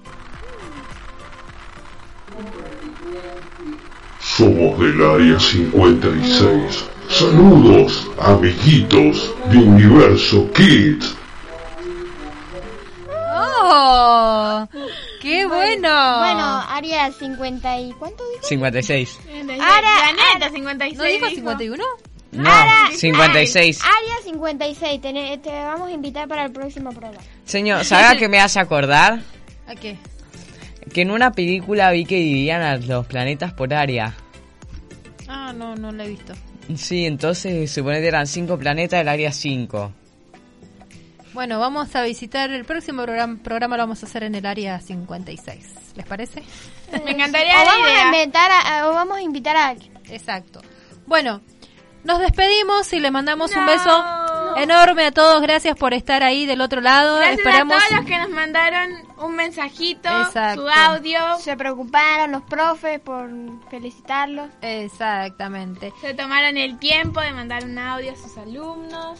Somos 4.20 4.78
del 4.78 5.02
Área 5.02 5.40
56. 5.40 6.84
Saludos, 7.10 8.06
amiguitos 8.20 9.32
de 9.50 9.58
Universo 9.58 10.50
Kids. 10.52 11.14
¡Oh! 13.10 14.68
¡Qué 15.20 15.46
bueno! 15.46 16.18
Bueno, 16.18 16.64
área 16.68 17.10
50 17.10 17.80
y... 17.80 17.92
¿Cuánto 17.92 18.24
dijo? 18.32 18.46
56. 18.46 19.18
Ara- 19.60 20.14
Planeta 20.14 20.50
56. 20.54 20.98
¿No 20.98 21.04
dijo 21.04 21.28
51? 21.28 21.84
No, 22.32 22.50
Ara- 22.50 22.90
56. 22.92 23.80
Área 23.82 24.14
56, 24.24 25.00
te, 25.00 25.38
te 25.42 25.50
vamos 25.50 25.88
a 25.88 25.92
invitar 25.92 26.28
para 26.28 26.44
el 26.44 26.52
próximo 26.52 26.90
programa. 26.90 27.18
Señor, 27.46 27.84
¿sabes 27.84 28.06
a 28.10 28.16
qué 28.16 28.28
me 28.28 28.38
hace 28.40 28.60
acordar? 28.60 29.20
¿A 29.66 29.74
qué? 29.74 29.96
Que 30.92 31.02
en 31.02 31.10
una 31.10 31.32
película 31.32 31.90
vi 31.90 32.04
que 32.04 32.16
dividían 32.16 32.62
a 32.62 32.76
los 32.76 33.06
planetas 33.06 33.52
por 33.52 33.72
área. 33.74 34.14
Ah, 35.28 35.52
no, 35.54 35.74
no 35.76 35.92
lo 35.92 36.02
he 36.02 36.08
visto. 36.08 36.32
Sí, 36.76 37.06
entonces 37.06 37.70
supone 37.70 38.00
que 38.00 38.08
eran 38.08 38.26
5 38.26 38.58
planetas 38.58 38.98
del 39.00 39.08
área 39.08 39.32
5. 39.32 39.92
Bueno, 41.32 41.60
vamos 41.60 41.94
a 41.94 42.02
visitar 42.02 42.50
el 42.50 42.64
próximo 42.64 43.02
programa, 43.04 43.38
programa 43.42 43.76
lo 43.76 43.82
vamos 43.84 44.02
a 44.02 44.06
hacer 44.06 44.24
en 44.24 44.34
el 44.34 44.44
área 44.46 44.80
56. 44.80 45.66
¿Les 45.96 46.06
parece? 46.06 46.42
Me 47.04 47.12
encantaría 47.12 47.54
o 47.54 47.64
la 47.64 47.64
vamos 47.64 47.88
idea. 47.88 48.02
a 48.02 48.06
inventar 48.06 48.50
a- 48.50 48.88
o 48.88 48.94
vamos 48.94 49.18
a 49.18 49.22
invitar 49.22 49.56
a 49.56 49.68
alguien. 49.68 49.92
Exacto. 50.10 50.60
Bueno, 51.06 51.40
nos 52.04 52.18
despedimos 52.20 52.92
y 52.92 53.00
le 53.00 53.10
mandamos 53.10 53.54
un 53.54 53.66
beso 53.66 54.04
enorme 54.56 55.04
a 55.06 55.12
todos. 55.12 55.40
Gracias 55.42 55.76
por 55.76 55.94
estar 55.94 56.22
ahí 56.22 56.44
del 56.46 56.60
otro 56.60 56.80
lado. 56.80 57.16
Gracias 57.18 57.38
Esperamos 57.38 57.76
a 57.76 57.78
todos 57.88 58.00
los 58.00 58.06
que 58.06 58.18
nos 58.18 58.30
mandaron 58.30 58.90
un 59.20 59.34
mensajito, 59.36 60.08
Exacto. 60.08 60.62
su 60.62 60.68
audio. 60.68 61.18
Se 61.40 61.56
preocuparon 61.56 62.32
los 62.32 62.42
profes 62.42 63.00
por 63.00 63.28
felicitarlos. 63.70 64.48
Exactamente. 64.62 65.92
Se 66.00 66.14
tomaron 66.14 66.56
el 66.56 66.78
tiempo 66.78 67.20
de 67.20 67.32
mandar 67.32 67.64
un 67.64 67.78
audio 67.78 68.12
a 68.12 68.16
sus 68.16 68.36
alumnos. 68.38 69.18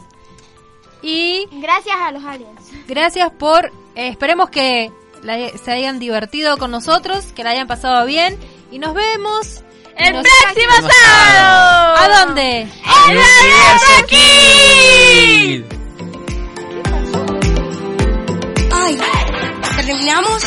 Y 1.02 1.46
Gracias 1.52 1.96
a 2.00 2.10
los 2.10 2.24
aliens. 2.24 2.60
gracias 2.88 3.30
por... 3.30 3.66
eh, 3.94 4.08
esperemos 4.08 4.50
que 4.50 4.90
la- 5.22 5.48
se 5.56 5.70
hayan 5.72 5.98
divertido 6.00 6.56
con 6.56 6.70
nosotros, 6.72 7.26
que 7.34 7.44
la 7.44 7.50
hayan 7.50 7.66
pasado 7.68 8.04
bien. 8.06 8.36
Y 8.70 8.78
nos 8.78 8.94
vemos... 8.94 9.62
¡El 9.96 10.14
nos- 10.14 10.22
próximo 10.42 10.72
sábado! 10.90 11.96
¿A 11.98 12.24
dónde? 12.24 12.60
¡En 12.62 12.68
Universo 13.10 14.06
Kids! 14.08 15.64
Ay, 18.72 18.98
¿terminamos? 19.89 20.44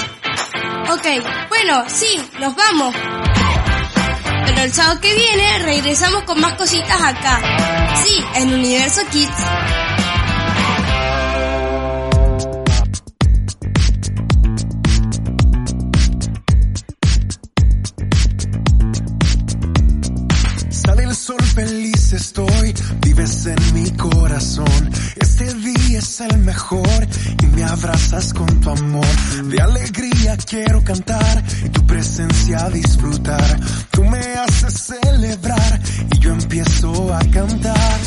Ok, 0.91 1.07
bueno, 1.49 1.83
sí, 1.87 2.21
nos 2.39 2.55
vamos. 2.55 2.93
Pero 4.45 4.61
el 4.61 4.71
sábado 4.71 5.01
que 5.01 5.15
viene 5.15 5.57
regresamos 5.63 6.21
con 6.25 6.39
más 6.39 6.53
cositas 6.53 7.01
acá. 7.01 7.41
Sí, 8.03 8.23
en 8.35 8.53
Universo 8.53 9.01
Kids. 9.11 9.33
Estoy, 22.13 22.73
vives 22.99 23.45
en 23.45 23.73
mi 23.73 23.89
corazón. 23.91 24.91
Este 25.15 25.53
día 25.53 25.99
es 25.99 26.21
el 26.21 26.37
mejor 26.39 27.07
y 27.41 27.45
me 27.47 27.63
abrazas 27.63 28.33
con 28.33 28.47
tu 28.59 28.69
amor. 28.69 29.05
De 29.45 29.61
alegría 29.61 30.37
quiero 30.37 30.83
cantar 30.83 31.43
y 31.63 31.69
tu 31.69 31.85
presencia 31.85 32.69
disfrutar. 32.69 33.59
Tú 33.91 34.03
me 34.03 34.19
haces 34.19 34.73
celebrar 34.73 35.81
y 36.13 36.19
yo 36.19 36.31
empiezo 36.31 37.13
a 37.13 37.19
cantar. 37.31 37.99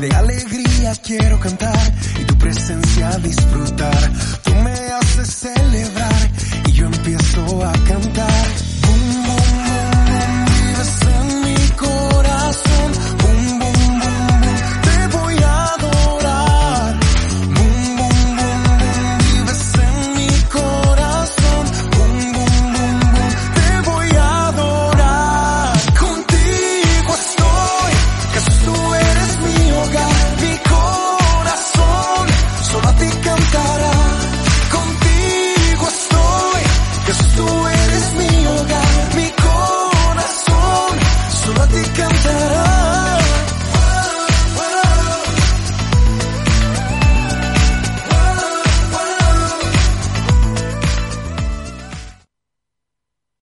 de 0.00 0.14
alegría 0.14 0.92
quiero 1.02 1.40
cantar 1.40 1.94
y 2.20 2.24
tu 2.24 2.38
presencia 2.38 3.18
disfrutar. 3.18 4.12
Tú 4.44 4.54
me 4.54 4.70
haces 4.70 5.28
celebrar 5.28 6.30
y 6.66 6.72
yo 6.72 6.86
empiezo 6.86 7.64
a 7.64 7.72
cantar. 7.84 8.67